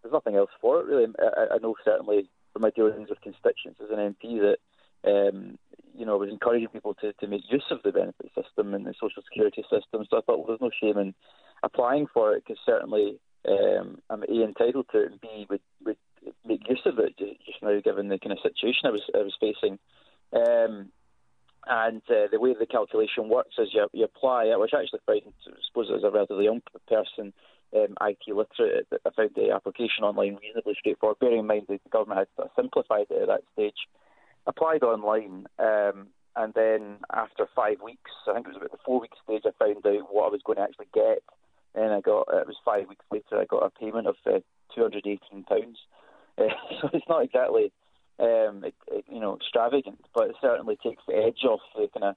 there's 0.01 0.13
nothing 0.13 0.35
else 0.35 0.49
for 0.61 0.79
it 0.79 0.85
really. 0.85 1.07
I, 1.19 1.55
I 1.55 1.57
know 1.59 1.75
certainly 1.83 2.29
from 2.53 2.63
my 2.63 2.71
dealings 2.71 3.09
with 3.09 3.21
constituents 3.21 3.79
as 3.81 3.89
an 3.89 4.15
MP 4.15 4.39
that 4.41 4.57
um, 5.07 5.57
you 5.97 6.05
know 6.05 6.17
was 6.17 6.29
encouraging 6.29 6.69
people 6.69 6.93
to, 6.95 7.13
to 7.13 7.27
make 7.27 7.41
use 7.49 7.65
of 7.71 7.79
the 7.83 7.91
benefit 7.91 8.31
system 8.35 8.73
and 8.73 8.85
the 8.85 8.93
social 8.99 9.23
security 9.23 9.63
system. 9.63 10.05
So 10.09 10.17
I 10.17 10.21
thought, 10.21 10.39
well, 10.39 10.47
there's 10.47 10.61
no 10.61 10.71
shame 10.81 10.97
in 10.97 11.13
applying 11.63 12.07
for 12.13 12.33
it 12.33 12.43
because 12.45 12.61
certainly 12.65 13.19
um, 13.47 13.99
I'm 14.09 14.23
a 14.23 14.43
entitled 14.43 14.87
to 14.91 15.03
it 15.03 15.11
and 15.11 15.21
b 15.21 15.47
would 15.49 15.61
would 15.85 15.97
make 16.45 16.67
use 16.69 16.81
of 16.85 16.99
it 16.99 17.17
just 17.17 17.63
now 17.63 17.79
given 17.79 18.09
the 18.09 18.19
kind 18.19 18.33
of 18.33 18.39
situation 18.39 18.85
I 18.85 18.91
was 18.91 19.03
I 19.15 19.19
was 19.19 19.37
facing. 19.39 19.79
Um, 20.33 20.91
and 21.69 22.01
uh, 22.09 22.27
the 22.31 22.39
way 22.39 22.55
the 22.57 22.65
calculation 22.65 23.27
works 23.27 23.55
is 23.57 23.69
you, 23.73 23.87
you 23.91 24.05
apply 24.05 24.45
it, 24.45 24.59
which 24.59 24.71
I 24.73 24.81
actually 24.81 25.01
find, 25.05 25.21
I 25.25 25.51
suppose, 25.67 25.91
as 25.93 26.03
a 26.03 26.11
relatively 26.11 26.45
young 26.45 26.61
person, 26.87 27.33
um, 27.75 27.95
IT 28.01 28.19
literate, 28.27 28.87
I 29.05 29.09
found 29.11 29.31
the 29.35 29.51
application 29.51 30.03
online 30.03 30.37
reasonably 30.41 30.75
straightforward. 30.79 31.19
Bearing 31.19 31.39
in 31.39 31.47
mind 31.47 31.65
that 31.67 31.83
the 31.83 31.89
government 31.89 32.27
had 32.37 32.49
simplified 32.55 33.07
it 33.09 33.21
at 33.23 33.27
that 33.27 33.43
stage, 33.53 33.75
applied 34.47 34.83
online, 34.83 35.45
um, 35.59 36.07
and 36.35 36.53
then 36.53 36.97
after 37.13 37.47
five 37.55 37.81
weeks, 37.83 38.11
I 38.27 38.33
think 38.33 38.47
it 38.47 38.49
was 38.49 38.57
about 38.57 38.71
the 38.71 38.85
four 38.85 38.99
week 38.99 39.11
stage, 39.23 39.43
I 39.45 39.51
found 39.57 39.85
out 39.85 40.13
what 40.13 40.27
I 40.27 40.31
was 40.31 40.41
going 40.45 40.57
to 40.57 40.63
actually 40.63 40.87
get. 40.93 41.23
And 41.75 41.93
I 41.93 42.01
got 42.01 42.27
it 42.33 42.47
was 42.47 42.57
five 42.65 42.87
weeks 42.87 43.05
later, 43.11 43.39
I 43.39 43.45
got 43.45 43.65
a 43.65 43.69
payment 43.69 44.07
of 44.07 44.15
uh, 44.25 44.39
two 44.73 44.81
hundred 44.81 45.05
eighteen 45.05 45.43
pounds. 45.43 45.77
Uh, 46.37 46.49
so 46.81 46.89
it's 46.93 47.05
not 47.09 47.23
exactly 47.23 47.71
um, 48.19 48.63
it, 48.63 48.73
it, 48.91 49.05
you 49.11 49.19
know, 49.19 49.35
extravagant, 49.35 50.03
but 50.15 50.29
it 50.29 50.35
certainly 50.41 50.77
takes 50.81 51.03
the 51.07 51.15
edge 51.15 51.43
off 51.43 51.61
the 51.75 51.87
kind 51.93 52.11
of 52.11 52.15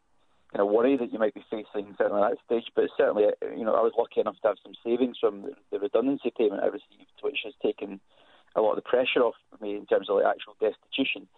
kind 0.53 0.67
of 0.67 0.73
worry 0.73 0.97
that 0.97 1.13
you 1.13 1.19
might 1.19 1.35
be 1.35 1.45
facing 1.51 1.95
certainly 1.97 2.23
at 2.23 2.31
that 2.31 2.45
stage. 2.47 2.73
But 2.75 2.91
certainly, 2.97 3.25
you 3.57 3.65
know, 3.65 3.75
I 3.75 3.83
was 3.83 3.93
lucky 3.97 4.21
enough 4.21 4.41
to 4.43 4.49
have 4.49 4.63
some 4.63 4.75
savings 4.85 5.19
from 5.21 5.43
the, 5.43 5.53
the 5.71 5.79
redundancy 5.79 6.33
payment 6.37 6.63
I 6.63 6.67
received, 6.67 7.21
which 7.23 7.41
has 7.45 7.55
taken 7.63 8.01
a 8.57 8.61
lot 8.61 8.77
of 8.77 8.77
the 8.77 8.89
pressure 8.89 9.21
off 9.21 9.37
me 9.61 9.77
in 9.77 9.87
terms 9.87 10.09
of 10.09 10.17
like 10.17 10.27
actual 10.27 10.57
destitution. 10.59 11.29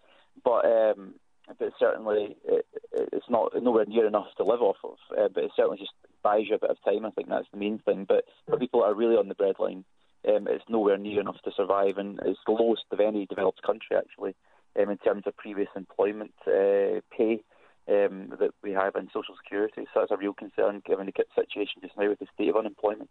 But 0.44 0.64
um, 0.64 1.14
but 1.58 1.72
certainly 1.78 2.36
it, 2.44 2.66
it's 2.92 3.28
not 3.28 3.52
nowhere 3.60 3.84
near 3.86 4.06
enough 4.06 4.28
to 4.36 4.44
live 4.44 4.62
off 4.62 4.76
of. 4.84 4.96
Uh, 5.16 5.28
but 5.32 5.44
it 5.44 5.50
certainly 5.56 5.78
just 5.78 5.92
buys 6.22 6.44
you 6.48 6.56
a 6.56 6.58
bit 6.58 6.70
of 6.70 6.82
time. 6.84 7.04
I 7.04 7.10
think 7.10 7.28
that's 7.28 7.50
the 7.52 7.58
main 7.58 7.78
thing. 7.78 8.06
But 8.08 8.24
for 8.48 8.58
people 8.58 8.80
that 8.80 8.86
are 8.86 8.94
really 8.94 9.16
on 9.16 9.28
the 9.28 9.34
breadline, 9.34 9.84
um, 10.28 10.46
it's 10.48 10.64
nowhere 10.68 10.98
near 10.98 11.20
enough 11.20 11.40
to 11.44 11.50
survive, 11.56 11.98
and 11.98 12.18
it's 12.24 12.38
the 12.46 12.52
lowest 12.52 12.84
of 12.90 13.00
any 13.00 13.26
developed 13.26 13.62
country 13.62 13.96
actually 13.96 14.34
um, 14.78 14.90
in 14.90 14.98
terms 14.98 15.24
of 15.26 15.36
previous 15.36 15.68
employment 15.74 16.32
uh, 16.46 17.00
pay 17.16 17.42
um, 17.88 18.32
that 18.38 18.50
we 18.62 18.72
have 18.72 18.94
in 18.94 19.08
social 19.12 19.34
security. 19.42 19.82
So 19.92 20.00
that's 20.00 20.12
a 20.12 20.16
real 20.16 20.32
concern 20.32 20.82
given 20.86 21.06
the 21.06 21.24
situation 21.34 21.82
just 21.82 21.96
now 21.98 22.08
with 22.08 22.20
the 22.20 22.26
state 22.34 22.48
of 22.48 22.56
unemployment. 22.56 23.10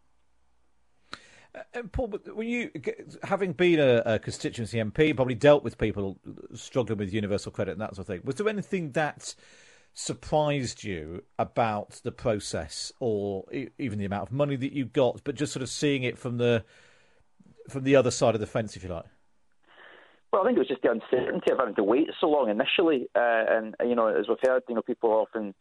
Uh, 1.53 1.59
and 1.73 1.91
Paul, 1.91 2.13
when 2.33 2.47
you 2.47 2.71
having 3.23 3.53
been 3.53 3.79
a, 3.79 4.01
a, 4.05 4.19
constituency 4.19 4.77
MP, 4.77 5.15
probably 5.15 5.35
dealt 5.35 5.63
with 5.63 5.77
people 5.77 6.17
struggling 6.53 6.99
with 6.99 7.13
universal 7.13 7.51
credit 7.51 7.71
and 7.71 7.81
that 7.81 7.95
sort 7.95 7.99
of 7.99 8.07
thing. 8.07 8.21
Was 8.23 8.35
there 8.35 8.47
anything 8.47 8.91
that 8.91 9.35
surprised 9.93 10.83
you 10.83 11.23
about 11.37 11.99
the 12.03 12.11
process 12.11 12.91
or 12.99 13.45
even 13.77 13.99
the 13.99 14.05
amount 14.05 14.23
of 14.23 14.31
money 14.31 14.55
that 14.55 14.71
you 14.71 14.85
got, 14.85 15.21
but 15.23 15.35
just 15.35 15.51
sort 15.51 15.63
of 15.63 15.69
seeing 15.69 16.03
it 16.03 16.17
from 16.17 16.37
the 16.37 16.63
from 17.69 17.83
the 17.83 17.95
other 17.95 18.11
side 18.11 18.33
of 18.33 18.41
the 18.41 18.47
fence, 18.47 18.75
if 18.75 18.83
you 18.83 18.89
like? 18.89 19.05
Well, 20.31 20.41
I 20.41 20.45
think 20.45 20.57
it 20.57 20.59
was 20.59 20.67
just 20.67 20.81
the 20.81 20.91
uncertainty 20.91 21.51
of 21.51 21.59
having 21.59 21.75
to 21.75 21.83
wait 21.83 22.07
so 22.19 22.27
long 22.27 22.49
initially, 22.49 23.09
uh, 23.15 23.43
and 23.49 23.75
you 23.85 23.95
know, 23.95 24.07
as 24.07 24.27
we've 24.27 24.37
heard, 24.43 24.63
you 24.69 24.75
know, 24.75 24.81
people 24.81 25.11
often 25.11 25.53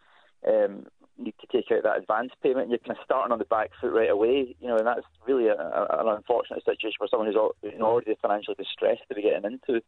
um, 0.46 0.86
need 1.20 1.34
to 1.40 1.46
take 1.46 1.70
out 1.70 1.82
that 1.84 1.98
advance 1.98 2.32
payment, 2.42 2.62
and 2.62 2.70
you're 2.70 2.78
kind 2.78 2.98
of 2.98 3.04
starting 3.04 3.32
on 3.32 3.38
the 3.38 3.44
back 3.44 3.70
foot 3.80 3.92
right 3.92 4.10
away, 4.10 4.56
you 4.60 4.68
know, 4.68 4.76
and 4.76 4.86
that's 4.86 5.06
really 5.26 5.48
a, 5.48 5.54
a, 5.54 6.00
an 6.00 6.08
unfortunate 6.08 6.64
situation 6.64 6.98
for 6.98 7.08
someone 7.08 7.28
who's 7.28 7.36
already 7.36 8.16
financially 8.20 8.56
distressed 8.58 9.02
to 9.08 9.14
be 9.14 9.22
getting 9.22 9.50
into 9.52 9.82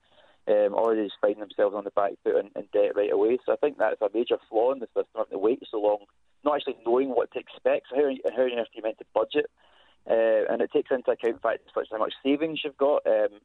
um, 0.49 0.75
already 0.75 1.09
finding 1.21 1.40
themselves 1.40 1.75
on 1.75 1.85
the 1.85 1.90
back 1.90 2.12
foot 2.23 2.37
in, 2.37 2.51
in 2.57 2.66
debt 2.73 2.97
right 2.97 3.12
away. 3.12 3.38
So 3.45 3.53
I 3.53 3.57
think 3.57 3.79
that's 3.79 4.01
a 4.01 4.09
major 4.12 4.38
flaw 4.49 4.73
in 4.73 4.81
the 4.81 4.87
system, 4.87 5.16
having 5.16 5.33
to 5.33 5.38
wait 5.38 5.62
so 5.71 5.81
long, 5.81 6.05
not 6.45 6.57
actually 6.57 6.79
knowing 6.85 7.11
what 7.11 7.31
to 7.33 7.38
expect. 7.38 7.87
So 7.90 7.97
how, 7.97 8.31
how 8.37 8.45
do 8.45 8.51
you 8.51 8.83
meant 8.83 8.99
to 8.99 9.05
budget? 9.14 9.47
Uh, 10.11 10.51
and 10.51 10.61
it 10.61 10.73
takes 10.73 10.90
into 10.90 11.11
account 11.12 11.37
the 11.37 11.40
fact 11.40 11.62
such 11.73 11.88
how 11.90 11.99
much 11.99 12.14
savings 12.25 12.61
you've 12.64 12.77
got. 12.77 13.07
Um, 13.07 13.38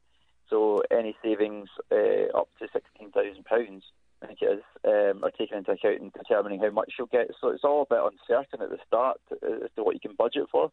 so 0.49 0.81
any 0.89 1.15
savings 1.21 1.69
uh, 1.91 2.35
up 2.35 2.49
to 2.59 2.67
sixteen 2.73 3.11
thousand 3.11 3.45
pounds, 3.45 3.83
I 4.21 4.27
think 4.27 4.39
it 4.41 4.59
is, 4.59 4.63
um, 4.83 5.23
are 5.23 5.31
taken 5.31 5.57
into 5.57 5.71
account 5.71 6.01
in 6.01 6.09
determining 6.09 6.59
how 6.59 6.71
much 6.71 6.93
you'll 6.97 7.07
get. 7.07 7.29
So 7.39 7.49
it's 7.49 7.63
all 7.63 7.83
a 7.83 7.93
bit 7.93 8.01
uncertain 8.01 8.61
at 8.61 8.69
the 8.69 8.79
start 8.87 9.21
as 9.31 9.69
to 9.75 9.83
what 9.83 9.93
you 9.93 9.99
can 9.99 10.15
budget 10.17 10.47
for. 10.51 10.71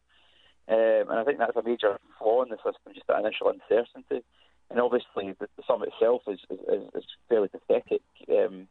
Um, 0.67 1.09
and 1.09 1.19
I 1.19 1.23
think 1.23 1.37
that's 1.37 1.55
a 1.55 1.61
major 1.61 1.99
flaw 2.17 2.41
in 2.41 2.49
the 2.49 2.57
system, 2.57 2.93
just 2.93 3.07
that 3.07 3.19
initial 3.19 3.49
uncertainty 3.49 4.23
and 4.69 4.79
obviously 4.79 5.35
the, 5.39 5.47
the 5.57 5.63
sum 5.67 5.83
itself 5.83 6.23
is, 6.27 6.39
is, 6.49 6.89
is 6.95 7.03
fairly 7.29 7.47
pathetic. 7.47 8.01
Um, 8.29 8.67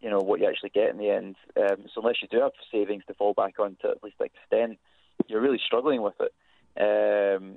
you 0.00 0.10
know 0.10 0.20
what 0.20 0.40
you 0.40 0.46
actually 0.46 0.70
get 0.70 0.90
in 0.90 0.98
the 0.98 1.10
end. 1.10 1.36
Um, 1.56 1.86
so 1.92 2.00
unless 2.00 2.22
you 2.22 2.28
do 2.30 2.40
have 2.40 2.52
savings 2.70 3.02
to 3.08 3.14
fall 3.14 3.34
back 3.34 3.58
on 3.58 3.76
to 3.82 3.88
at 3.88 4.02
least 4.02 4.20
extent, 4.20 4.78
you're 5.26 5.40
really 5.40 5.60
struggling 5.64 6.02
with 6.02 6.14
it. 6.20 6.32
Um, 6.78 7.56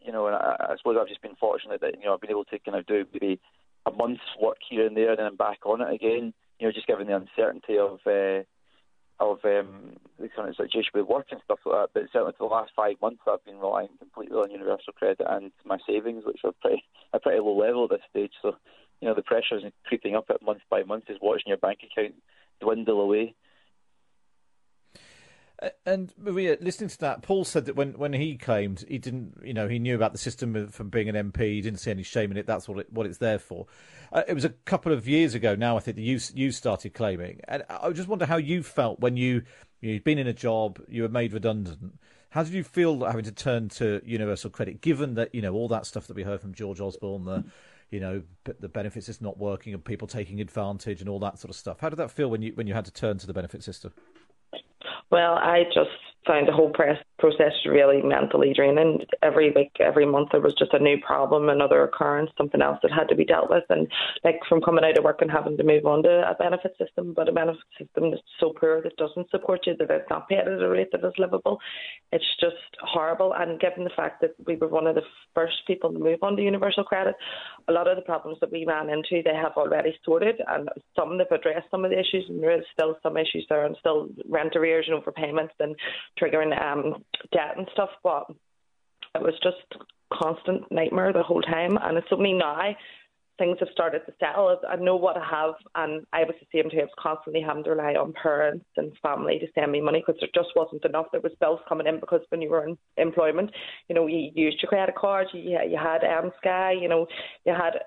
you 0.00 0.10
know, 0.10 0.26
and 0.26 0.34
I, 0.34 0.68
I, 0.70 0.76
suppose 0.78 0.96
I've 0.98 1.08
just 1.08 1.20
been 1.20 1.36
fortunate 1.36 1.82
that 1.82 1.98
you 1.98 2.06
know 2.06 2.14
I've 2.14 2.20
been 2.20 2.30
able 2.30 2.46
to 2.46 2.58
kind 2.58 2.78
of 2.78 2.86
do 2.86 3.04
maybe 3.12 3.40
a 3.86 3.90
month's 3.90 4.22
work 4.40 4.58
here 4.68 4.86
and 4.86 4.96
there, 4.96 5.10
and 5.10 5.18
then 5.18 5.36
back 5.36 5.60
on 5.64 5.80
it 5.80 5.92
again. 5.92 6.32
You 6.58 6.68
know, 6.68 6.72
just 6.72 6.86
given 6.86 7.06
the 7.06 7.16
uncertainty 7.16 7.78
of 7.78 7.98
uh, 8.06 8.44
of 9.22 9.38
um, 9.44 9.96
the 10.18 10.28
current 10.28 10.56
situation 10.56 10.90
with 10.94 11.06
work 11.06 11.26
and 11.30 11.40
stuff 11.44 11.60
like 11.64 11.74
that. 11.74 11.90
But 11.94 12.12
certainly 12.12 12.34
for 12.36 12.48
the 12.48 12.54
last 12.54 12.72
five 12.74 12.96
months, 13.00 13.22
I've 13.26 13.44
been 13.44 13.58
relying 13.58 13.88
completely 13.98 14.36
on 14.36 14.50
universal 14.50 14.92
credit 14.92 15.26
and 15.28 15.52
my 15.64 15.78
savings, 15.86 16.24
which 16.24 16.40
are 16.44 16.52
pretty 16.60 16.84
a 17.12 17.20
pretty 17.20 17.40
low 17.40 17.56
level 17.56 17.84
at 17.84 17.90
this 17.90 18.00
stage. 18.10 18.32
So, 18.42 18.56
you 19.00 19.08
know, 19.08 19.14
the 19.14 19.22
pressure 19.22 19.58
is 19.58 19.64
creeping 19.84 20.16
up 20.16 20.26
at 20.30 20.42
month 20.42 20.62
by 20.70 20.82
month, 20.82 21.04
is 21.08 21.18
watching 21.20 21.48
your 21.48 21.56
bank 21.56 21.80
account 21.84 22.14
dwindle 22.60 23.00
away. 23.00 23.34
And 25.86 26.12
Maria, 26.18 26.56
listening 26.60 26.88
to 26.90 26.98
that, 26.98 27.22
Paul 27.22 27.44
said 27.44 27.66
that 27.66 27.76
when, 27.76 27.92
when 27.92 28.12
he 28.12 28.36
claimed 28.36 28.84
he 28.88 28.98
didn't, 28.98 29.40
you 29.44 29.54
know, 29.54 29.68
he 29.68 29.78
knew 29.78 29.94
about 29.94 30.12
the 30.12 30.18
system 30.18 30.68
from 30.68 30.88
being 30.88 31.08
an 31.08 31.32
MP. 31.32 31.40
He 31.40 31.60
didn't 31.60 31.78
see 31.78 31.90
any 31.90 32.02
shame 32.02 32.30
in 32.30 32.36
it. 32.36 32.46
That's 32.46 32.68
what 32.68 32.80
it, 32.80 32.92
what 32.92 33.06
it's 33.06 33.18
there 33.18 33.38
for. 33.38 33.66
Uh, 34.12 34.22
it 34.26 34.34
was 34.34 34.44
a 34.44 34.50
couple 34.50 34.92
of 34.92 35.06
years 35.06 35.34
ago 35.34 35.54
now. 35.54 35.76
I 35.76 35.80
think 35.80 35.96
that 35.96 36.02
you 36.02 36.18
you 36.34 36.50
started 36.50 36.94
claiming, 36.94 37.40
and 37.46 37.64
I 37.68 37.90
just 37.90 38.08
wonder 38.08 38.26
how 38.26 38.36
you 38.36 38.62
felt 38.62 39.00
when 39.00 39.16
you 39.16 39.42
you'd 39.80 40.04
been 40.04 40.18
in 40.18 40.26
a 40.26 40.32
job, 40.32 40.80
you 40.88 41.02
were 41.02 41.08
made 41.08 41.32
redundant. 41.32 41.98
How 42.30 42.42
did 42.42 42.54
you 42.54 42.64
feel 42.64 43.04
having 43.04 43.24
to 43.24 43.32
turn 43.32 43.68
to 43.70 44.00
universal 44.04 44.50
credit, 44.50 44.80
given 44.80 45.14
that 45.14 45.34
you 45.34 45.42
know 45.42 45.52
all 45.54 45.68
that 45.68 45.86
stuff 45.86 46.08
that 46.08 46.16
we 46.16 46.24
heard 46.24 46.40
from 46.40 46.54
George 46.54 46.80
Osborne, 46.80 47.24
the 47.24 47.44
you 47.90 48.00
know 48.00 48.22
the 48.44 48.68
benefits 48.68 49.08
is 49.08 49.20
not 49.20 49.38
working 49.38 49.74
and 49.74 49.84
people 49.84 50.08
taking 50.08 50.40
advantage 50.40 51.00
and 51.00 51.08
all 51.08 51.20
that 51.20 51.38
sort 51.38 51.50
of 51.50 51.56
stuff. 51.56 51.80
How 51.80 51.88
did 51.88 51.96
that 51.96 52.10
feel 52.10 52.28
when 52.28 52.42
you 52.42 52.52
when 52.54 52.66
you 52.66 52.74
had 52.74 52.86
to 52.86 52.92
turn 52.92 53.18
to 53.18 53.26
the 53.26 53.34
benefit 53.34 53.62
system? 53.62 53.92
Well, 55.12 55.34
I 55.34 55.64
just 55.74 55.90
found 56.26 56.48
the 56.48 56.52
whole 56.52 56.70
press 56.70 56.98
process 57.18 57.52
really 57.66 58.02
mentally 58.02 58.52
draining. 58.54 59.00
Every 59.22 59.50
week, 59.52 59.72
every 59.80 60.06
month, 60.06 60.30
there 60.32 60.40
was 60.40 60.54
just 60.54 60.74
a 60.74 60.78
new 60.78 60.98
problem, 60.98 61.48
another 61.48 61.82
occurrence, 61.84 62.30
something 62.36 62.62
else 62.62 62.78
that 62.82 62.92
had 62.92 63.08
to 63.08 63.14
be 63.14 63.24
dealt 63.24 63.50
with. 63.50 63.64
And 63.68 63.86
like 64.24 64.40
from 64.48 64.60
coming 64.60 64.84
out 64.84 64.98
of 64.98 65.04
work 65.04 65.22
and 65.22 65.30
having 65.30 65.56
to 65.56 65.64
move 65.64 65.86
on 65.86 66.02
to 66.02 66.28
a 66.28 66.34
benefit 66.34 66.76
system, 66.78 67.12
but 67.14 67.28
a 67.28 67.32
benefit 67.32 67.62
system 67.78 68.10
that's 68.10 68.22
so 68.40 68.52
poor 68.58 68.82
that 68.82 68.96
doesn't 68.96 69.30
support 69.30 69.66
you, 69.66 69.76
that 69.78 69.90
it's 69.90 70.10
not 70.10 70.28
paid 70.28 70.38
at 70.38 70.48
a 70.48 70.68
rate 70.68 70.88
that 70.92 71.04
is 71.04 71.12
livable, 71.18 71.58
it's 72.10 72.24
just 72.40 72.56
horrible. 72.80 73.34
And 73.34 73.60
given 73.60 73.84
the 73.84 73.90
fact 73.90 74.20
that 74.22 74.34
we 74.46 74.56
were 74.56 74.68
one 74.68 74.86
of 74.86 74.94
the 74.94 75.02
first 75.34 75.56
people 75.66 75.92
to 75.92 75.98
move 75.98 76.18
on 76.22 76.36
to 76.36 76.42
universal 76.42 76.84
credit, 76.84 77.14
a 77.68 77.72
lot 77.72 77.88
of 77.88 77.96
the 77.96 78.02
problems 78.02 78.38
that 78.40 78.52
we 78.52 78.64
ran 78.66 78.90
into, 78.90 79.22
they 79.24 79.34
have 79.34 79.52
already 79.56 79.94
sorted, 80.04 80.40
and 80.48 80.68
some 80.96 81.18
they've 81.18 81.26
addressed 81.30 81.70
some 81.70 81.84
of 81.84 81.90
the 81.90 81.98
issues, 81.98 82.24
and 82.28 82.42
there 82.42 82.56
is 82.56 82.64
still 82.72 82.96
some 83.02 83.16
issues 83.16 83.46
there, 83.48 83.64
and 83.64 83.76
still 83.78 84.08
rent 84.28 84.56
arrears 84.56 84.88
and 84.88 85.00
overpayments 85.00 85.50
and 85.60 85.76
triggering 86.20 86.60
um, 86.60 87.02
debt 87.32 87.56
and 87.56 87.68
stuff. 87.72 87.90
But 88.02 88.26
it 89.14 89.22
was 89.22 89.34
just 89.42 89.82
constant 90.12 90.70
nightmare 90.70 91.12
the 91.12 91.22
whole 91.22 91.42
time, 91.42 91.78
and 91.80 91.96
it's 91.98 92.08
only 92.12 92.32
now 92.32 92.74
things 93.38 93.56
have 93.60 93.68
started 93.72 94.02
to 94.06 94.12
settle. 94.20 94.56
I 94.68 94.76
know 94.76 94.96
what 94.96 95.16
I 95.16 95.24
have, 95.24 95.54
and 95.74 96.06
I 96.12 96.20
was 96.20 96.34
the 96.40 96.46
same 96.52 96.70
too. 96.70 96.78
I 96.78 96.82
was 96.82 96.90
constantly 96.98 97.42
having 97.42 97.64
to 97.64 97.70
rely 97.70 97.94
on 97.94 98.12
parents 98.12 98.66
and 98.76 98.92
family 99.02 99.38
to 99.38 99.46
send 99.54 99.72
me 99.72 99.80
money 99.80 100.02
because 100.06 100.20
there 100.20 100.28
just 100.34 100.54
wasn't 100.54 100.84
enough. 100.84 101.06
There 101.12 101.20
was 101.20 101.32
bills 101.40 101.60
coming 101.68 101.86
in 101.86 101.98
because 102.00 102.20
when 102.28 102.42
you 102.42 102.50
were 102.50 102.66
in 102.66 102.78
employment, 102.96 103.50
you 103.88 103.94
know, 103.94 104.06
you 104.06 104.30
used 104.34 104.62
your 104.62 104.68
credit 104.68 104.94
card, 104.94 105.28
you, 105.32 105.58
you 105.68 105.78
had 105.78 106.04
um, 106.04 106.30
Sky, 106.38 106.72
you 106.72 106.88
know, 106.88 107.06
you 107.44 107.52
had 107.52 107.80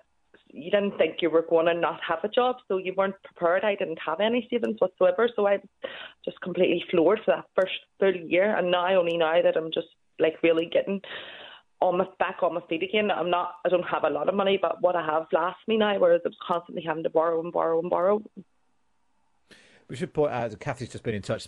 you 0.55 0.71
didn't 0.71 0.97
think 0.97 1.17
you 1.21 1.29
were 1.29 1.45
going 1.47 1.65
to 1.65 1.73
not 1.73 1.99
have 2.07 2.19
a 2.23 2.29
job, 2.29 2.57
so 2.67 2.77
you 2.77 2.93
weren't 2.95 3.21
prepared. 3.23 3.63
I 3.63 3.75
didn't 3.75 3.99
have 4.05 4.19
any 4.19 4.47
savings 4.49 4.77
whatsoever, 4.79 5.29
so 5.35 5.45
I 5.47 5.57
was 5.57 5.67
just 6.23 6.39
completely 6.41 6.83
floored 6.89 7.19
for 7.25 7.35
that 7.35 7.45
first 7.55 7.73
thirty 7.99 8.25
year. 8.27 8.55
And 8.57 8.71
now, 8.71 8.99
only 8.99 9.17
now 9.17 9.41
that 9.41 9.57
I'm 9.57 9.71
just 9.73 9.87
like 10.19 10.41
really 10.41 10.69
getting 10.71 11.01
on 11.81 11.97
my 11.97 12.05
back 12.19 12.37
on 12.41 12.53
my 12.53 12.61
feet 12.69 12.83
again. 12.83 13.11
I'm 13.11 13.29
not. 13.29 13.55
I 13.65 13.69
don't 13.69 13.83
have 13.83 14.05
a 14.05 14.09
lot 14.09 14.29
of 14.29 14.35
money, 14.35 14.57
but 14.61 14.81
what 14.81 14.95
I 14.95 15.05
have 15.05 15.27
lasts 15.33 15.61
me 15.67 15.77
now. 15.77 15.99
Whereas 15.99 16.21
I 16.25 16.29
was 16.29 16.37
constantly 16.47 16.83
having 16.83 17.03
to 17.03 17.09
borrow 17.09 17.41
and 17.41 17.51
borrow 17.51 17.79
and 17.79 17.89
borrow. 17.89 18.21
We 19.87 19.95
should 19.95 20.13
point 20.13 20.31
out 20.31 20.49
that 20.49 20.59
Kathy's 20.59 20.89
just 20.89 21.03
been 21.03 21.13
in 21.13 21.21
touch, 21.21 21.47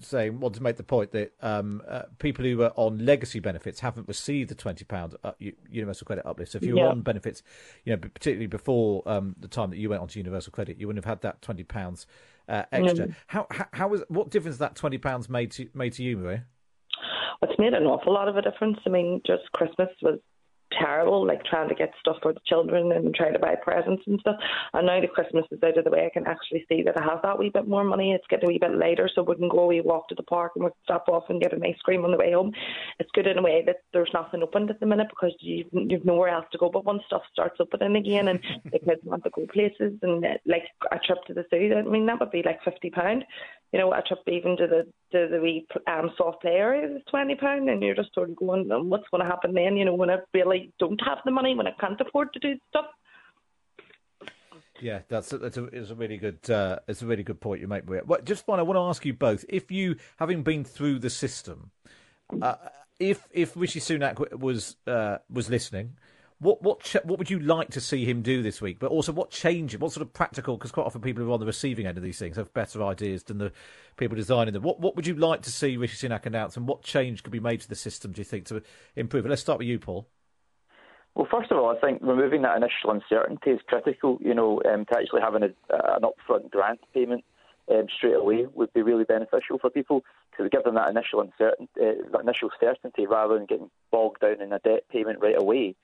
saying, 0.00 0.40
want 0.40 0.54
to 0.54 0.62
make 0.62 0.76
the 0.76 0.82
point 0.82 1.12
that 1.12 1.32
um, 1.42 1.82
uh, 1.86 2.04
people 2.18 2.42
who 2.42 2.62
are 2.62 2.72
on 2.74 3.04
legacy 3.04 3.38
benefits 3.38 3.80
haven't 3.80 4.08
received 4.08 4.48
the 4.48 4.54
twenty 4.54 4.84
pound 4.84 5.14
uh, 5.22 5.32
universal 5.70 6.06
credit 6.06 6.24
uplift. 6.24 6.52
So 6.52 6.56
if 6.56 6.64
you 6.64 6.74
were 6.74 6.80
yeah. 6.80 6.88
on 6.88 7.02
benefits, 7.02 7.42
you 7.84 7.92
know, 7.92 7.98
particularly 7.98 8.46
before 8.46 9.02
um, 9.06 9.36
the 9.38 9.46
time 9.46 9.68
that 9.70 9.76
you 9.76 9.90
went 9.90 10.00
onto 10.00 10.18
universal 10.18 10.52
credit, 10.52 10.78
you 10.80 10.86
wouldn't 10.86 11.04
have 11.04 11.10
had 11.10 11.20
that 11.20 11.42
twenty 11.42 11.64
pounds 11.64 12.06
uh, 12.48 12.62
extra. 12.72 13.08
Mm. 13.08 13.14
How, 13.26 13.46
how, 13.50 13.66
how 13.74 13.88
was 13.88 14.02
what 14.08 14.30
difference 14.30 14.56
that 14.56 14.74
twenty 14.74 14.96
pounds 14.96 15.28
made 15.28 15.50
to 15.52 15.68
made 15.74 15.92
to 15.94 16.02
you, 16.02 16.16
Maria? 16.16 16.46
It's 17.42 17.58
made 17.58 17.74
an 17.74 17.84
awful 17.84 18.14
lot 18.14 18.28
of 18.28 18.36
a 18.36 18.42
difference. 18.42 18.78
I 18.86 18.88
mean, 18.88 19.20
just 19.26 19.52
Christmas 19.52 19.88
was 20.00 20.18
terrible, 20.78 21.26
like 21.26 21.44
trying 21.44 21.68
to 21.68 21.74
get 21.74 21.92
stuff 22.00 22.16
for 22.22 22.32
the 22.32 22.40
children 22.46 22.92
and 22.92 23.14
trying 23.14 23.32
to 23.32 23.38
buy 23.38 23.54
presents 23.62 24.02
and 24.06 24.20
stuff. 24.20 24.36
And 24.72 24.86
now 24.86 25.00
that 25.00 25.12
Christmas 25.12 25.44
is 25.50 25.62
out 25.62 25.78
of 25.78 25.84
the 25.84 25.90
way, 25.90 26.06
I 26.06 26.10
can 26.10 26.26
actually 26.26 26.64
see 26.68 26.82
that 26.82 27.00
I 27.00 27.04
have 27.04 27.22
that 27.22 27.38
wee 27.38 27.50
bit 27.52 27.68
more 27.68 27.84
money. 27.84 28.12
It's 28.12 28.26
getting 28.28 28.48
a 28.48 28.52
wee 28.52 28.58
bit 28.58 28.76
later, 28.76 29.08
so 29.14 29.22
we 29.22 29.36
can 29.36 29.48
go 29.48 29.66
we 29.66 29.80
walk 29.80 30.08
to 30.08 30.14
the 30.14 30.22
park 30.22 30.52
and 30.54 30.64
we 30.64 30.70
stop 30.84 31.08
off 31.08 31.24
and 31.28 31.40
get 31.40 31.52
an 31.52 31.64
ice 31.64 31.80
cream 31.84 32.04
on 32.04 32.10
the 32.10 32.18
way 32.18 32.32
home. 32.32 32.52
It's 32.98 33.10
good 33.12 33.26
in 33.26 33.38
a 33.38 33.42
way 33.42 33.62
that 33.66 33.82
there's 33.92 34.10
nothing 34.12 34.42
opened 34.42 34.70
at 34.70 34.80
the 34.80 34.86
minute 34.86 35.08
because 35.10 35.34
you, 35.40 35.64
you've 35.72 36.04
nowhere 36.04 36.28
else 36.28 36.46
to 36.52 36.58
go. 36.58 36.70
But 36.70 36.84
once 36.84 37.02
stuff 37.06 37.22
starts 37.32 37.56
opening 37.60 37.96
again 37.96 38.28
and 38.28 38.40
the 38.64 38.78
kids 38.78 39.00
want 39.04 39.24
to 39.24 39.30
go 39.30 39.46
places 39.52 39.98
and 40.02 40.24
like 40.46 40.64
a 40.92 40.98
trip 40.98 41.18
to 41.26 41.34
the 41.34 41.44
zoo, 41.50 41.74
I 41.76 41.82
mean 41.82 42.06
that 42.06 42.20
would 42.20 42.30
be 42.30 42.42
like 42.44 42.62
fifty 42.64 42.90
pound. 42.90 43.24
You 43.72 43.78
know, 43.78 43.92
a 43.92 44.02
trip 44.02 44.20
even 44.26 44.56
to 44.56 44.66
the 44.66 44.86
to 45.12 45.28
the 45.30 45.40
wee 45.40 45.66
um, 45.86 46.10
soft 46.16 46.42
play 46.42 46.52
area 46.52 46.96
is 46.96 47.02
twenty 47.08 47.36
pound, 47.36 47.68
and 47.68 47.82
you're 47.82 47.94
just 47.94 48.12
sort 48.14 48.30
of 48.30 48.36
going, 48.36 48.66
what's 48.88 49.08
going 49.10 49.22
to 49.22 49.28
happen 49.28 49.54
then? 49.54 49.76
You 49.76 49.84
know, 49.84 49.94
when 49.94 50.10
I 50.10 50.18
really 50.34 50.72
don't 50.80 51.00
have 51.04 51.18
the 51.24 51.30
money, 51.30 51.54
when 51.54 51.68
I 51.68 51.72
can't 51.78 52.00
afford 52.00 52.32
to 52.32 52.40
do 52.40 52.56
stuff. 52.68 52.86
Yeah, 54.80 55.00
that's 55.08 55.32
a, 55.32 55.38
that's 55.38 55.56
a, 55.56 55.64
it's 55.66 55.90
a 55.90 55.94
really 55.94 56.16
good 56.16 56.50
uh, 56.50 56.78
it's 56.88 57.02
a 57.02 57.06
really 57.06 57.22
good 57.22 57.40
point 57.40 57.60
you 57.60 57.68
make. 57.68 57.84
Well, 57.88 58.20
just 58.24 58.46
fine. 58.46 58.58
I 58.58 58.62
want 58.62 58.76
to 58.76 58.82
ask 58.82 59.04
you 59.04 59.12
both: 59.12 59.44
if 59.48 59.70
you, 59.70 59.96
having 60.18 60.42
been 60.42 60.64
through 60.64 61.00
the 61.00 61.10
system, 61.10 61.70
uh, 62.40 62.54
if 62.98 63.28
if 63.30 63.56
Rishi 63.56 63.80
Sunak 63.80 64.38
was 64.38 64.76
uh, 64.86 65.18
was 65.30 65.50
listening, 65.50 65.96
what 66.40 66.62
what 66.62 66.80
ch- 66.80 67.04
what 67.04 67.18
would 67.18 67.30
you 67.30 67.38
like 67.38 67.70
to 67.70 67.80
see 67.80 68.04
him 68.04 68.22
do 68.22 68.42
this 68.42 68.60
week? 68.60 68.78
But 68.78 68.90
also, 68.90 69.12
what 69.12 69.30
change? 69.30 69.76
What 69.76 69.92
sort 69.92 70.06
of 70.06 70.12
practical? 70.12 70.56
Because 70.56 70.72
quite 70.72 70.86
often 70.86 71.02
people 71.02 71.22
who 71.22 71.30
are 71.30 71.34
on 71.34 71.40
the 71.40 71.46
receiving 71.46 71.86
end 71.86 71.98
of 71.98 72.02
these 72.02 72.18
things 72.18 72.36
have 72.36 72.52
better 72.54 72.82
ideas 72.82 73.24
than 73.24 73.38
the 73.38 73.52
people 73.98 74.16
designing 74.16 74.54
them. 74.54 74.62
What 74.62 74.80
what 74.80 74.96
would 74.96 75.06
you 75.06 75.14
like 75.14 75.42
to 75.42 75.50
see 75.50 75.76
Rishi 75.76 76.08
Sunak 76.08 76.24
announce, 76.24 76.56
and 76.56 76.66
what 76.66 76.82
change 76.82 77.22
could 77.22 77.32
be 77.32 77.40
made 77.40 77.60
to 77.60 77.68
the 77.68 77.74
system? 77.74 78.12
Do 78.12 78.20
you 78.20 78.24
think 78.24 78.46
to 78.46 78.62
improve 78.96 79.26
it? 79.26 79.28
Let's 79.28 79.42
start 79.42 79.58
with 79.58 79.68
you, 79.68 79.78
Paul. 79.78 80.08
Well, 81.14 81.28
first 81.30 81.50
of 81.50 81.58
all, 81.58 81.68
I 81.68 81.78
think 81.78 82.00
removing 82.02 82.42
that 82.42 82.56
initial 82.56 82.90
uncertainty 82.90 83.50
is 83.50 83.60
critical. 83.66 84.18
You 84.22 84.34
know, 84.34 84.62
um, 84.64 84.86
to 84.86 84.98
actually 84.98 85.20
having 85.20 85.42
a, 85.42 85.52
an 85.94 86.02
upfront 86.02 86.50
grant 86.50 86.80
payment 86.94 87.22
um, 87.70 87.86
straight 87.94 88.14
away 88.14 88.46
would 88.54 88.72
be 88.72 88.80
really 88.80 89.04
beneficial 89.04 89.58
for 89.60 89.68
people 89.68 90.04
to 90.38 90.48
give 90.48 90.64
them 90.64 90.76
that 90.76 90.88
initial 90.88 91.20
uncertainty, 91.20 91.70
uh, 91.78 92.08
that 92.12 92.22
initial 92.22 92.48
certainty, 92.58 93.06
rather 93.06 93.34
than 93.34 93.44
getting 93.44 93.70
bogged 93.90 94.20
down 94.20 94.40
in 94.40 94.54
a 94.54 94.58
debt 94.60 94.84
payment 94.90 95.20
right 95.20 95.38
away. 95.38 95.76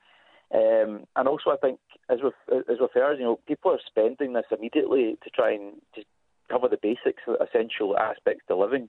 Um, 0.54 1.04
and 1.16 1.28
also, 1.28 1.50
I 1.50 1.56
think, 1.56 1.80
as 2.08 2.18
we've, 2.22 2.62
as 2.68 2.76
we've 2.80 2.88
heard, 2.94 3.18
you 3.18 3.24
know, 3.24 3.40
people 3.48 3.72
are 3.72 3.80
spending 3.86 4.32
this 4.32 4.44
immediately 4.56 5.16
to 5.24 5.30
try 5.30 5.52
and 5.52 5.74
to 5.94 6.02
cover 6.50 6.68
the 6.68 6.78
basics, 6.80 7.22
essential 7.40 7.96
aspects 7.98 8.44
to 8.48 8.56
living, 8.56 8.88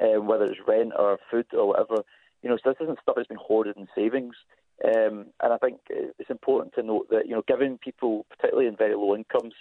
um, 0.00 0.26
whether 0.26 0.46
it's 0.46 0.60
rent 0.66 0.92
or 0.98 1.18
food 1.30 1.46
or 1.52 1.68
whatever. 1.68 2.02
You 2.42 2.50
know, 2.50 2.56
so 2.62 2.70
this 2.70 2.80
isn't 2.82 2.98
stuff 3.02 3.16
that's 3.16 3.28
been 3.28 3.36
hoarded 3.40 3.76
in 3.76 3.88
savings. 3.94 4.34
Um, 4.84 5.26
and 5.40 5.52
I 5.52 5.58
think 5.58 5.80
it's 5.88 6.30
important 6.30 6.74
to 6.74 6.82
note 6.82 7.08
that 7.10 7.26
you 7.26 7.34
know, 7.34 7.42
giving 7.46 7.78
people, 7.78 8.26
particularly 8.30 8.68
in 8.68 8.76
very 8.76 8.94
low 8.94 9.14
incomes, 9.14 9.54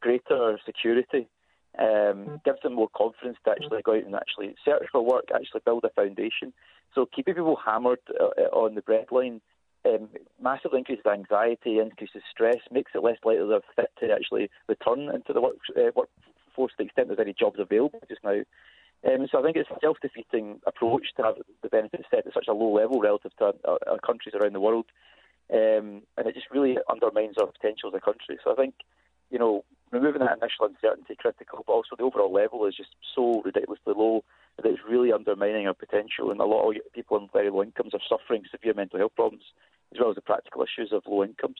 greater 0.00 0.58
security 0.64 1.28
um, 1.78 2.40
gives 2.44 2.60
them 2.62 2.74
more 2.74 2.88
confidence 2.96 3.38
to 3.44 3.50
actually 3.50 3.82
go 3.82 3.94
out 3.94 4.04
and 4.04 4.14
actually 4.14 4.54
search 4.64 4.86
for 4.90 5.04
work, 5.04 5.26
actually 5.34 5.60
build 5.64 5.84
a 5.84 5.90
foundation. 5.90 6.52
So 6.94 7.06
keeping 7.14 7.34
people 7.34 7.58
hammered 7.64 8.00
uh, 8.18 8.42
on 8.52 8.74
the 8.74 8.82
breadline 8.82 9.40
um, 9.84 10.08
massively 10.40 10.78
increases 10.78 11.06
anxiety, 11.06 11.78
increases 11.78 12.22
stress, 12.30 12.58
makes 12.70 12.92
it 12.94 13.02
less 13.02 13.18
likely 13.24 13.46
they're 13.48 13.60
fit 13.76 13.90
to 14.00 14.12
actually 14.12 14.50
return 14.68 15.08
into 15.14 15.32
the 15.32 15.40
work, 15.40 15.56
uh, 15.76 15.90
workforce 15.94 16.72
to 16.72 16.78
the 16.78 16.84
extent 16.84 17.08
there's 17.08 17.20
any 17.20 17.34
jobs 17.34 17.58
available 17.58 18.00
just 18.08 18.22
now. 18.24 18.40
Um, 19.02 19.26
so 19.30 19.38
I 19.38 19.42
think 19.42 19.56
it's 19.56 19.70
a 19.70 19.78
self-defeating 19.80 20.60
approach 20.66 21.06
to 21.16 21.22
have 21.22 21.36
the 21.62 21.68
benefits 21.70 22.04
set 22.10 22.26
at 22.26 22.34
such 22.34 22.48
a 22.48 22.52
low 22.52 22.74
level 22.74 23.00
relative 23.00 23.34
to 23.38 23.54
our, 23.64 23.78
our 23.88 23.98
countries 23.98 24.34
around 24.34 24.54
the 24.54 24.60
world, 24.60 24.86
um, 25.52 26.02
and 26.16 26.26
it 26.26 26.34
just 26.34 26.50
really 26.50 26.76
undermines 26.90 27.36
our 27.38 27.46
potential 27.46 27.88
as 27.88 27.94
a 27.94 28.00
country. 28.00 28.38
So 28.44 28.52
I 28.52 28.56
think, 28.56 28.74
you 29.30 29.38
know, 29.38 29.64
removing 29.90 30.20
that 30.20 30.38
initial 30.38 30.66
uncertainty 30.66 31.16
critical, 31.18 31.64
but 31.66 31.72
also 31.72 31.96
the 31.96 32.04
overall 32.04 32.32
level 32.32 32.66
is 32.66 32.76
just 32.76 32.90
so 33.14 33.42
ridiculously 33.44 33.94
low 33.96 34.24
that 34.56 34.66
it's 34.66 34.80
really 34.88 35.12
undermining 35.12 35.66
our 35.66 35.74
potential. 35.74 36.30
And 36.30 36.40
a 36.40 36.44
lot 36.44 36.70
of 36.70 36.76
people 36.94 37.16
on 37.16 37.28
very 37.32 37.50
low 37.50 37.62
incomes 37.62 37.94
are 37.94 38.00
suffering 38.08 38.42
severe 38.50 38.74
mental 38.74 38.98
health 38.98 39.14
problems, 39.16 39.44
as 39.92 40.00
well 40.00 40.10
as 40.10 40.16
the 40.16 40.22
practical 40.22 40.62
issues 40.62 40.92
of 40.92 41.02
low 41.06 41.24
incomes. 41.24 41.58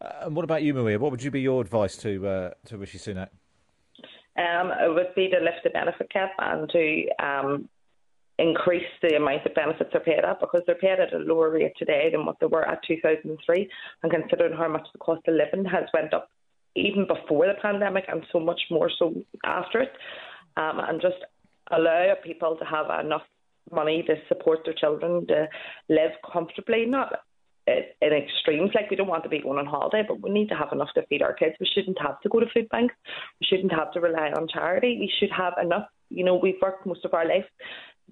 Uh, 0.00 0.26
and 0.26 0.36
what 0.36 0.44
about 0.44 0.62
you, 0.62 0.74
Maria? 0.74 0.98
What 0.98 1.10
would 1.10 1.22
you 1.22 1.30
be 1.30 1.40
your 1.40 1.60
advice 1.60 1.96
to 1.98 2.26
uh, 2.26 2.50
to 2.66 2.76
Rishi 2.76 2.98
Sunak? 2.98 3.28
Um, 4.36 4.72
it 4.72 4.92
would 4.92 5.14
be 5.14 5.28
to 5.28 5.38
lift 5.38 5.62
the 5.62 5.70
benefit 5.70 6.10
cap 6.10 6.32
and 6.38 6.68
to 6.70 7.06
um, 7.24 7.68
increase 8.38 8.86
the 9.02 9.16
amount 9.16 9.46
of 9.46 9.54
benefits 9.54 9.90
they're 9.92 10.00
paid 10.00 10.24
at 10.24 10.40
because 10.40 10.62
they're 10.66 10.74
paid 10.74 10.98
at 10.98 11.12
a 11.12 11.18
lower 11.18 11.50
rate 11.50 11.72
today 11.78 12.08
than 12.10 12.26
what 12.26 12.36
they 12.40 12.46
were 12.46 12.66
at 12.66 12.80
2003 12.86 13.70
and 14.02 14.12
considering 14.12 14.56
how 14.56 14.68
much 14.68 14.86
the 14.92 14.98
cost 14.98 15.22
of 15.28 15.34
living 15.34 15.64
has 15.64 15.84
went 15.94 16.12
up 16.12 16.28
even 16.74 17.06
before 17.06 17.46
the 17.46 17.54
pandemic 17.62 18.04
and 18.08 18.24
so 18.32 18.40
much 18.40 18.60
more 18.70 18.90
so 18.98 19.14
after 19.44 19.80
it 19.80 19.92
um, 20.56 20.80
and 20.80 21.00
just 21.00 21.16
allow 21.70 22.12
people 22.24 22.56
to 22.56 22.64
have 22.64 22.86
enough 23.04 23.22
money 23.72 24.02
to 24.02 24.16
support 24.28 24.58
their 24.64 24.74
children 24.74 25.26
to 25.28 25.46
live 25.88 26.10
comfortably 26.32 26.84
not 26.86 27.12
in 27.66 28.12
extremes 28.12 28.70
like 28.74 28.90
we 28.90 28.96
don't 28.96 29.08
want 29.08 29.22
to 29.22 29.28
be 29.28 29.40
going 29.40 29.58
on 29.58 29.64
holiday 29.64 30.02
but 30.06 30.20
we 30.20 30.30
need 30.30 30.48
to 30.48 30.54
have 30.54 30.68
enough 30.72 30.90
to 30.94 31.06
feed 31.06 31.22
our 31.22 31.32
kids. 31.32 31.54
We 31.58 31.66
shouldn't 31.74 31.98
have 32.00 32.20
to 32.20 32.28
go 32.28 32.40
to 32.40 32.46
food 32.52 32.68
banks. 32.68 32.94
We 33.40 33.46
shouldn't 33.46 33.72
have 33.72 33.90
to 33.92 34.00
rely 34.00 34.32
on 34.36 34.48
charity. 34.48 34.98
We 35.00 35.10
should 35.18 35.30
have 35.34 35.54
enough. 35.62 35.86
You 36.10 36.24
know 36.24 36.34
we've 36.34 36.60
worked 36.60 36.84
most 36.84 37.04
of 37.06 37.14
our 37.14 37.26
life 37.26 37.46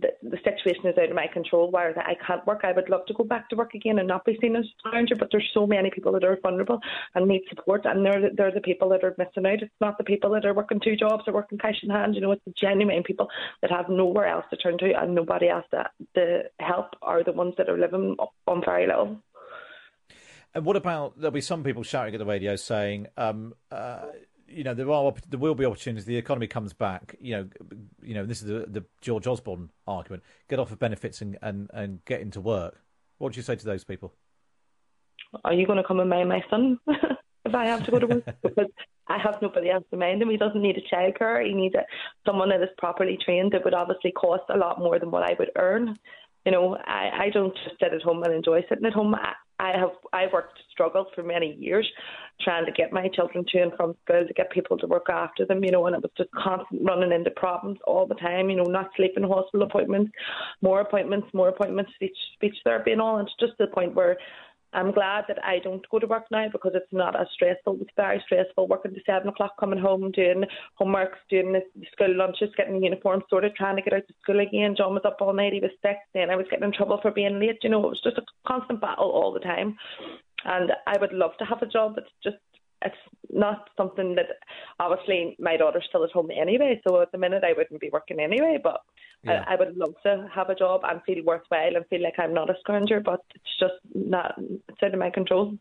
the, 0.00 0.08
the 0.22 0.38
situation 0.38 0.86
is 0.86 0.96
out 0.98 1.10
of 1.10 1.14
my 1.14 1.26
control 1.26 1.70
where 1.70 1.92
that 1.92 2.06
I 2.06 2.14
can't 2.26 2.46
work. 2.46 2.60
I 2.64 2.72
would 2.72 2.88
love 2.88 3.06
to 3.06 3.14
go 3.14 3.24
back 3.24 3.48
to 3.50 3.56
work 3.56 3.74
again 3.74 3.98
and 3.98 4.08
not 4.08 4.24
be 4.24 4.38
seen 4.40 4.56
as 4.56 4.64
a 4.64 4.88
stranger, 4.88 5.14
but 5.14 5.28
there's 5.30 5.50
so 5.52 5.66
many 5.66 5.90
people 5.90 6.12
that 6.12 6.24
are 6.24 6.38
vulnerable 6.42 6.80
and 7.14 7.28
need 7.28 7.42
support, 7.48 7.84
and 7.84 8.04
they're, 8.04 8.30
they're 8.34 8.52
the 8.52 8.60
people 8.60 8.88
that 8.90 9.04
are 9.04 9.14
missing 9.18 9.46
out. 9.46 9.62
It's 9.62 9.72
not 9.80 9.98
the 9.98 10.04
people 10.04 10.30
that 10.30 10.46
are 10.46 10.54
working 10.54 10.80
two 10.80 10.96
jobs 10.96 11.24
or 11.26 11.34
working 11.34 11.58
cash 11.58 11.80
in 11.82 11.90
hand. 11.90 12.14
You 12.14 12.22
know, 12.22 12.32
it's 12.32 12.44
the 12.44 12.54
genuine 12.58 13.02
people 13.02 13.28
that 13.60 13.70
have 13.70 13.88
nowhere 13.88 14.26
else 14.26 14.44
to 14.50 14.56
turn 14.56 14.78
to 14.78 14.92
and 14.92 15.14
nobody 15.14 15.48
else 15.48 15.66
to, 15.72 15.84
to 16.14 16.42
help 16.58 16.94
are 17.02 17.22
the 17.22 17.32
ones 17.32 17.54
that 17.58 17.68
are 17.68 17.78
living 17.78 18.16
on 18.46 18.62
very 18.64 18.86
little. 18.86 19.18
And 20.54 20.64
what 20.64 20.76
about 20.76 21.18
there'll 21.18 21.30
be 21.30 21.40
some 21.40 21.64
people 21.64 21.82
shouting 21.82 22.14
at 22.14 22.18
the 22.18 22.26
radio 22.26 22.56
saying, 22.56 23.06
um, 23.16 23.54
uh, 23.70 24.06
you 24.52 24.64
know, 24.64 24.74
there 24.74 24.90
are 24.90 25.14
there 25.28 25.40
will 25.40 25.54
be 25.54 25.64
opportunities. 25.64 26.04
The 26.04 26.16
economy 26.16 26.46
comes 26.46 26.72
back. 26.72 27.16
You 27.20 27.36
know, 27.36 27.48
you 28.02 28.14
know, 28.14 28.26
this 28.26 28.42
is 28.42 28.48
the, 28.48 28.66
the 28.68 28.84
George 29.00 29.26
Osborne 29.26 29.70
argument: 29.86 30.22
get 30.48 30.58
off 30.58 30.70
of 30.72 30.78
benefits 30.78 31.20
and, 31.22 31.38
and, 31.42 31.70
and 31.72 32.04
get 32.04 32.20
into 32.20 32.40
work. 32.40 32.80
What 33.18 33.28
would 33.28 33.36
you 33.36 33.42
say 33.42 33.56
to 33.56 33.64
those 33.64 33.84
people? 33.84 34.12
Are 35.44 35.54
you 35.54 35.66
going 35.66 35.78
to 35.78 35.84
come 35.84 36.00
and 36.00 36.10
mind 36.10 36.28
my 36.28 36.42
son 36.50 36.78
if 37.44 37.54
I 37.54 37.66
have 37.66 37.84
to 37.86 37.90
go 37.90 37.98
to 37.98 38.06
work? 38.06 38.24
because 38.42 38.68
I 39.06 39.18
have 39.18 39.40
nobody 39.40 39.70
else 39.70 39.84
to 39.90 39.96
mind 39.96 40.22
him. 40.22 40.30
He 40.30 40.36
doesn't 40.36 40.60
need 40.60 40.76
a 40.76 40.94
childcare. 40.94 41.44
He 41.46 41.54
needs 41.54 41.74
a, 41.74 41.84
someone 42.26 42.50
that 42.50 42.62
is 42.62 42.68
properly 42.78 43.18
trained. 43.24 43.54
It 43.54 43.64
would 43.64 43.74
obviously 43.74 44.12
cost 44.12 44.44
a 44.50 44.58
lot 44.58 44.78
more 44.78 44.98
than 44.98 45.10
what 45.10 45.22
I 45.22 45.34
would 45.38 45.50
earn. 45.56 45.96
You 46.44 46.52
know, 46.52 46.76
I, 46.76 47.24
I 47.26 47.30
don't 47.32 47.54
just 47.54 47.78
sit 47.80 47.94
at 47.94 48.02
home 48.02 48.22
and 48.24 48.34
enjoy 48.34 48.64
sitting 48.68 48.84
at 48.84 48.92
home. 48.92 49.14
I, 49.14 49.32
I 49.58 49.78
have 49.78 49.90
I 50.12 50.26
worked 50.32 50.58
struggled 50.72 51.08
for 51.14 51.22
many 51.22 51.54
years 51.54 51.88
trying 52.40 52.66
to 52.66 52.72
get 52.72 52.92
my 52.92 53.08
children 53.08 53.44
to 53.48 53.58
and 53.60 53.72
from 53.76 53.94
school 54.04 54.26
to 54.26 54.34
get 54.34 54.50
people 54.50 54.76
to 54.78 54.86
work 54.86 55.06
after 55.08 55.44
them, 55.44 55.62
you 55.62 55.70
know, 55.70 55.86
and 55.86 55.94
it 55.94 56.02
was 56.02 56.10
just 56.16 56.30
constant 56.32 56.82
running 56.82 57.12
into 57.12 57.30
problems 57.32 57.78
all 57.86 58.06
the 58.06 58.14
time, 58.16 58.50
you 58.50 58.56
know, 58.56 58.64
not 58.64 58.90
sleeping 58.96 59.22
hospital 59.22 59.66
appointments, 59.66 60.10
more 60.62 60.80
appointments, 60.80 61.28
more 61.32 61.48
appointments, 61.48 61.92
speech 61.94 62.16
speech 62.34 62.56
therapy 62.64 62.92
and 62.92 63.00
all. 63.00 63.18
And 63.18 63.28
it's 63.28 63.36
just 63.38 63.56
to 63.58 63.66
the 63.66 63.72
point 63.72 63.94
where 63.94 64.16
I'm 64.72 64.92
glad 64.92 65.24
that 65.28 65.44
I 65.44 65.58
don't 65.58 65.86
go 65.90 65.98
to 65.98 66.06
work 66.06 66.24
now 66.30 66.48
because 66.50 66.72
it's 66.74 66.92
not 66.92 67.18
as 67.18 67.26
stressful. 67.34 67.78
It's 67.80 67.90
very 67.96 68.22
stressful 68.24 68.68
working 68.68 68.94
to 68.94 69.00
seven 69.04 69.28
o'clock, 69.28 69.52
coming 69.58 69.78
home, 69.78 70.10
doing 70.12 70.44
homework, 70.74 71.16
doing 71.28 71.52
the 71.52 71.62
school 71.92 72.14
lunches, 72.16 72.50
getting 72.56 72.78
the 72.78 72.84
uniform 72.84 73.22
sorted, 73.28 73.54
trying 73.54 73.76
to 73.76 73.82
get 73.82 73.92
out 73.92 74.06
to 74.08 74.14
school 74.22 74.40
again. 74.40 74.74
John 74.76 74.94
was 74.94 75.04
up 75.04 75.18
all 75.20 75.32
night, 75.32 75.52
he 75.52 75.60
was 75.60 75.70
sick, 75.82 75.98
then 76.14 76.30
I 76.30 76.36
was 76.36 76.46
getting 76.50 76.64
in 76.64 76.72
trouble 76.72 76.98
for 77.02 77.10
being 77.10 77.38
late. 77.38 77.58
You 77.62 77.70
know, 77.70 77.84
it 77.84 77.90
was 77.90 78.00
just 78.02 78.18
a 78.18 78.22
constant 78.46 78.80
battle 78.80 79.10
all 79.10 79.32
the 79.32 79.40
time. 79.40 79.76
And 80.44 80.72
I 80.86 80.98
would 80.98 81.12
love 81.12 81.32
to 81.38 81.44
have 81.44 81.62
a 81.62 81.66
job, 81.66 81.94
but 81.94 82.04
just 82.22 82.36
it's 82.84 82.96
not 83.30 83.70
something 83.76 84.14
that 84.16 84.26
obviously 84.78 85.36
my 85.38 85.56
daughter's 85.56 85.84
still 85.88 86.04
at 86.04 86.10
home 86.10 86.30
anyway. 86.30 86.80
So 86.86 87.00
at 87.00 87.12
the 87.12 87.18
minute 87.18 87.44
I 87.44 87.54
wouldn't 87.56 87.80
be 87.80 87.90
working 87.92 88.20
anyway, 88.20 88.58
but 88.62 88.80
yeah. 89.24 89.44
I, 89.46 89.54
I, 89.54 89.56
would 89.56 89.76
love 89.76 89.94
to 90.02 90.28
have 90.34 90.50
a 90.50 90.54
job 90.54 90.82
and 90.84 91.00
feel 91.04 91.24
worthwhile 91.24 91.76
and 91.76 91.86
feel 91.86 92.02
like 92.02 92.18
I'm 92.18 92.34
not 92.34 92.50
a 92.50 92.54
stranger, 92.60 93.00
but 93.00 93.20
it's 93.34 93.58
just 93.58 93.74
not 93.94 94.34
it's 94.38 94.82
out 94.82 94.92
of 94.92 94.98
my 94.98 95.10
control. 95.10 95.56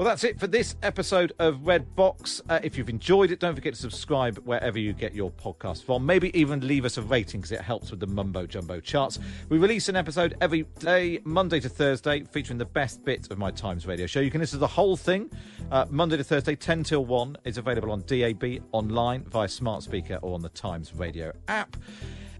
Well, 0.00 0.08
that's 0.08 0.24
it 0.24 0.40
for 0.40 0.46
this 0.46 0.76
episode 0.82 1.34
of 1.38 1.66
Red 1.66 1.94
Box. 1.94 2.40
Uh, 2.48 2.58
if 2.62 2.78
you've 2.78 2.88
enjoyed 2.88 3.32
it, 3.32 3.38
don't 3.38 3.54
forget 3.54 3.74
to 3.74 3.78
subscribe 3.78 4.38
wherever 4.46 4.78
you 4.78 4.94
get 4.94 5.14
your 5.14 5.30
podcast 5.30 5.84
from. 5.84 6.06
Maybe 6.06 6.34
even 6.34 6.66
leave 6.66 6.86
us 6.86 6.96
a 6.96 7.02
rating 7.02 7.42
because 7.42 7.52
it 7.52 7.60
helps 7.60 7.90
with 7.90 8.00
the 8.00 8.06
mumbo 8.06 8.46
jumbo 8.46 8.80
charts. 8.80 9.18
We 9.50 9.58
release 9.58 9.90
an 9.90 9.96
episode 9.96 10.38
every 10.40 10.62
day, 10.78 11.20
Monday 11.24 11.60
to 11.60 11.68
Thursday, 11.68 12.24
featuring 12.24 12.56
the 12.56 12.64
best 12.64 13.04
bits 13.04 13.28
of 13.28 13.36
my 13.36 13.50
Times 13.50 13.86
radio 13.86 14.06
show. 14.06 14.20
You 14.20 14.30
can 14.30 14.40
listen 14.40 14.56
to 14.56 14.60
the 14.60 14.68
whole 14.68 14.96
thing 14.96 15.30
uh, 15.70 15.84
Monday 15.90 16.16
to 16.16 16.24
Thursday, 16.24 16.56
10 16.56 16.82
till 16.82 17.04
1. 17.04 17.36
It's 17.44 17.58
available 17.58 17.92
on 17.92 18.02
DAB, 18.06 18.62
online, 18.72 19.24
via 19.24 19.48
smart 19.48 19.82
speaker, 19.82 20.18
or 20.22 20.32
on 20.32 20.40
the 20.40 20.48
Times 20.48 20.94
radio 20.94 21.30
app. 21.46 21.76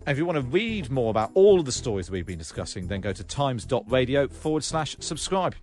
And 0.06 0.08
if 0.08 0.16
you 0.16 0.24
want 0.24 0.36
to 0.36 0.46
read 0.46 0.88
more 0.88 1.10
about 1.10 1.30
all 1.34 1.60
of 1.60 1.66
the 1.66 1.72
stories 1.72 2.10
we've 2.10 2.24
been 2.24 2.38
discussing, 2.38 2.86
then 2.86 3.02
go 3.02 3.12
to 3.12 3.22
times.radio 3.22 4.28
forward 4.28 4.64
slash 4.64 4.96
subscribe. 5.00 5.54